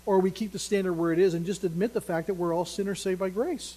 Or 0.06 0.20
we 0.20 0.30
keep 0.30 0.52
the 0.52 0.58
standard 0.58 0.92
where 0.94 1.12
it 1.12 1.18
is 1.18 1.34
and 1.34 1.44
just 1.44 1.64
admit 1.64 1.92
the 1.92 2.00
fact 2.00 2.28
that 2.28 2.34
we're 2.34 2.54
all 2.54 2.64
sinners 2.64 3.02
saved 3.02 3.18
by 3.18 3.28
grace. 3.28 3.76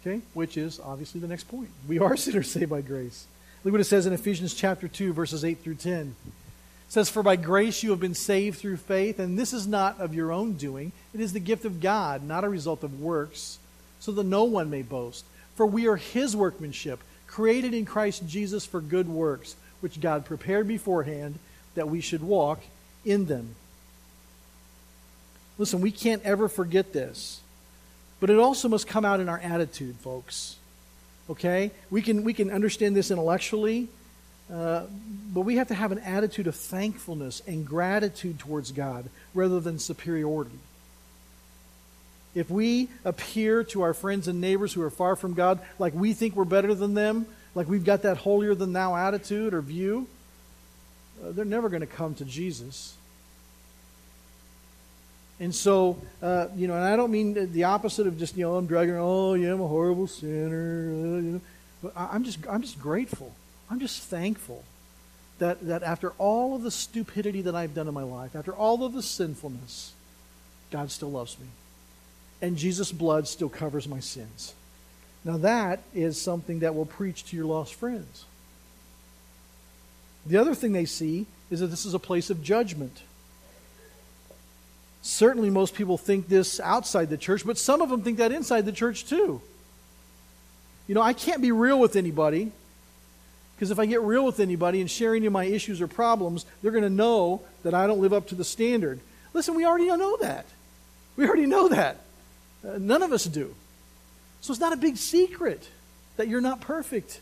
Okay? 0.00 0.22
Which 0.32 0.56
is 0.56 0.80
obviously 0.80 1.20
the 1.20 1.28
next 1.28 1.44
point. 1.44 1.68
We 1.86 1.98
are 1.98 2.16
sinners 2.16 2.50
saved 2.50 2.70
by 2.70 2.80
grace. 2.80 3.26
Look 3.62 3.72
what 3.72 3.80
it 3.80 3.84
says 3.84 4.06
in 4.06 4.14
Ephesians 4.14 4.54
chapter 4.54 4.88
2, 4.88 5.12
verses 5.12 5.44
8 5.44 5.58
through 5.58 5.74
10 5.74 6.16
It 6.26 6.32
says, 6.88 7.10
For 7.10 7.22
by 7.22 7.36
grace 7.36 7.82
you 7.82 7.90
have 7.90 8.00
been 8.00 8.14
saved 8.14 8.58
through 8.58 8.78
faith, 8.78 9.18
and 9.18 9.38
this 9.38 9.52
is 9.52 9.66
not 9.66 10.00
of 10.00 10.14
your 10.14 10.32
own 10.32 10.54
doing. 10.54 10.92
It 11.12 11.20
is 11.20 11.34
the 11.34 11.40
gift 11.40 11.66
of 11.66 11.80
God, 11.80 12.22
not 12.22 12.44
a 12.44 12.48
result 12.48 12.82
of 12.82 13.00
works, 13.00 13.58
so 13.98 14.12
that 14.12 14.24
no 14.24 14.44
one 14.44 14.70
may 14.70 14.80
boast. 14.80 15.26
For 15.56 15.66
we 15.66 15.86
are 15.86 15.96
his 15.96 16.34
workmanship, 16.34 17.00
created 17.26 17.74
in 17.74 17.84
Christ 17.84 18.26
Jesus 18.26 18.64
for 18.64 18.80
good 18.80 19.08
works, 19.08 19.56
which 19.80 20.00
God 20.00 20.24
prepared 20.24 20.66
beforehand 20.66 21.38
that 21.74 21.90
we 21.90 22.00
should 22.00 22.22
walk 22.22 22.60
in 23.04 23.26
them. 23.26 23.54
Listen, 25.58 25.80
we 25.80 25.90
can't 25.90 26.22
ever 26.24 26.48
forget 26.48 26.92
this. 26.92 27.40
But 28.20 28.30
it 28.30 28.38
also 28.38 28.68
must 28.68 28.86
come 28.86 29.04
out 29.04 29.20
in 29.20 29.28
our 29.28 29.38
attitude, 29.38 29.96
folks. 29.96 30.56
Okay? 31.28 31.70
We 31.90 32.02
can, 32.02 32.22
we 32.22 32.34
can 32.34 32.50
understand 32.50 32.94
this 32.94 33.10
intellectually, 33.10 33.88
uh, 34.52 34.84
but 35.32 35.40
we 35.40 35.56
have 35.56 35.68
to 35.68 35.74
have 35.74 35.90
an 35.90 36.00
attitude 36.00 36.46
of 36.46 36.54
thankfulness 36.54 37.42
and 37.46 37.66
gratitude 37.66 38.38
towards 38.38 38.72
God 38.72 39.08
rather 39.34 39.60
than 39.60 39.78
superiority. 39.78 40.58
If 42.34 42.50
we 42.50 42.88
appear 43.04 43.64
to 43.64 43.82
our 43.82 43.94
friends 43.94 44.28
and 44.28 44.40
neighbors 44.40 44.72
who 44.72 44.82
are 44.82 44.90
far 44.90 45.16
from 45.16 45.34
God 45.34 45.58
like 45.78 45.94
we 45.94 46.12
think 46.12 46.36
we're 46.36 46.44
better 46.44 46.74
than 46.74 46.94
them, 46.94 47.26
like 47.54 47.68
we've 47.68 47.84
got 47.84 48.02
that 48.02 48.18
holier 48.18 48.54
than 48.54 48.72
thou 48.72 48.94
attitude 48.94 49.52
or 49.52 49.60
view, 49.62 50.06
uh, 51.22 51.32
they're 51.32 51.44
never 51.44 51.68
going 51.68 51.80
to 51.80 51.86
come 51.86 52.14
to 52.14 52.24
Jesus. 52.24 52.94
And 55.38 55.54
so, 55.54 55.98
uh, 56.22 56.48
you 56.54 56.68
know, 56.68 56.74
and 56.74 56.84
I 56.84 56.96
don't 56.96 57.10
mean 57.10 57.52
the 57.52 57.64
opposite 57.64 58.06
of 58.06 58.18
just, 58.18 58.36
you 58.36 58.44
know, 58.44 58.56
I'm 58.56 58.66
dragging, 58.66 58.96
oh, 58.96 59.34
yeah, 59.34 59.52
I'm 59.52 59.60
a 59.60 59.68
horrible 59.68 60.06
sinner, 60.06 60.90
uh, 60.90 61.16
you 61.16 61.32
know. 61.32 61.40
But 61.82 61.92
I'm 61.96 62.24
just, 62.24 62.46
I'm 62.46 62.60
just 62.60 62.78
grateful 62.78 63.32
I'm 63.70 63.78
just 63.78 64.02
thankful 64.02 64.64
that, 65.38 65.66
that 65.68 65.82
after 65.82 66.10
all 66.18 66.56
of 66.56 66.62
the 66.62 66.70
stupidity 66.70 67.42
that 67.42 67.54
I've 67.54 67.74
done 67.74 67.86
in 67.86 67.94
my 67.94 68.02
life, 68.02 68.34
after 68.34 68.52
all 68.52 68.84
of 68.84 68.92
the 68.92 69.02
sinfulness, 69.02 69.92
God 70.70 70.90
still 70.90 71.10
loves 71.10 71.38
me. 71.38 71.46
And 72.42 72.56
Jesus' 72.56 72.90
blood 72.90 73.28
still 73.28 73.48
covers 73.48 73.86
my 73.86 74.00
sins. 74.00 74.54
Now, 75.24 75.36
that 75.38 75.80
is 75.94 76.20
something 76.20 76.60
that 76.60 76.74
will 76.74 76.86
preach 76.86 77.24
to 77.26 77.36
your 77.36 77.44
lost 77.44 77.74
friends. 77.74 78.24
The 80.26 80.36
other 80.36 80.54
thing 80.54 80.72
they 80.72 80.84
see 80.84 81.26
is 81.50 81.60
that 81.60 81.68
this 81.68 81.84
is 81.84 81.94
a 81.94 81.98
place 81.98 82.30
of 82.30 82.42
judgment. 82.42 83.02
Certainly, 85.02 85.50
most 85.50 85.74
people 85.74 85.96
think 85.96 86.28
this 86.28 86.60
outside 86.60 87.08
the 87.08 87.16
church, 87.16 87.46
but 87.46 87.56
some 87.56 87.80
of 87.80 87.88
them 87.88 88.02
think 88.02 88.18
that 88.18 88.32
inside 88.32 88.66
the 88.66 88.72
church 88.72 89.06
too. 89.06 89.40
You 90.86 90.94
know, 90.94 91.02
I 91.02 91.12
can't 91.12 91.40
be 91.40 91.52
real 91.52 91.78
with 91.80 91.96
anybody 91.96 92.52
because 93.56 93.70
if 93.70 93.78
I 93.78 93.86
get 93.86 94.02
real 94.02 94.24
with 94.24 94.40
anybody 94.40 94.80
and 94.80 94.90
share 94.90 95.14
any 95.14 95.26
of 95.26 95.32
my 95.32 95.44
issues 95.44 95.80
or 95.80 95.86
problems, 95.86 96.46
they're 96.62 96.72
going 96.72 96.82
to 96.82 96.90
know 96.90 97.42
that 97.62 97.74
I 97.74 97.86
don't 97.86 98.00
live 98.00 98.12
up 98.12 98.28
to 98.28 98.34
the 98.34 98.44
standard. 98.44 99.00
Listen, 99.32 99.54
we 99.54 99.64
already 99.64 99.86
know 99.86 100.16
that. 100.18 100.46
We 101.16 101.26
already 101.26 101.46
know 101.46 101.68
that. 101.68 102.00
Uh, 102.66 102.78
none 102.78 103.02
of 103.02 103.12
us 103.12 103.24
do. 103.24 103.54
So 104.40 104.52
it's 104.52 104.60
not 104.60 104.72
a 104.72 104.76
big 104.76 104.96
secret 104.96 105.68
that 106.16 106.28
you're 106.28 106.40
not 106.40 106.60
perfect. 106.60 107.20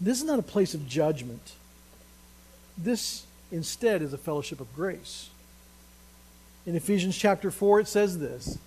This 0.00 0.18
is 0.18 0.24
not 0.24 0.38
a 0.38 0.42
place 0.42 0.74
of 0.74 0.88
judgment. 0.88 1.52
This 2.76 3.24
instead 3.50 4.02
is 4.02 4.12
a 4.12 4.18
fellowship 4.18 4.60
of 4.60 4.74
grace. 4.74 5.30
In 6.66 6.76
Ephesians 6.76 7.16
chapter 7.16 7.50
4, 7.50 7.80
it 7.80 7.88
says 7.88 8.18
this 8.18 8.58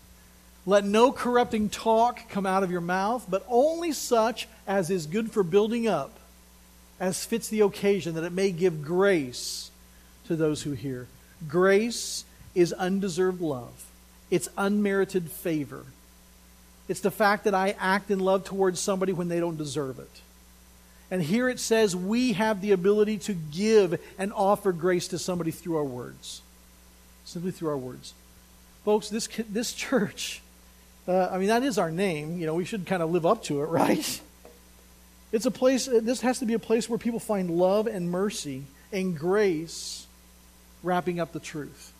Let 0.65 0.83
no 0.83 1.11
corrupting 1.11 1.69
talk 1.69 2.27
come 2.29 2.45
out 2.45 2.63
of 2.63 2.71
your 2.71 2.81
mouth, 2.81 3.25
but 3.29 3.45
only 3.47 3.91
such 3.91 4.47
as 4.67 4.89
is 4.89 5.05
good 5.05 5.31
for 5.31 5.43
building 5.43 5.87
up, 5.87 6.11
as 6.99 7.25
fits 7.25 7.47
the 7.47 7.61
occasion, 7.61 8.15
that 8.15 8.23
it 8.23 8.33
may 8.33 8.51
give 8.51 8.83
grace 8.83 9.71
to 10.25 10.35
those 10.35 10.63
who 10.63 10.71
hear. 10.71 11.07
Grace 11.47 12.25
is 12.53 12.73
undeserved 12.73 13.41
love, 13.41 13.85
it's 14.29 14.49
unmerited 14.57 15.31
favor. 15.31 15.85
It's 16.87 16.99
the 16.99 17.11
fact 17.11 17.45
that 17.45 17.55
I 17.55 17.75
act 17.79 18.11
in 18.11 18.19
love 18.19 18.43
towards 18.43 18.77
somebody 18.79 19.13
when 19.13 19.29
they 19.29 19.39
don't 19.39 19.57
deserve 19.57 19.99
it. 19.99 20.21
And 21.11 21.21
here 21.21 21.49
it 21.49 21.59
says 21.59 21.93
we 21.95 22.33
have 22.33 22.61
the 22.61 22.71
ability 22.71 23.17
to 23.19 23.33
give 23.33 23.99
and 24.17 24.31
offer 24.31 24.71
grace 24.71 25.09
to 25.09 25.19
somebody 25.19 25.51
through 25.51 25.75
our 25.75 25.83
words. 25.83 26.41
Simply 27.25 27.51
through 27.51 27.69
our 27.69 27.77
words. 27.77 28.13
Folks, 28.85 29.09
this, 29.09 29.27
this 29.49 29.73
church, 29.73 30.41
uh, 31.07 31.27
I 31.29 31.37
mean, 31.37 31.49
that 31.49 31.63
is 31.63 31.77
our 31.77 31.91
name. 31.91 32.39
You 32.39 32.47
know, 32.47 32.55
we 32.55 32.65
should 32.65 32.87
kind 32.87 33.03
of 33.03 33.11
live 33.11 33.25
up 33.25 33.43
to 33.43 33.61
it, 33.61 33.65
right? 33.69 34.21
It's 35.33 35.45
a 35.45 35.51
place, 35.51 35.85
this 35.85 36.21
has 36.21 36.39
to 36.39 36.45
be 36.45 36.53
a 36.53 36.59
place 36.59 36.89
where 36.89 36.97
people 36.97 37.19
find 37.19 37.51
love 37.51 37.87
and 37.87 38.09
mercy 38.09 38.63
and 38.91 39.17
grace 39.17 40.07
wrapping 40.83 41.19
up 41.19 41.33
the 41.33 41.39
truth. 41.39 41.93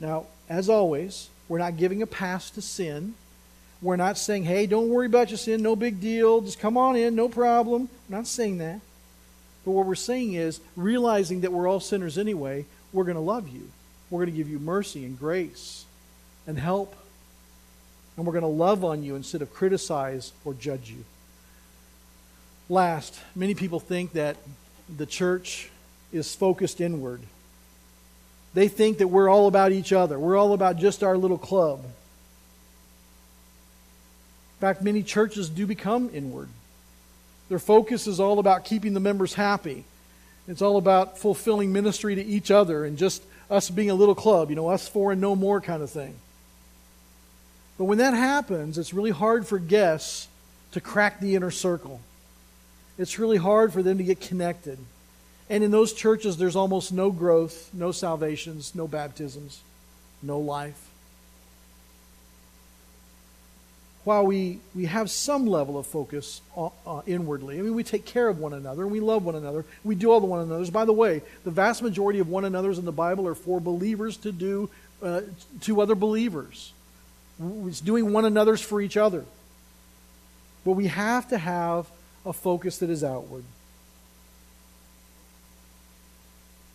Now, 0.00 0.26
as 0.48 0.68
always, 0.68 1.28
we're 1.48 1.58
not 1.58 1.76
giving 1.76 2.02
a 2.02 2.06
pass 2.06 2.50
to 2.50 2.62
sin. 2.62 3.14
We're 3.82 3.96
not 3.96 4.16
saying, 4.16 4.44
hey, 4.44 4.66
don't 4.66 4.88
worry 4.88 5.06
about 5.06 5.30
your 5.30 5.38
sin, 5.38 5.60
no 5.60 5.74
big 5.74 6.00
deal, 6.00 6.40
just 6.40 6.60
come 6.60 6.76
on 6.76 6.94
in, 6.94 7.16
no 7.16 7.28
problem. 7.28 7.88
We're 8.08 8.16
not 8.16 8.28
saying 8.28 8.58
that. 8.58 8.80
But 9.64 9.72
what 9.72 9.86
we're 9.86 9.96
saying 9.96 10.34
is, 10.34 10.60
realizing 10.76 11.40
that 11.40 11.52
we're 11.52 11.68
all 11.68 11.80
sinners 11.80 12.16
anyway, 12.16 12.64
we're 12.92 13.04
going 13.04 13.16
to 13.16 13.20
love 13.20 13.48
you. 13.48 13.68
We're 14.08 14.20
going 14.20 14.30
to 14.30 14.36
give 14.36 14.48
you 14.48 14.60
mercy 14.60 15.04
and 15.04 15.18
grace 15.18 15.84
and 16.46 16.58
help. 16.58 16.94
And 18.16 18.24
we're 18.24 18.32
going 18.32 18.42
to 18.42 18.48
love 18.48 18.84
on 18.84 19.02
you 19.02 19.16
instead 19.16 19.42
of 19.42 19.52
criticize 19.52 20.32
or 20.44 20.54
judge 20.54 20.90
you. 20.90 21.04
Last, 22.68 23.18
many 23.34 23.54
people 23.54 23.80
think 23.80 24.12
that 24.12 24.36
the 24.96 25.06
church 25.06 25.70
is 26.12 26.34
focused 26.34 26.80
inward. 26.80 27.20
They 28.54 28.68
think 28.68 28.98
that 28.98 29.08
we're 29.08 29.28
all 29.28 29.48
about 29.48 29.72
each 29.72 29.92
other, 29.92 30.20
we're 30.20 30.36
all 30.36 30.52
about 30.52 30.76
just 30.76 31.02
our 31.02 31.16
little 31.16 31.38
club 31.38 31.82
fact, 34.62 34.80
many 34.80 35.02
churches 35.02 35.48
do 35.48 35.66
become 35.66 36.08
inward. 36.14 36.48
Their 37.48 37.58
focus 37.58 38.06
is 38.06 38.20
all 38.20 38.38
about 38.38 38.64
keeping 38.64 38.94
the 38.94 39.00
members 39.00 39.34
happy. 39.34 39.82
It's 40.46 40.62
all 40.62 40.76
about 40.76 41.18
fulfilling 41.18 41.72
ministry 41.72 42.14
to 42.14 42.24
each 42.24 42.52
other 42.52 42.84
and 42.84 42.96
just 42.96 43.24
us 43.50 43.70
being 43.70 43.90
a 43.90 43.94
little 43.94 44.14
club, 44.14 44.50
you 44.50 44.56
know, 44.56 44.68
us 44.68 44.86
four 44.86 45.10
and 45.10 45.20
no 45.20 45.34
more 45.34 45.60
kind 45.60 45.82
of 45.82 45.90
thing. 45.90 46.14
But 47.76 47.86
when 47.86 47.98
that 47.98 48.14
happens, 48.14 48.78
it's 48.78 48.94
really 48.94 49.10
hard 49.10 49.48
for 49.48 49.58
guests 49.58 50.28
to 50.70 50.80
crack 50.80 51.18
the 51.18 51.34
inner 51.34 51.50
circle. 51.50 52.00
It's 52.98 53.18
really 53.18 53.38
hard 53.38 53.72
for 53.72 53.82
them 53.82 53.98
to 53.98 54.04
get 54.04 54.20
connected. 54.20 54.78
And 55.50 55.64
in 55.64 55.72
those 55.72 55.92
churches, 55.92 56.36
there's 56.36 56.54
almost 56.54 56.92
no 56.92 57.10
growth, 57.10 57.68
no 57.74 57.90
salvations, 57.90 58.76
no 58.76 58.86
baptisms, 58.86 59.60
no 60.22 60.38
life. 60.38 60.91
While 64.04 64.26
we, 64.26 64.58
we 64.74 64.86
have 64.86 65.10
some 65.10 65.46
level 65.46 65.78
of 65.78 65.86
focus 65.86 66.40
uh, 66.56 66.70
uh, 66.86 67.02
inwardly, 67.06 67.58
I 67.58 67.62
mean, 67.62 67.74
we 67.74 67.84
take 67.84 68.04
care 68.04 68.28
of 68.28 68.38
one 68.38 68.52
another 68.52 68.82
and 68.82 68.90
we 68.90 69.00
love 69.00 69.24
one 69.24 69.36
another. 69.36 69.64
We 69.84 69.94
do 69.94 70.10
all 70.10 70.20
the 70.20 70.26
one 70.26 70.40
another's. 70.40 70.70
By 70.70 70.84
the 70.84 70.92
way, 70.92 71.22
the 71.44 71.50
vast 71.52 71.82
majority 71.82 72.18
of 72.18 72.28
one 72.28 72.44
another's 72.44 72.78
in 72.78 72.84
the 72.84 72.92
Bible 72.92 73.28
are 73.28 73.34
for 73.34 73.60
believers 73.60 74.16
to 74.18 74.32
do 74.32 74.70
uh, 75.02 75.22
to 75.62 75.80
other 75.80 75.94
believers. 75.94 76.72
It's 77.66 77.80
doing 77.80 78.12
one 78.12 78.24
another's 78.24 78.60
for 78.60 78.80
each 78.80 78.96
other. 78.96 79.24
But 80.64 80.72
we 80.72 80.86
have 80.88 81.28
to 81.28 81.38
have 81.38 81.86
a 82.24 82.32
focus 82.32 82.78
that 82.78 82.90
is 82.90 83.02
outward. 83.02 83.44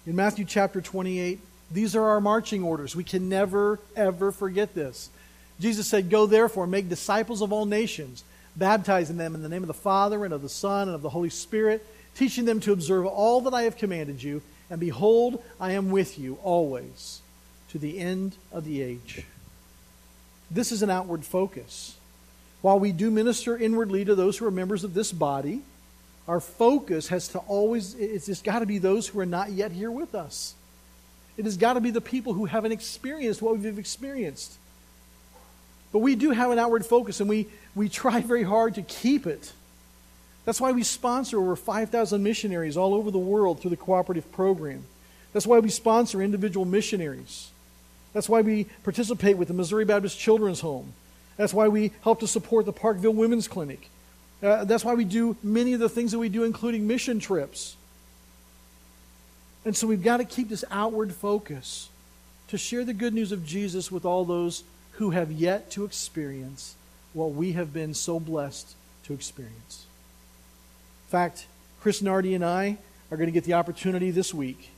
In 0.05 0.15
Matthew 0.15 0.45
chapter 0.45 0.81
28, 0.81 1.39
these 1.71 1.95
are 1.95 2.03
our 2.03 2.21
marching 2.21 2.63
orders. 2.63 2.95
We 2.95 3.03
can 3.03 3.27
never, 3.27 3.79
ever 3.95 4.31
forget 4.31 4.73
this. 4.73 5.09
Jesus 5.59 5.87
said, 5.87 6.09
Go 6.09 6.25
therefore, 6.25 6.67
make 6.67 6.89
disciples 6.89 7.41
of 7.41 7.51
all 7.51 7.65
nations, 7.65 8.23
baptizing 8.55 9.17
them 9.17 9.35
in 9.35 9.41
the 9.41 9.49
name 9.49 9.63
of 9.63 9.67
the 9.67 9.73
Father 9.73 10.23
and 10.23 10.33
of 10.33 10.41
the 10.41 10.49
Son 10.49 10.87
and 10.87 10.95
of 10.95 11.01
the 11.01 11.09
Holy 11.09 11.29
Spirit, 11.29 11.85
teaching 12.15 12.45
them 12.45 12.59
to 12.61 12.73
observe 12.73 13.05
all 13.05 13.41
that 13.41 13.53
I 13.53 13.63
have 13.63 13.77
commanded 13.77 14.21
you. 14.21 14.41
And 14.69 14.79
behold, 14.79 15.43
I 15.59 15.73
am 15.73 15.91
with 15.91 16.19
you 16.19 16.37
always 16.43 17.21
to 17.69 17.79
the 17.79 17.99
end 17.99 18.35
of 18.51 18.65
the 18.65 18.81
age. 18.81 19.25
This 20.49 20.71
is 20.71 20.81
an 20.81 20.89
outward 20.89 21.25
focus. 21.25 21.95
While 22.61 22.79
we 22.79 22.91
do 22.91 23.11
minister 23.11 23.57
inwardly 23.57 24.05
to 24.05 24.15
those 24.15 24.37
who 24.37 24.45
are 24.45 24.51
members 24.51 24.83
of 24.83 24.93
this 24.93 25.11
body, 25.11 25.61
our 26.27 26.39
focus 26.39 27.07
has 27.07 27.29
to 27.29 27.39
always, 27.39 27.95
it's 27.95 28.25
just 28.25 28.43
got 28.43 28.59
to 28.59 28.65
be 28.65 28.77
those 28.77 29.07
who 29.07 29.19
are 29.19 29.25
not 29.25 29.51
yet 29.51 29.71
here 29.71 29.91
with 29.91 30.15
us. 30.15 30.55
It 31.37 31.45
has 31.45 31.55
got 31.55 31.73
to 31.73 31.81
be 31.81 31.91
the 31.91 32.01
people 32.01 32.33
who 32.33 32.45
haven't 32.45 32.71
experienced 32.71 33.41
what 33.41 33.57
we've 33.57 33.79
experienced. 33.79 34.57
But 35.91 35.99
we 35.99 36.15
do 36.15 36.31
have 36.31 36.51
an 36.51 36.59
outward 36.59 36.85
focus, 36.85 37.19
and 37.19 37.29
we, 37.29 37.47
we 37.75 37.89
try 37.89 38.21
very 38.33 38.43
hard 38.43 38.75
to 38.75 38.81
keep 38.81 39.25
it. 39.25 39.53
That's 40.45 40.61
why 40.61 40.71
we 40.71 40.83
sponsor 40.83 41.39
over 41.39 41.55
5,000 41.55 42.23
missionaries 42.23 42.77
all 42.77 42.93
over 42.93 43.11
the 43.11 43.17
world 43.17 43.61
through 43.61 43.71
the 43.71 43.77
cooperative 43.77 44.31
program. 44.31 44.85
That's 45.33 45.45
why 45.45 45.59
we 45.59 45.69
sponsor 45.69 46.21
individual 46.21 46.65
missionaries. 46.65 47.51
That's 48.13 48.29
why 48.29 48.41
we 48.41 48.65
participate 48.83 49.37
with 49.37 49.49
the 49.49 49.53
Missouri 49.53 49.85
Baptist 49.85 50.17
Children's 50.17 50.61
Home. 50.61 50.93
That's 51.35 51.53
why 51.53 51.67
we 51.67 51.91
help 52.01 52.21
to 52.21 52.27
support 52.27 52.65
the 52.65 52.73
Parkville 52.73 53.13
Women's 53.13 53.47
Clinic. 53.47 53.89
Uh, 54.41 54.63
that's 54.65 54.85
why 54.85 54.93
we 54.93 55.03
do 55.03 55.35
many 55.43 55.73
of 55.73 55.79
the 55.79 55.89
things 55.89 56.11
that 56.11 56.19
we 56.19 56.29
do, 56.29 56.43
including 56.43 56.87
mission 56.87 57.19
trips. 57.19 57.75
And 59.65 59.75
so 59.75 59.85
we've 59.85 60.03
got 60.03 60.17
to 60.17 60.25
keep 60.25 60.49
this 60.49 60.63
outward 60.71 61.13
focus 61.13 61.89
to 62.47 62.57
share 62.57 62.85
the 62.85 62.93
good 62.93 63.13
news 63.13 63.31
of 63.31 63.45
Jesus 63.45 63.91
with 63.91 64.05
all 64.05 64.23
those 64.23 64.63
who 64.97 65.11
have 65.11 65.31
yet 65.31 65.69
to 65.71 65.85
experience 65.85 66.75
what 67.13 67.31
we 67.31 67.51
have 67.51 67.71
been 67.71 67.93
so 67.93 68.19
blessed 68.19 68.75
to 69.03 69.13
experience. 69.13 69.85
In 71.07 71.11
fact, 71.11 71.45
Chris 71.81 72.01
Nardi 72.01 72.33
and 72.33 72.43
I 72.43 72.77
are 73.11 73.17
going 73.17 73.27
to 73.27 73.31
get 73.31 73.43
the 73.43 73.53
opportunity 73.53 74.09
this 74.09 74.33
week, 74.33 74.71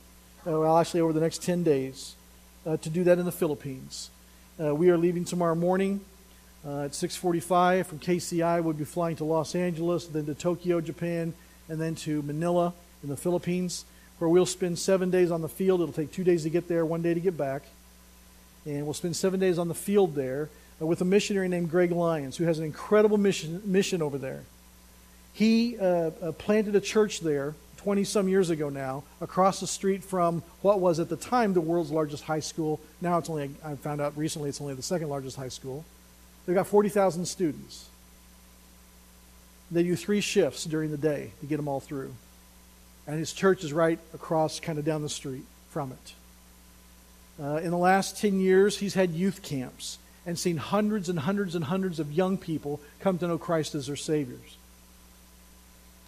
uh, 0.46 0.60
well, 0.60 0.78
actually 0.78 1.00
over 1.00 1.14
the 1.14 1.20
next 1.20 1.42
10 1.42 1.62
days, 1.62 2.14
uh, 2.66 2.76
to 2.78 2.90
do 2.90 3.02
that 3.04 3.18
in 3.18 3.24
the 3.24 3.32
Philippines. 3.32 4.10
Uh, 4.62 4.74
we 4.74 4.90
are 4.90 4.98
leaving 4.98 5.24
tomorrow 5.24 5.54
morning 5.54 6.02
uh, 6.66 6.82
at 6.82 6.90
6.45 6.90 7.86
from 7.86 7.98
KCI. 7.98 8.62
We'll 8.62 8.74
be 8.74 8.84
flying 8.84 9.16
to 9.16 9.24
Los 9.24 9.54
Angeles, 9.54 10.06
then 10.06 10.26
to 10.26 10.34
Tokyo, 10.34 10.82
Japan, 10.82 11.32
and 11.70 11.80
then 11.80 11.94
to 11.94 12.20
Manila 12.22 12.74
in 13.02 13.08
the 13.08 13.16
Philippines, 13.16 13.86
where 14.18 14.28
we'll 14.28 14.44
spend 14.44 14.78
seven 14.78 15.08
days 15.08 15.30
on 15.30 15.40
the 15.40 15.48
field. 15.48 15.80
It'll 15.80 15.94
take 15.94 16.12
two 16.12 16.24
days 16.24 16.42
to 16.42 16.50
get 16.50 16.68
there, 16.68 16.84
one 16.84 17.00
day 17.00 17.14
to 17.14 17.20
get 17.20 17.38
back 17.38 17.62
and 18.66 18.84
we'll 18.84 18.94
spend 18.94 19.16
seven 19.16 19.40
days 19.40 19.58
on 19.58 19.68
the 19.68 19.74
field 19.74 20.14
there 20.14 20.48
uh, 20.80 20.86
with 20.86 21.00
a 21.00 21.04
missionary 21.04 21.48
named 21.48 21.70
Greg 21.70 21.92
Lyons, 21.92 22.36
who 22.36 22.44
has 22.44 22.58
an 22.58 22.64
incredible 22.64 23.18
mission, 23.18 23.62
mission 23.64 24.02
over 24.02 24.18
there. 24.18 24.42
He 25.32 25.78
uh, 25.78 26.10
uh, 26.22 26.32
planted 26.32 26.74
a 26.74 26.80
church 26.80 27.20
there 27.20 27.54
20 27.78 28.04
some 28.04 28.28
years 28.28 28.50
ago 28.50 28.68
now, 28.68 29.02
across 29.22 29.60
the 29.60 29.66
street 29.66 30.04
from 30.04 30.42
what 30.60 30.80
was 30.80 31.00
at 31.00 31.08
the 31.08 31.16
time 31.16 31.54
the 31.54 31.62
world's 31.62 31.90
largest 31.90 32.24
high 32.24 32.40
school. 32.40 32.78
Now 33.00 33.16
it's 33.16 33.30
only, 33.30 33.50
I 33.64 33.74
found 33.76 34.02
out 34.02 34.16
recently, 34.18 34.50
it's 34.50 34.60
only 34.60 34.74
the 34.74 34.82
second 34.82 35.08
largest 35.08 35.36
high 35.36 35.48
school. 35.48 35.84
They've 36.44 36.54
got 36.54 36.66
40,000 36.66 37.24
students. 37.24 37.88
They 39.70 39.82
do 39.82 39.96
three 39.96 40.20
shifts 40.20 40.64
during 40.64 40.90
the 40.90 40.98
day 40.98 41.30
to 41.40 41.46
get 41.46 41.56
them 41.56 41.68
all 41.68 41.80
through. 41.80 42.14
And 43.06 43.18
his 43.18 43.32
church 43.32 43.64
is 43.64 43.72
right 43.72 43.98
across, 44.12 44.60
kind 44.60 44.78
of 44.78 44.84
down 44.84 45.00
the 45.00 45.08
street 45.08 45.44
from 45.70 45.92
it. 45.92 46.12
Uh, 47.40 47.56
in 47.56 47.70
the 47.70 47.78
last 47.78 48.18
10 48.18 48.38
years, 48.40 48.78
he's 48.78 48.94
had 48.94 49.12
youth 49.12 49.42
camps 49.42 49.98
and 50.26 50.38
seen 50.38 50.58
hundreds 50.58 51.08
and 51.08 51.20
hundreds 51.20 51.54
and 51.54 51.64
hundreds 51.64 51.98
of 51.98 52.12
young 52.12 52.36
people 52.36 52.80
come 53.00 53.16
to 53.18 53.26
know 53.26 53.38
Christ 53.38 53.74
as 53.74 53.86
their 53.86 53.96
saviors. 53.96 54.58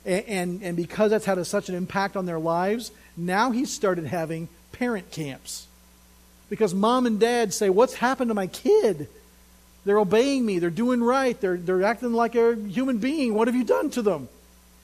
And, 0.05 0.25
and, 0.27 0.63
and 0.63 0.77
because 0.77 1.11
that's 1.11 1.25
had 1.25 1.39
a, 1.39 1.45
such 1.45 1.69
an 1.69 1.75
impact 1.75 2.17
on 2.17 2.27
their 2.27 2.39
lives, 2.39 2.91
now 3.17 3.51
he's 3.51 3.73
started 3.73 4.07
having 4.07 4.49
parent 4.73 5.11
camps. 5.11 5.67
Because 6.51 6.75
mom 6.75 7.07
and 7.07 7.19
dad 7.19 7.55
say, 7.55 7.71
What's 7.71 7.95
happened 7.95 8.29
to 8.29 8.35
my 8.35 8.47
kid? 8.47 9.09
They're 9.85 9.99
obeying 9.99 10.45
me. 10.45 10.59
They're 10.59 10.71
doing 10.71 11.03
right. 11.03 11.41
They're, 11.41 11.57
they're 11.57 11.83
acting 11.83 12.13
like 12.13 12.35
a 12.35 12.55
human 12.55 12.99
being. 12.99 13.35
What 13.35 13.49
have 13.49 13.55
you 13.55 13.65
done 13.65 13.91
to 13.91 14.03
them? 14.03 14.29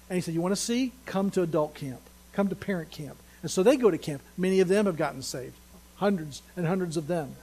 And 0.08 0.16
he 0.16 0.20
said, 0.22 0.34
You 0.34 0.40
want 0.40 0.52
to 0.52 0.60
see? 0.60 0.92
Come 1.04 1.30
to 1.32 1.42
adult 1.42 1.74
camp. 1.74 2.00
Come 2.32 2.48
to 2.48 2.56
parent 2.56 2.90
camp. 2.90 3.16
And 3.42 3.50
so 3.50 3.62
they 3.62 3.76
go 3.76 3.90
to 3.90 3.98
camp. 3.98 4.22
Many 4.38 4.60
of 4.60 4.68
them 4.68 4.86
have 4.86 4.96
gotten 4.96 5.20
saved. 5.20 5.54
Hundreds 5.98 6.42
and 6.56 6.66
hundreds 6.66 6.96
of 6.96 7.06
them. 7.06 7.36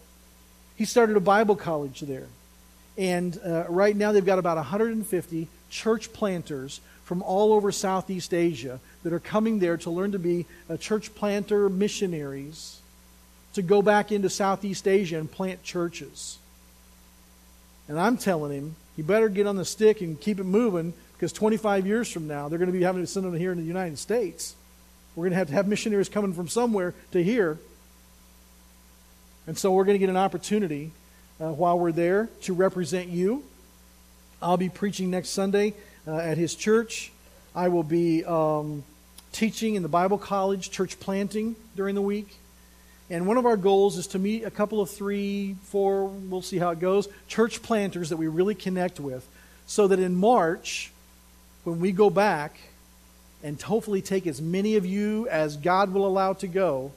He 0.75 0.85
started 0.85 1.15
a 1.15 1.21
Bible 1.21 1.55
college 1.55 2.01
there. 2.01 2.27
And 2.97 3.37
uh, 3.45 3.65
right 3.69 3.95
now 3.95 4.11
they've 4.11 4.25
got 4.25 4.39
about 4.39 4.57
150 4.57 5.47
church 5.69 6.13
planters 6.13 6.81
from 7.03 7.21
all 7.21 7.53
over 7.53 7.71
Southeast 7.71 8.33
Asia 8.33 8.79
that 9.03 9.13
are 9.13 9.19
coming 9.19 9.59
there 9.59 9.77
to 9.77 9.89
learn 9.89 10.13
to 10.13 10.19
be 10.19 10.45
church 10.79 11.13
planter 11.13 11.69
missionaries 11.69 12.81
to 13.53 13.61
go 13.61 13.81
back 13.81 14.11
into 14.11 14.29
Southeast 14.29 14.87
Asia 14.87 15.17
and 15.17 15.31
plant 15.31 15.63
churches. 15.63 16.37
And 17.87 17.99
I'm 17.99 18.17
telling 18.17 18.51
him, 18.51 18.75
you 18.97 19.03
better 19.03 19.29
get 19.29 19.47
on 19.47 19.55
the 19.55 19.65
stick 19.65 20.01
and 20.01 20.19
keep 20.19 20.39
it 20.39 20.45
moving 20.45 20.93
because 21.13 21.31
25 21.31 21.87
years 21.87 22.11
from 22.11 22.27
now, 22.27 22.49
they're 22.49 22.59
going 22.59 22.71
to 22.71 22.77
be 22.77 22.83
having 22.83 23.01
to 23.01 23.07
send 23.07 23.25
them 23.25 23.35
here 23.35 23.51
in 23.51 23.57
the 23.57 23.63
United 23.63 23.97
States. 23.97 24.55
We're 25.15 25.23
going 25.23 25.31
to 25.31 25.37
have 25.37 25.47
to 25.47 25.53
have 25.53 25.67
missionaries 25.67 26.09
coming 26.09 26.33
from 26.33 26.47
somewhere 26.47 26.93
to 27.11 27.23
here. 27.23 27.57
And 29.47 29.57
so 29.57 29.71
we're 29.71 29.85
going 29.85 29.95
to 29.95 29.99
get 29.99 30.09
an 30.09 30.17
opportunity 30.17 30.91
uh, 31.39 31.51
while 31.51 31.77
we're 31.77 31.91
there 31.91 32.29
to 32.41 32.53
represent 32.53 33.09
you. 33.09 33.43
I'll 34.41 34.57
be 34.57 34.69
preaching 34.69 35.09
next 35.09 35.29
Sunday 35.29 35.73
uh, 36.07 36.17
at 36.17 36.37
his 36.37 36.55
church. 36.55 37.11
I 37.53 37.67
will 37.67 37.83
be 37.83 38.25
um, 38.25 38.83
teaching 39.31 39.75
in 39.75 39.83
the 39.83 39.89
Bible 39.89 40.17
college, 40.17 40.71
church 40.71 40.99
planting 40.99 41.55
during 41.75 41.95
the 41.95 42.01
week. 42.01 42.35
And 43.09 43.27
one 43.27 43.37
of 43.37 43.45
our 43.45 43.57
goals 43.57 43.97
is 43.97 44.07
to 44.07 44.19
meet 44.19 44.43
a 44.43 44.51
couple 44.51 44.81
of 44.81 44.89
three, 44.89 45.55
four, 45.65 46.07
we'll 46.07 46.41
see 46.41 46.57
how 46.57 46.71
it 46.71 46.79
goes, 46.79 47.07
church 47.27 47.61
planters 47.61 48.09
that 48.09 48.17
we 48.17 48.27
really 48.27 48.55
connect 48.55 48.99
with, 48.99 49.27
so 49.67 49.87
that 49.87 49.99
in 49.99 50.15
March, 50.15 50.91
when 51.65 51.79
we 51.79 51.91
go 51.91 52.09
back 52.09 52.57
and 53.43 53.61
hopefully 53.61 54.01
take 54.01 54.25
as 54.25 54.41
many 54.41 54.75
of 54.75 54.87
you 54.87 55.27
as 55.29 55.55
God 55.55 55.93
will 55.93 56.07
allow 56.07 56.33
to 56.33 56.47
go, 56.47 56.91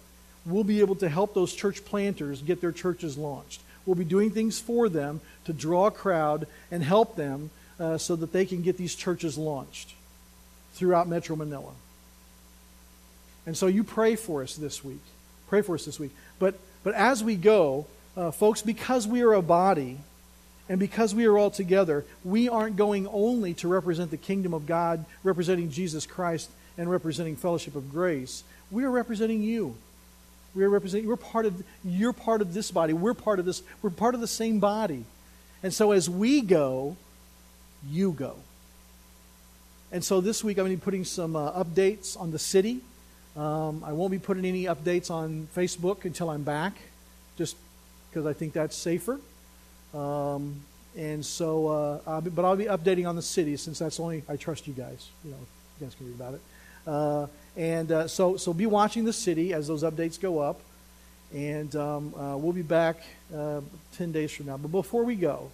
we'll 0.48 0.64
be 0.64 0.80
able 0.80 0.96
to 0.96 1.08
help 1.08 1.34
those 1.34 1.54
church 1.54 1.84
planters 1.84 2.42
get 2.42 2.60
their 2.60 2.72
churches 2.72 3.18
launched. 3.18 3.60
We'll 3.86 3.96
be 3.96 4.04
doing 4.04 4.30
things 4.30 4.60
for 4.60 4.88
them 4.88 5.20
to 5.44 5.52
draw 5.52 5.86
a 5.86 5.90
crowd 5.90 6.46
and 6.70 6.82
help 6.82 7.16
them 7.16 7.50
uh, 7.80 7.98
so 7.98 8.16
that 8.16 8.32
they 8.32 8.44
can 8.44 8.62
get 8.62 8.76
these 8.76 8.94
churches 8.94 9.38
launched 9.38 9.94
throughout 10.72 11.08
Metro 11.08 11.36
Manila. 11.36 11.72
And 13.46 13.56
so 13.56 13.66
you 13.66 13.82
pray 13.82 14.14
for 14.16 14.42
us 14.42 14.56
this 14.56 14.84
week. 14.84 15.00
Pray 15.48 15.62
for 15.62 15.74
us 15.74 15.84
this 15.84 15.98
week. 15.98 16.10
But, 16.38 16.58
but 16.84 16.94
as 16.94 17.24
we 17.24 17.34
go, 17.34 17.86
uh, 18.16 18.30
folks, 18.30 18.62
because 18.62 19.06
we 19.06 19.22
are 19.22 19.32
a 19.32 19.42
body 19.42 19.98
and 20.68 20.78
because 20.78 21.14
we 21.14 21.24
are 21.24 21.38
all 21.38 21.50
together, 21.50 22.04
we 22.24 22.48
aren't 22.48 22.76
going 22.76 23.06
only 23.06 23.54
to 23.54 23.68
represent 23.68 24.10
the 24.10 24.18
kingdom 24.18 24.52
of 24.52 24.66
God, 24.66 25.04
representing 25.24 25.70
Jesus 25.70 26.04
Christ 26.04 26.50
and 26.76 26.90
representing 26.90 27.36
fellowship 27.36 27.74
of 27.74 27.90
grace. 27.90 28.44
We 28.70 28.84
are 28.84 28.90
representing 28.90 29.42
you. 29.42 29.76
We 30.54 30.64
are 30.64 30.70
representing, 30.70 31.08
we're 31.08 31.16
part 31.16 31.46
of, 31.46 31.62
you're 31.84 32.12
part 32.12 32.40
of 32.40 32.54
this 32.54 32.70
body. 32.70 32.92
We're 32.92 33.14
part 33.14 33.38
of 33.38 33.44
this, 33.44 33.62
we're 33.82 33.90
part 33.90 34.14
of 34.14 34.20
the 34.20 34.26
same 34.26 34.60
body. 34.60 35.04
And 35.62 35.72
so 35.72 35.92
as 35.92 36.08
we 36.08 36.40
go, 36.40 36.96
you 37.88 38.12
go. 38.12 38.36
And 39.90 40.04
so 40.04 40.20
this 40.20 40.44
week 40.44 40.58
I'm 40.58 40.64
going 40.64 40.76
to 40.76 40.80
be 40.80 40.84
putting 40.84 41.04
some 41.04 41.36
uh, 41.36 41.52
updates 41.52 42.18
on 42.18 42.30
the 42.30 42.38
city. 42.38 42.80
Um, 43.36 43.84
I 43.84 43.92
won't 43.92 44.10
be 44.10 44.18
putting 44.18 44.44
any 44.44 44.64
updates 44.64 45.10
on 45.10 45.48
Facebook 45.54 46.04
until 46.04 46.28
I'm 46.28 46.42
back, 46.42 46.76
just 47.36 47.56
because 48.10 48.26
I 48.26 48.32
think 48.32 48.52
that's 48.52 48.76
safer. 48.76 49.20
Um, 49.94 50.60
and 50.96 51.24
so, 51.24 51.68
uh, 51.68 52.00
I'll 52.06 52.20
be, 52.20 52.30
but 52.30 52.44
I'll 52.44 52.56
be 52.56 52.64
updating 52.64 53.08
on 53.08 53.16
the 53.16 53.22
city 53.22 53.56
since 53.56 53.78
that's 53.78 54.00
only 54.00 54.24
I 54.28 54.36
trust 54.36 54.66
you 54.66 54.74
guys. 54.74 55.08
You 55.24 55.30
know, 55.30 55.36
you 55.80 55.86
guys 55.86 55.94
can 55.94 56.06
read 56.06 56.16
about 56.16 56.34
it. 56.34 56.40
Uh, 56.86 57.26
and 57.58 57.90
uh, 57.90 58.06
so, 58.06 58.36
so 58.36 58.54
be 58.54 58.66
watching 58.66 59.04
the 59.04 59.12
city 59.12 59.52
as 59.52 59.66
those 59.66 59.82
updates 59.82 60.18
go 60.18 60.38
up. 60.38 60.60
And 61.34 61.74
um, 61.74 62.14
uh, 62.14 62.36
we'll 62.36 62.52
be 62.52 62.62
back 62.62 63.02
uh, 63.36 63.60
10 63.96 64.12
days 64.12 64.30
from 64.30 64.46
now. 64.46 64.56
But 64.56 64.70
before 64.70 65.04
we 65.04 65.16
go, 65.16 65.50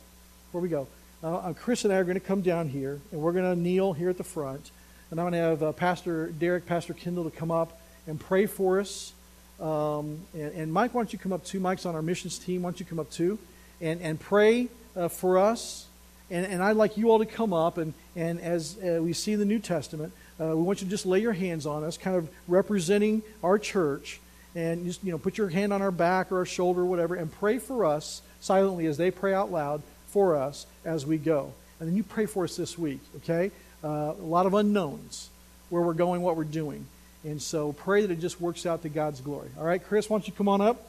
before 0.46 0.60
we 0.60 0.68
go, 0.68 0.86
uh, 1.22 1.54
Chris 1.54 1.84
and 1.84 1.92
I 1.92 1.96
are 1.96 2.04
going 2.04 2.20
to 2.20 2.20
come 2.20 2.42
down 2.42 2.68
here, 2.68 3.00
and 3.10 3.20
we're 3.22 3.32
going 3.32 3.50
to 3.50 3.58
kneel 3.58 3.94
here 3.94 4.10
at 4.10 4.18
the 4.18 4.24
front. 4.24 4.70
And 5.10 5.18
I'm 5.18 5.24
going 5.24 5.32
to 5.32 5.38
have 5.38 5.62
uh, 5.62 5.72
Pastor 5.72 6.26
Derek, 6.26 6.66
Pastor 6.66 6.92
Kendall 6.92 7.24
to 7.24 7.30
come 7.30 7.50
up 7.50 7.80
and 8.06 8.20
pray 8.20 8.44
for 8.44 8.80
us. 8.80 9.14
Um, 9.58 10.20
and, 10.34 10.52
and, 10.54 10.72
Mike, 10.72 10.92
why 10.92 11.00
don't 11.00 11.12
you 11.12 11.18
come 11.18 11.32
up 11.32 11.42
too? 11.42 11.58
Mike's 11.58 11.86
on 11.86 11.94
our 11.94 12.02
missions 12.02 12.38
team. 12.38 12.62
Why 12.62 12.70
don't 12.70 12.80
you 12.80 12.86
come 12.86 13.00
up 13.00 13.10
too? 13.10 13.38
And, 13.80 14.02
and 14.02 14.20
pray 14.20 14.68
uh, 14.94 15.08
for 15.08 15.38
us. 15.38 15.86
And, 16.30 16.44
and 16.44 16.62
I'd 16.62 16.76
like 16.76 16.98
you 16.98 17.10
all 17.10 17.18
to 17.18 17.26
come 17.26 17.54
up. 17.54 17.78
And, 17.78 17.94
and 18.14 18.40
as 18.40 18.76
uh, 18.78 19.00
we 19.02 19.14
see 19.14 19.36
the 19.36 19.46
New 19.46 19.58
Testament, 19.58 20.12
uh, 20.40 20.56
we 20.56 20.62
want 20.62 20.80
you 20.80 20.86
to 20.86 20.90
just 20.90 21.06
lay 21.06 21.20
your 21.20 21.32
hands 21.32 21.66
on 21.66 21.84
us, 21.84 21.96
kind 21.96 22.16
of 22.16 22.28
representing 22.48 23.22
our 23.42 23.58
church. 23.58 24.20
And 24.56 24.86
just, 24.86 25.02
you 25.02 25.10
know, 25.10 25.18
put 25.18 25.36
your 25.36 25.48
hand 25.48 25.72
on 25.72 25.82
our 25.82 25.90
back 25.90 26.30
or 26.30 26.38
our 26.38 26.46
shoulder 26.46 26.82
or 26.82 26.84
whatever, 26.84 27.16
and 27.16 27.32
pray 27.32 27.58
for 27.58 27.84
us 27.84 28.22
silently 28.40 28.86
as 28.86 28.96
they 28.96 29.10
pray 29.10 29.34
out 29.34 29.50
loud 29.50 29.82
for 30.06 30.36
us 30.36 30.66
as 30.84 31.04
we 31.04 31.18
go. 31.18 31.52
And 31.80 31.88
then 31.88 31.96
you 31.96 32.04
pray 32.04 32.26
for 32.26 32.44
us 32.44 32.56
this 32.56 32.78
week, 32.78 33.00
okay? 33.16 33.50
uh, 33.84 34.14
a 34.18 34.22
lot 34.22 34.46
of 34.46 34.54
unknowns 34.54 35.28
where 35.68 35.82
we're 35.82 35.92
going, 35.92 36.22
what 36.22 36.36
we're 36.36 36.44
doing. 36.44 36.86
And 37.22 37.40
so 37.40 37.72
pray 37.72 38.02
that 38.02 38.10
it 38.10 38.20
just 38.20 38.40
works 38.40 38.66
out 38.66 38.82
to 38.82 38.88
God's 38.88 39.20
glory. 39.20 39.48
All 39.58 39.64
right, 39.64 39.82
Chris, 39.82 40.08
why 40.08 40.16
don't 40.16 40.26
you 40.26 40.32
come 40.32 40.48
on 40.48 40.60
up? 40.60 40.88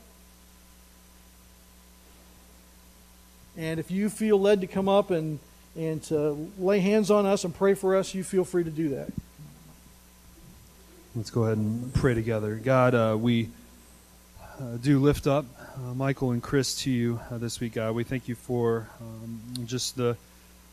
And 3.58 3.80
if 3.80 3.91
you 3.91 4.10
feel 4.10 4.39
led 4.39 4.62
to 4.62 4.68
come 4.68 4.89
up 4.89 5.12
and, 5.12 5.39
and 5.78 6.02
to 6.04 6.52
lay 6.58 6.80
hands 6.80 7.12
on 7.12 7.26
us 7.26 7.43
and 7.43 7.54
pray 7.56 7.74
for 7.74 7.96
us, 7.96 8.14
you 8.14 8.24
feel 8.24 8.43
free 8.43 8.64
to 8.64 8.70
do 8.70 8.89
that. 8.89 9.10
Let's 11.16 11.30
go 11.30 11.45
ahead 11.45 11.57
and 11.57 11.93
pray 11.93 12.13
together. 12.13 12.55
God, 12.55 12.93
uh, 12.93 13.16
we 13.18 13.47
uh, 14.59 14.76
do 14.82 14.99
lift 14.99 15.28
up 15.28 15.45
uh, 15.78 15.93
Michael 15.93 16.32
and 16.32 16.43
Chris 16.43 16.76
to 16.82 16.91
you 16.91 17.22
uh, 17.32 17.38
this 17.38 17.61
week, 17.61 17.76
God. 17.76 17.95
We 17.95 18.03
thank 18.03 18.28
you 18.28 18.36
for 18.36 18.89
um, 18.99 19.39
just 19.66 19.95
the 19.95 20.18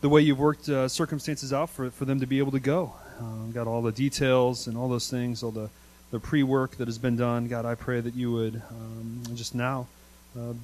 the 0.01 0.09
way 0.09 0.22
you've 0.22 0.40
worked 0.40 0.68
uh, 0.68 0.88
circumstances 0.88 1.53
out 1.53 1.70
for, 1.70 1.93
for 1.93 2.07
them 2.07 2.18
to 2.18 2.26
be 2.26 2.40
able 2.40 2.51
to 2.51 2.59
go. 2.59 2.93
Um, 3.20 3.53
got 3.53 3.68
all 3.68 3.82
the 3.82 3.93
details 3.93 4.66
and 4.66 4.76
all 4.76 4.88
those 4.88 5.09
things, 5.09 5.45
all 5.45 5.53
the, 5.53 5.70
the 6.11 6.18
pre 6.18 6.43
work 6.43 6.76
that 6.78 6.88
has 6.88 6.99
been 6.99 7.16
done. 7.16 7.47
God, 7.47 7.64
I 7.64 7.76
pray 7.76 8.01
that 8.01 8.14
you 8.14 8.32
would 8.32 8.61
um, 8.68 9.22
just 9.36 9.55
now 9.55 9.86
uh, 10.36 10.55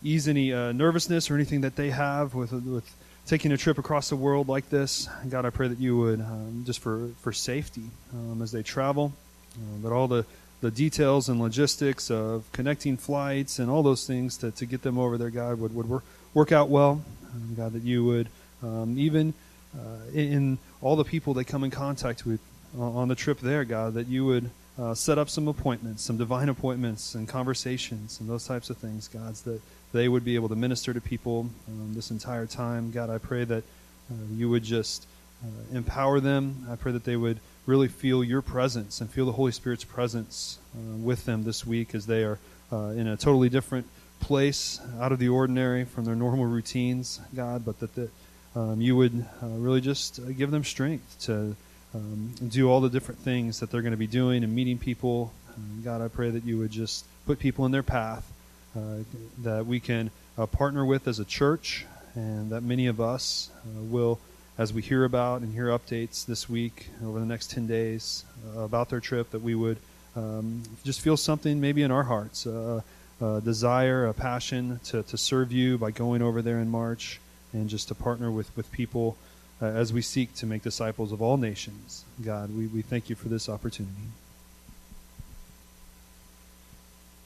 ease 0.00 0.28
any 0.28 0.50
nervousness 0.50 1.28
or 1.28 1.34
anything 1.34 1.62
that 1.62 1.74
they 1.74 1.90
have 1.90 2.36
with, 2.36 2.52
with 2.52 2.88
taking 3.26 3.50
a 3.50 3.56
trip 3.56 3.78
across 3.78 4.10
the 4.10 4.16
world 4.16 4.46
like 4.46 4.70
this. 4.70 5.08
God, 5.28 5.44
I 5.44 5.50
pray 5.50 5.66
that 5.66 5.80
you 5.80 5.96
would, 5.96 6.20
um, 6.20 6.62
just 6.64 6.78
for, 6.78 7.08
for 7.22 7.32
safety 7.32 7.90
um, 8.12 8.40
as 8.40 8.52
they 8.52 8.62
travel, 8.62 9.12
uh, 9.56 9.82
that 9.82 9.92
all 9.92 10.08
the, 10.08 10.24
the 10.60 10.70
details 10.70 11.28
and 11.28 11.40
logistics 11.40 12.10
of 12.10 12.50
connecting 12.52 12.96
flights 12.96 13.58
and 13.58 13.70
all 13.70 13.82
those 13.82 14.06
things 14.06 14.36
to, 14.38 14.50
to 14.52 14.66
get 14.66 14.82
them 14.82 14.98
over 14.98 15.18
there, 15.18 15.30
God, 15.30 15.60
would, 15.60 15.74
would 15.74 15.88
work, 15.88 16.04
work 16.32 16.52
out 16.52 16.68
well. 16.68 17.04
Um, 17.32 17.54
God, 17.56 17.72
that 17.72 17.82
you 17.82 18.04
would 18.04 18.28
um, 18.62 18.98
even 18.98 19.34
uh, 19.76 20.10
in 20.12 20.58
all 20.80 20.96
the 20.96 21.04
people 21.04 21.34
they 21.34 21.44
come 21.44 21.64
in 21.64 21.70
contact 21.70 22.24
with 22.24 22.40
uh, 22.78 22.82
on 22.82 23.08
the 23.08 23.14
trip 23.14 23.40
there, 23.40 23.64
God, 23.64 23.94
that 23.94 24.06
you 24.06 24.24
would 24.24 24.50
uh, 24.78 24.94
set 24.94 25.18
up 25.18 25.28
some 25.28 25.46
appointments, 25.46 26.02
some 26.02 26.16
divine 26.16 26.48
appointments 26.48 27.14
and 27.14 27.28
conversations 27.28 28.18
and 28.20 28.28
those 28.28 28.46
types 28.46 28.70
of 28.70 28.76
things, 28.76 29.08
God, 29.08 29.34
that 29.36 29.60
they 29.92 30.08
would 30.08 30.24
be 30.24 30.34
able 30.34 30.48
to 30.48 30.56
minister 30.56 30.92
to 30.92 31.00
people 31.00 31.48
um, 31.68 31.94
this 31.94 32.10
entire 32.10 32.46
time. 32.46 32.90
God, 32.90 33.10
I 33.10 33.18
pray 33.18 33.44
that 33.44 33.62
uh, 34.10 34.14
you 34.32 34.48
would 34.50 34.64
just 34.64 35.06
uh, 35.44 35.76
empower 35.76 36.18
them. 36.20 36.66
I 36.70 36.76
pray 36.76 36.92
that 36.92 37.04
they 37.04 37.16
would 37.16 37.38
really 37.66 37.88
feel 37.88 38.22
your 38.22 38.42
presence 38.42 39.00
and 39.00 39.10
feel 39.10 39.26
the 39.26 39.32
Holy 39.32 39.52
Spirit's 39.52 39.84
presence 39.84 40.58
uh, 40.74 40.96
with 40.96 41.24
them 41.24 41.44
this 41.44 41.66
week 41.66 41.94
as 41.94 42.06
they 42.06 42.24
are 42.24 42.38
in 42.72 43.06
a 43.06 43.16
totally 43.16 43.48
different 43.48 43.86
place, 44.18 44.80
out 44.98 45.12
of 45.12 45.20
the 45.20 45.28
ordinary 45.28 45.84
from 45.84 46.04
their 46.04 46.16
normal 46.16 46.44
routines, 46.44 47.20
God, 47.36 47.64
but 47.64 47.78
that 47.78 47.94
the 47.94 48.08
um, 48.56 48.80
you 48.80 48.94
would 48.96 49.26
uh, 49.42 49.46
really 49.46 49.80
just 49.80 50.20
uh, 50.20 50.22
give 50.30 50.50
them 50.50 50.64
strength 50.64 51.18
to 51.22 51.56
um, 51.94 52.32
do 52.48 52.70
all 52.70 52.80
the 52.80 52.88
different 52.88 53.20
things 53.20 53.60
that 53.60 53.70
they're 53.70 53.82
going 53.82 53.92
to 53.92 53.96
be 53.96 54.06
doing 54.06 54.44
and 54.44 54.54
meeting 54.54 54.78
people. 54.78 55.32
Um, 55.56 55.82
God, 55.84 56.00
I 56.00 56.08
pray 56.08 56.30
that 56.30 56.44
you 56.44 56.58
would 56.58 56.70
just 56.70 57.04
put 57.26 57.38
people 57.38 57.66
in 57.66 57.72
their 57.72 57.82
path 57.82 58.30
uh, 58.76 58.98
that 59.42 59.66
we 59.66 59.80
can 59.80 60.10
uh, 60.38 60.46
partner 60.46 60.84
with 60.84 61.08
as 61.08 61.18
a 61.18 61.24
church, 61.24 61.84
and 62.14 62.50
that 62.50 62.62
many 62.62 62.86
of 62.86 63.00
us 63.00 63.50
uh, 63.64 63.82
will 63.82 64.20
as 64.56 64.72
we 64.72 64.82
hear 64.82 65.04
about 65.04 65.40
and 65.40 65.52
hear 65.52 65.66
updates 65.66 66.24
this 66.24 66.48
week 66.48 66.88
over 67.04 67.18
the 67.18 67.26
next 67.26 67.50
10 67.50 67.66
days 67.66 68.24
uh, 68.56 68.60
about 68.60 68.88
their 68.88 69.00
trip, 69.00 69.30
that 69.30 69.42
we 69.42 69.54
would 69.54 69.78
um, 70.14 70.62
just 70.84 71.00
feel 71.00 71.16
something 71.16 71.60
maybe 71.60 71.82
in 71.82 71.90
our 71.90 72.04
hearts 72.04 72.46
uh, 72.46 72.80
a 73.20 73.40
desire, 73.40 74.06
a 74.06 74.14
passion 74.14 74.80
to, 74.84 75.02
to 75.04 75.16
serve 75.16 75.52
you 75.52 75.78
by 75.78 75.90
going 75.90 76.22
over 76.22 76.42
there 76.42 76.58
in 76.58 76.68
March 76.68 77.20
and 77.52 77.68
just 77.68 77.88
to 77.88 77.94
partner 77.94 78.30
with, 78.30 78.54
with 78.56 78.70
people 78.72 79.16
uh, 79.62 79.66
as 79.66 79.92
we 79.92 80.02
seek 80.02 80.34
to 80.34 80.46
make 80.46 80.62
disciples 80.62 81.12
of 81.12 81.22
all 81.22 81.36
nations. 81.36 82.04
God, 82.24 82.54
we, 82.56 82.66
we 82.66 82.82
thank 82.82 83.08
you 83.08 83.16
for 83.16 83.28
this 83.28 83.48
opportunity. 83.48 83.94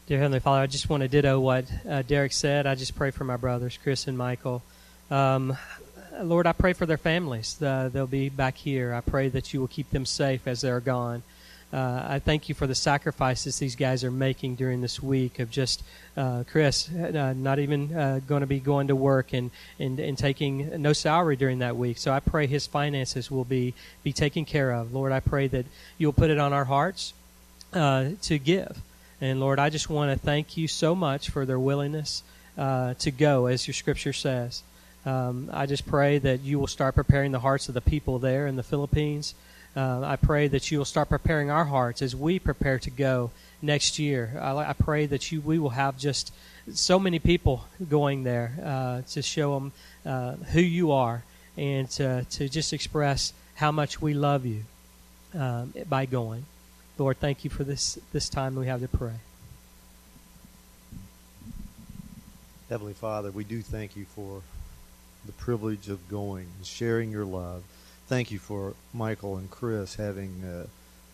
Dear 0.07 0.19
Heavenly 0.19 0.41
Father, 0.41 0.63
I 0.63 0.67
just 0.67 0.89
want 0.89 1.03
to 1.03 1.09
ditto 1.09 1.39
what 1.41 1.67
uh, 1.87 2.03
Derek 2.03 2.33
said. 2.33 2.67
I 2.67 2.75
just 2.75 2.95
pray 2.97 3.11
for 3.11 3.25
my 3.25 3.37
brothers, 3.37 3.79
Chris 3.83 4.07
and 4.07 4.17
Michael. 4.17 4.63
Um, 5.11 5.57
Lord, 6.21 6.47
I 6.47 6.53
pray 6.53 6.73
for 6.73 6.85
their 6.85 6.99
families. 6.99 7.61
Uh, 7.63 7.91
they'll 7.93 8.07
be 8.07 8.29
back 8.29 8.57
here. 8.57 8.93
I 8.93 9.01
pray 9.01 9.29
that 9.29 9.55
you 9.55 9.61
will 9.61 9.69
keep 9.69 9.91
them 9.91 10.05
safe 10.05 10.47
as 10.47 10.61
they're 10.63 10.81
gone. 10.81 11.23
Uh, 11.73 12.03
I 12.09 12.19
thank 12.19 12.49
you 12.49 12.55
for 12.55 12.67
the 12.67 12.75
sacrifices 12.75 13.59
these 13.59 13.77
guys 13.77 14.03
are 14.03 14.11
making 14.11 14.55
during 14.55 14.81
this 14.81 15.03
week 15.03 15.39
of 15.39 15.51
just 15.51 15.83
uh, 16.17 16.45
Chris 16.51 16.91
uh, 16.91 17.35
not 17.37 17.59
even 17.59 17.95
uh, 17.95 18.21
going 18.27 18.41
to 18.41 18.47
be 18.47 18.59
going 18.59 18.89
to 18.89 18.97
work 18.97 19.35
and, 19.35 19.51
and, 19.79 20.01
and 20.01 20.17
taking 20.17 20.81
no 20.81 20.95
salary 20.95 21.37
during 21.37 21.59
that 21.59 21.77
week. 21.77 21.99
So 21.99 22.11
I 22.11 22.21
pray 22.21 22.47
his 22.47 22.67
finances 22.67 23.31
will 23.31 23.45
be, 23.45 23.75
be 24.03 24.15
taken 24.15 24.47
care 24.47 24.73
of. 24.73 24.95
Lord, 24.95 25.13
I 25.13 25.21
pray 25.21 25.47
that 25.49 25.67
you'll 25.99 26.15
put 26.15 26.31
it 26.31 26.39
on 26.39 26.55
our 26.55 26.65
hearts 26.65 27.13
uh, 27.75 28.11
to 28.23 28.39
give. 28.39 28.81
And 29.21 29.39
Lord, 29.39 29.59
I 29.59 29.69
just 29.69 29.91
want 29.91 30.11
to 30.11 30.19
thank 30.19 30.57
you 30.57 30.69
so 30.69 30.95
much 30.95 31.29
for 31.29 31.45
their 31.45 31.59
willingness 31.59 32.23
to 32.57 33.11
go, 33.17 33.47
as 33.47 33.69
your 33.69 33.75
scripture 33.75 34.13
says. 34.13 34.63
Um, 35.09 35.49
I 35.55 35.65
just 35.65 35.87
pray 35.87 36.19
that 36.19 36.41
you 36.43 36.59
will 36.59 36.67
start 36.67 36.95
preparing 36.95 37.33
the 37.33 37.39
hearts 37.39 37.69
of 37.69 37.75
the 37.75 37.81
people 37.81 38.19
there 38.19 38.47
in 38.47 38.57
the 38.57 38.63
Philippines. 38.63 39.35
Uh, 39.75 40.03
I 40.05 40.17
pray 40.17 40.49
that 40.49 40.71
you 40.71 40.77
will 40.77 40.85
start 40.85 41.09
preparing 41.09 41.51
our 41.51 41.65
hearts 41.65 42.03
as 42.03 42.15
we 42.15 42.39
prepare 42.39 42.79
to 42.81 42.91
go 42.91 43.31
next 43.63 43.99
year. 43.99 44.39
I, 44.39 44.55
I 44.57 44.73
pray 44.75 45.07
that 45.07 45.33
you 45.33 45.41
we 45.41 45.59
will 45.59 45.71
have 45.71 45.97
just 45.97 46.31
so 46.75 46.99
many 46.99 47.19
people 47.19 47.65
going 47.89 48.25
there 48.25 48.53
uh, 48.63 49.01
to 49.13 49.23
show 49.23 49.55
them 49.55 49.73
uh, 50.05 50.33
who 50.53 50.61
you 50.61 50.93
are 50.93 51.23
and 51.57 51.89
to, 51.93 52.25
to 52.25 52.51
just 52.51 52.75
express 52.75 53.33
how 53.55 53.73
much 53.73 54.03
we 54.03 54.13
love 54.13 54.45
you 54.45 54.65
um, 55.33 55.73
by 55.89 56.05
going. 56.05 56.45
Lord, 56.99 57.19
thank 57.19 57.45
you 57.45 57.51
for 57.51 57.65
this, 57.65 57.99
this 58.13 58.29
time 58.29 58.57
we 58.57 58.67
have 58.67 58.83
to 58.83 58.89
pray. 58.89 59.21
Heavenly 62.69 62.93
Father, 62.93 63.31
we 63.31 63.45
do 63.45 63.63
thank 63.63 63.97
you 63.97 64.05
for 64.05 64.43
the 65.29 65.33
privilege 65.33 65.91
of 65.91 66.09
going 66.09 66.47
and 66.57 66.65
sharing 66.65 67.11
your 67.11 67.27
love. 67.27 67.63
Thank 68.07 68.31
you 68.31 68.39
for 68.39 68.73
Michael 68.95 69.37
and 69.37 69.51
Chris 69.51 69.97
having 69.97 70.43
uh, 70.43 70.67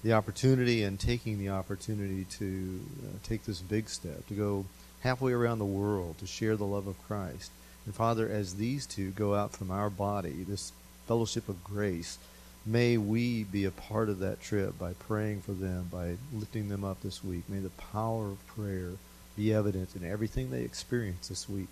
the 0.05 0.13
opportunity 0.13 0.85
and 0.85 1.01
taking 1.01 1.41
the 1.41 1.49
opportunity 1.49 2.25
to 2.39 2.81
uh, 3.03 3.09
take 3.25 3.45
this 3.45 3.61
big 3.61 3.89
step, 3.89 4.25
to 4.29 4.35
go 4.35 4.67
halfway 5.01 5.33
around 5.33 5.59
the 5.59 5.65
world 5.65 6.17
to 6.19 6.29
share 6.29 6.55
the 6.55 6.65
love 6.65 6.87
of 6.87 7.03
Christ. 7.09 7.51
And 7.87 7.93
Father, 7.93 8.29
as 8.29 8.55
these 8.55 8.87
two 8.87 9.11
go 9.11 9.35
out 9.35 9.51
from 9.51 9.73
our 9.73 9.91
body, 9.91 10.45
this 10.49 10.71
fellowship 11.09 11.49
of 11.49 11.65
grace, 11.65 12.17
may 12.65 12.97
we 12.97 13.43
be 13.43 13.65
a 13.65 13.73
part 13.73 14.09
of 14.09 14.21
that 14.21 14.41
trip 14.41 14.79
by 14.79 14.93
praying 14.93 15.43
for 15.43 15.53
them, 15.53 15.89
by 15.91 16.19
lifting 16.33 16.69
them 16.69 16.85
up 16.85 17.03
this 17.03 17.25
week. 17.25 17.43
May 17.49 17.59
the 17.59 17.71
power 17.71 18.27
of 18.29 18.47
prayer 18.47 18.93
be 19.37 19.53
evident 19.53 19.97
in 19.97 20.09
everything 20.09 20.53
they 20.53 20.63
experience 20.63 21.27
this 21.27 21.49
week 21.49 21.67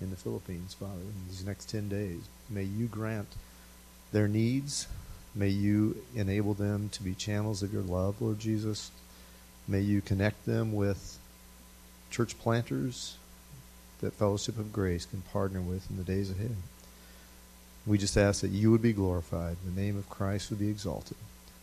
in 0.00 0.10
the 0.10 0.16
Philippines, 0.16 0.74
Father, 0.74 1.00
in 1.00 1.28
these 1.28 1.44
next 1.44 1.68
10 1.70 1.88
days. 1.88 2.20
May 2.48 2.64
you 2.64 2.86
grant 2.86 3.28
their 4.12 4.28
needs. 4.28 4.86
May 5.34 5.48
you 5.48 6.02
enable 6.14 6.54
them 6.54 6.88
to 6.90 7.02
be 7.02 7.14
channels 7.14 7.62
of 7.62 7.72
your 7.72 7.82
love, 7.82 8.20
Lord 8.20 8.38
Jesus. 8.38 8.90
May 9.66 9.80
you 9.80 10.00
connect 10.00 10.46
them 10.46 10.72
with 10.72 11.18
church 12.10 12.38
planters 12.38 13.16
that 14.00 14.14
Fellowship 14.14 14.58
of 14.58 14.72
Grace 14.72 15.04
can 15.04 15.22
partner 15.32 15.60
with 15.60 15.90
in 15.90 15.96
the 15.96 16.04
days 16.04 16.30
ahead. 16.30 16.56
We 17.86 17.98
just 17.98 18.16
ask 18.16 18.40
that 18.42 18.50
you 18.50 18.70
would 18.70 18.82
be 18.82 18.92
glorified, 18.92 19.56
the 19.64 19.80
name 19.80 19.96
of 19.96 20.08
Christ 20.08 20.50
would 20.50 20.58
be 20.58 20.68
exalted. 20.68 21.16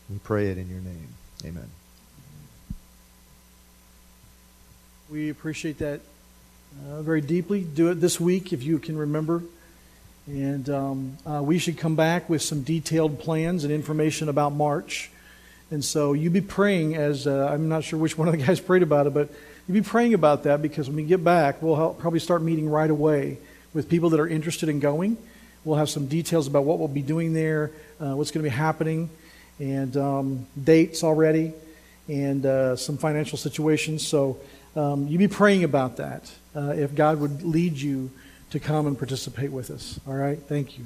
We 0.10 0.18
pray 0.20 0.50
it 0.50 0.58
in 0.58 0.70
your 0.70 0.82
name. 0.82 1.10
Amen. 1.44 1.70
We 5.10 5.30
appreciate 5.30 5.78
that 5.80 6.02
uh, 6.84 7.02
very 7.02 7.22
deeply. 7.22 7.62
Do 7.62 7.90
it 7.90 7.96
this 7.96 8.20
week 8.20 8.54
if 8.54 8.64
you 8.64 8.80
can 8.80 8.98
remember. 8.98 9.44
And 10.28 10.70
um, 10.70 11.18
uh, 11.26 11.42
we 11.44 11.60
should 11.60 11.78
come 11.78 11.96
back 11.96 12.30
with 12.30 12.42
some 12.42 12.64
detailed 12.64 13.20
plans 13.20 13.64
and 13.64 13.72
information 13.72 14.28
about 14.28 14.54
March. 14.54 15.12
And 15.72 15.84
so 15.84 16.14
you 16.14 16.30
be 16.30 16.42
praying 16.42 16.96
as 16.96 17.28
uh, 17.28 17.50
I'm 17.52 17.70
not 17.70 17.84
sure 17.84 18.00
which 18.00 18.18
one 18.18 18.28
of 18.28 18.38
the 18.38 18.44
guys 18.44 18.60
prayed 18.60 18.84
about 18.84 19.08
it, 19.08 19.14
but 19.14 19.30
you 19.68 19.74
be 19.74 19.82
praying 19.82 20.14
about 20.14 20.44
that 20.44 20.62
because 20.62 20.88
when 20.88 20.96
we 20.96 21.04
get 21.04 21.24
back, 21.24 21.62
we'll 21.62 21.76
help, 21.76 22.00
probably 22.00 22.20
start 22.20 22.42
meeting 22.42 22.70
right 22.70 22.90
away 22.90 23.38
with 23.74 23.90
people 23.90 24.12
that 24.12 24.20
are 24.20 24.28
interested 24.28 24.70
in 24.70 24.80
going. 24.80 25.18
We'll 25.64 25.78
have 25.78 25.90
some 25.90 26.08
details 26.08 26.48
about 26.48 26.66
what 26.66 26.78
we'll 26.78 26.88
be 26.88 27.02
doing 27.02 27.34
there, 27.34 27.72
uh, 28.00 28.16
what's 28.16 28.30
going 28.30 28.44
to 28.44 28.50
be 28.50 28.56
happening, 28.56 29.10
and 29.60 29.98
um, 29.98 30.48
dates 30.62 31.04
already, 31.04 31.54
and 32.08 32.46
uh, 32.46 32.76
some 32.76 32.98
financial 32.98 33.38
situations. 33.38 34.08
So 34.08 34.38
um, 34.76 35.08
you 35.08 35.18
be 35.18 35.28
praying 35.28 35.64
about 35.64 35.98
that 35.98 36.32
uh, 36.56 36.74
if 36.76 36.96
God 36.96 37.20
would 37.20 37.44
lead 37.44 37.78
you 37.78 38.12
to 38.52 38.60
come 38.60 38.88
and 38.88 38.98
participate 38.98 39.52
with 39.52 39.72
us. 39.72 40.00
All 40.08 40.14
right? 40.14 40.40
Thank 40.40 40.78
you. 40.78 40.86